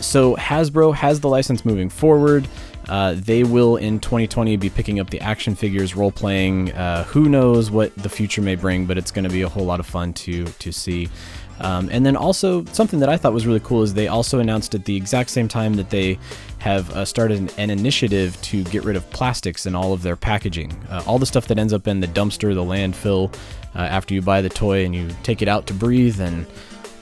so 0.00 0.36
Hasbro 0.36 0.94
has 0.94 1.20
the 1.20 1.28
license 1.28 1.64
moving 1.64 1.88
forward. 1.88 2.46
Uh, 2.88 3.14
they 3.16 3.44
will 3.44 3.76
in 3.76 3.98
2020 3.98 4.56
be 4.56 4.68
picking 4.68 5.00
up 5.00 5.10
the 5.10 5.20
action 5.20 5.54
figures, 5.54 5.96
role 5.96 6.12
playing. 6.12 6.72
Uh, 6.72 7.04
who 7.04 7.28
knows 7.28 7.70
what 7.70 7.94
the 7.96 8.08
future 8.08 8.42
may 8.42 8.54
bring, 8.54 8.86
but 8.86 8.98
it's 8.98 9.10
going 9.10 9.24
to 9.24 9.30
be 9.30 9.42
a 9.42 9.48
whole 9.48 9.64
lot 9.64 9.80
of 9.80 9.86
fun 9.86 10.12
to 10.12 10.44
to 10.44 10.72
see. 10.72 11.08
Um, 11.60 11.88
and 11.92 12.04
then 12.04 12.16
also 12.16 12.64
something 12.66 13.00
that 13.00 13.08
I 13.08 13.16
thought 13.16 13.32
was 13.32 13.46
really 13.46 13.60
cool 13.60 13.82
is 13.82 13.94
they 13.94 14.08
also 14.08 14.40
announced 14.40 14.74
at 14.74 14.84
the 14.84 14.96
exact 14.96 15.30
same 15.30 15.46
time 15.46 15.74
that 15.74 15.90
they 15.90 16.18
have 16.58 16.90
uh, 16.90 17.04
started 17.04 17.38
an, 17.38 17.50
an, 17.58 17.70
initiative 17.70 18.40
to 18.42 18.64
get 18.64 18.84
rid 18.84 18.96
of 18.96 19.08
plastics 19.10 19.66
in 19.66 19.74
all 19.74 19.92
of 19.92 20.02
their 20.02 20.16
packaging. 20.16 20.72
Uh, 20.90 21.02
all 21.06 21.18
the 21.18 21.26
stuff 21.26 21.46
that 21.48 21.58
ends 21.58 21.72
up 21.72 21.86
in 21.86 22.00
the 22.00 22.08
dumpster, 22.08 22.54
the 22.54 22.62
landfill, 22.64 23.32
uh, 23.76 23.78
after 23.78 24.14
you 24.14 24.22
buy 24.22 24.40
the 24.40 24.48
toy 24.48 24.84
and 24.84 24.94
you 24.94 25.08
take 25.22 25.42
it 25.42 25.48
out 25.48 25.66
to 25.66 25.74
breathe 25.74 26.20
and 26.20 26.46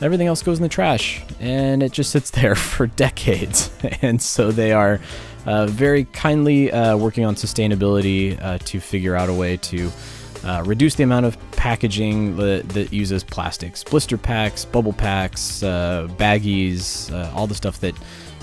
everything 0.00 0.26
else 0.26 0.42
goes 0.42 0.58
in 0.58 0.62
the 0.62 0.68
trash 0.68 1.22
and 1.38 1.82
it 1.82 1.92
just 1.92 2.10
sits 2.10 2.30
there 2.40 2.54
for 2.54 2.86
decades. 2.88 3.70
and 4.02 4.20
so 4.20 4.50
they 4.52 4.72
are 4.72 5.00
uh, 5.46 5.66
very 5.66 6.04
kindly 6.04 6.70
uh, 6.70 6.96
working 6.96 7.24
on 7.24 7.34
sustainability 7.34 8.40
uh, 8.42 8.58
to 8.58 8.80
figure 8.80 9.16
out 9.16 9.28
a 9.28 9.34
way 9.34 9.56
to 9.56 9.90
uh, 10.44 10.62
reduce 10.66 10.94
the 10.94 11.02
amount 11.02 11.26
of 11.26 11.36
packaging 11.52 12.36
that, 12.36 12.68
that, 12.70 12.92
uses 12.92 13.22
plastics, 13.22 13.84
blister 13.84 14.18
packs, 14.18 14.64
bubble 14.64 14.92
packs, 14.92 15.62
uh, 15.62 16.08
baggies, 16.16 17.12
uh, 17.12 17.32
all 17.34 17.46
the 17.46 17.54
stuff 17.54 17.80
that 17.80 17.94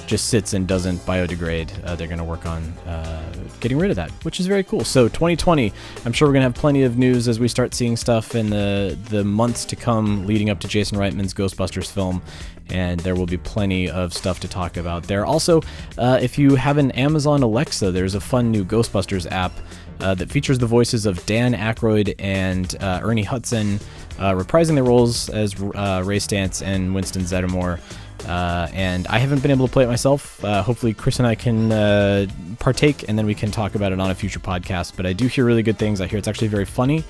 just 0.10 0.30
sits 0.30 0.54
and 0.54 0.68
doesn't 0.68 0.98
biodegrade. 1.06 1.72
Uh, 1.86 1.96
they're 1.96 2.08
going 2.08 2.18
to 2.18 2.24
work 2.24 2.46
on 2.48 2.64
uh, 2.88 3.32
getting 3.60 3.78
rid 3.78 3.92
of 3.92 3.96
that, 3.96 4.10
which 4.24 4.40
is 4.40 4.48
very 4.48 4.64
cool. 4.64 4.84
So 4.84 5.08
2020, 5.08 5.72
I'm 6.04 6.14
sure 6.14 6.28
we're 6.28 6.34
going 6.34 6.42
to 6.42 6.48
have 6.48 6.56
plenty 6.56 6.82
of 6.84 6.98
news 6.98 7.28
as 7.28 7.40
we 7.40 7.48
start 7.48 7.76
seeing 7.76 7.96
stuff 7.96 8.34
in 8.34 8.50
the 8.50 8.98
the 9.10 9.24
months 9.24 9.66
to 9.66 9.76
come 9.76 10.26
leading 10.26 10.50
up 10.50 10.60
to 10.62 10.68
Jason 10.68 10.98
Reitman's 10.98 11.34
Ghostbusters 11.34 11.92
film, 11.92 12.24
and 12.72 13.00
there 13.02 13.16
will 13.16 13.28
be 13.28 13.38
plenty 13.38 13.88
of 13.88 14.14
stuff 14.14 14.40
to 14.40 14.48
talk 14.48 14.78
about 14.78 15.04
there. 15.04 15.26
Also, 15.28 15.62
uh, 16.00 16.18
if 16.20 16.40
you 16.40 16.56
have 16.56 16.78
an 16.78 16.90
Amazon 16.92 17.44
Alexa, 17.44 17.92
there's 17.92 18.16
a 18.16 18.22
fun 18.22 18.52
new 18.52 18.66
Ghostbusters 18.66 19.32
app. 19.32 19.52
Uh, 20.00 20.16
that 20.16 20.30
features 20.32 20.58
the 20.58 20.66
voices 20.66 21.06
of 21.06 21.26
Dan 21.26 21.54
Aykroyd 21.54 22.16
and 22.20 22.74
uh, 22.80 23.02
Ernie 23.04 23.24
Hudson, 23.24 23.80
uh, 24.18 24.32
reprising 24.32 24.76
their 24.76 24.86
roles 24.86 25.28
as 25.30 25.56
uh, 25.56 26.02
Ray 26.06 26.20
Stantz 26.20 26.66
and 26.66 26.96
Winston 26.96 27.24
Zeddemore. 27.24 27.80
Uh, 28.26 28.68
and 28.74 29.08
I 29.08 29.18
haven't 29.18 29.42
been 29.42 29.52
able 29.52 29.68
to 29.68 29.74
play 29.74 29.84
it 29.84 29.88
myself. 29.88 30.44
Uh, 30.44 30.62
hopefully, 30.62 30.94
Chris 30.94 31.20
and 31.20 31.28
I 31.28 31.36
can 31.36 31.72
uh, 31.72 32.28
partake, 32.60 33.08
and 33.08 33.18
then 33.18 33.26
we 33.26 33.36
can 33.36 33.52
talk 33.52 33.76
about 33.76 33.92
it 33.92 34.00
on 34.00 34.12
a 34.12 34.16
future 34.16 34.40
podcast. 34.40 34.96
But 34.96 35.06
I 35.06 35.14
do 35.14 35.28
hear 35.28 35.46
really 35.46 35.64
good 35.64 35.78
things. 35.78 36.02
I 36.02 36.08
hear 36.08 36.20
it's 36.20 36.28
actually 36.28 36.48
very 36.50 36.66
funny. 36.66 37.04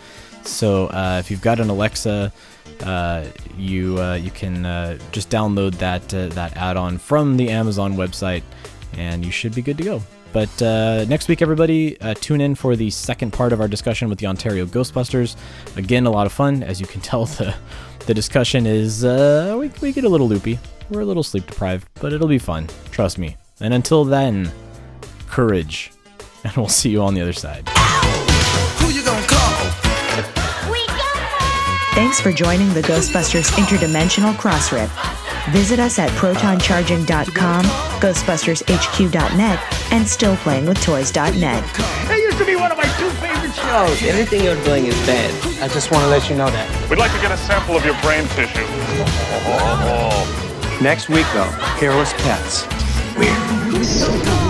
So 0.43 0.87
uh, 0.87 1.17
if 1.19 1.29
you've 1.29 1.41
got 1.41 1.59
an 1.59 1.69
Alexa, 1.69 2.31
uh, 2.83 3.25
you 3.57 3.99
uh, 3.99 4.15
you 4.15 4.31
can 4.31 4.63
just 5.11 5.29
download 5.29 5.75
that 5.75 6.07
that 6.09 6.55
add-on 6.55 6.97
from 6.97 7.37
the 7.37 7.49
Amazon 7.49 7.95
website, 7.95 8.43
and 8.93 9.25
you 9.25 9.31
should 9.31 9.53
be 9.53 9.61
good 9.61 9.77
to 9.77 9.83
go. 9.83 10.01
But 10.31 10.61
uh, 10.61 11.05
next 11.05 11.27
week, 11.27 11.41
everybody, 11.41 11.99
uh, 12.01 12.13
tune 12.13 12.41
in 12.41 12.55
for 12.55 12.75
the 12.75 12.89
second 12.89 13.31
part 13.33 13.53
of 13.53 13.61
our 13.61 13.67
discussion 13.67 14.09
with 14.09 14.19
the 14.19 14.27
Ontario 14.27 14.65
Ghostbusters. 14.65 15.35
Again, 15.75 16.05
a 16.05 16.11
lot 16.11 16.25
of 16.25 16.31
fun. 16.31 16.63
As 16.63 16.79
you 16.79 16.87
can 16.87 17.01
tell, 17.09 17.25
the 17.25 17.55
the 18.05 18.13
discussion 18.13 18.65
is 18.65 19.05
uh, 19.05 19.55
we, 19.59 19.69
we 19.81 19.91
get 19.91 20.03
a 20.03 20.09
little 20.09 20.27
loopy. 20.27 20.57
We're 20.89 21.01
a 21.01 21.05
little 21.05 21.21
sleep 21.21 21.45
deprived, 21.45 21.87
but 21.95 22.11
it'll 22.11 22.27
be 22.27 22.39
fun. 22.39 22.67
Trust 22.91 23.19
me. 23.19 23.37
And 23.59 23.73
until 23.73 24.03
then, 24.03 24.51
courage. 25.27 25.91
And 26.41 26.55
we'll 26.55 26.69
see 26.69 26.89
you 26.89 27.01
on 27.01 27.15
the 27.15 27.21
other 27.21 27.33
side. 27.33 27.67
Who 27.67 28.87
you 28.93 29.03
gonna 29.03 29.27
call? 29.27 29.49
Thanks 31.93 32.21
for 32.21 32.31
joining 32.31 32.73
the 32.73 32.81
Ghostbusters 32.81 33.51
Interdimensional 33.57 34.37
Cross 34.37 34.69
Crossrip. 34.69 35.28
Visit 35.51 35.79
us 35.79 35.99
at 35.99 36.09
protoncharging.com, 36.11 37.65
ghostbustershq.net, 37.99 39.59
and 39.91 40.05
stillplayingwithtoys.net. 40.05 41.63
That 41.73 42.17
used 42.17 42.37
to 42.37 42.45
be 42.45 42.55
one 42.55 42.71
of 42.71 42.77
my 42.77 42.83
two 42.97 43.09
favorite 43.21 43.55
shows. 43.55 44.01
Anything 44.03 44.43
you're 44.43 44.61
doing 44.63 44.85
is 44.85 44.95
bad. 45.05 45.31
I 45.61 45.67
just 45.67 45.91
want 45.91 46.03
to 46.03 46.09
let 46.09 46.29
you 46.29 46.35
know 46.35 46.49
that. 46.49 46.89
We'd 46.89 46.99
like 46.99 47.11
to 47.13 47.21
get 47.21 47.31
a 47.31 47.37
sample 47.37 47.75
of 47.75 47.83
your 47.85 47.99
brain 48.01 48.25
tissue. 48.29 48.65
Next 50.83 51.09
week, 51.09 51.25
though, 51.33 51.51
hairless 51.79 52.13
pets. 52.13 52.67
Weird. 53.17 54.48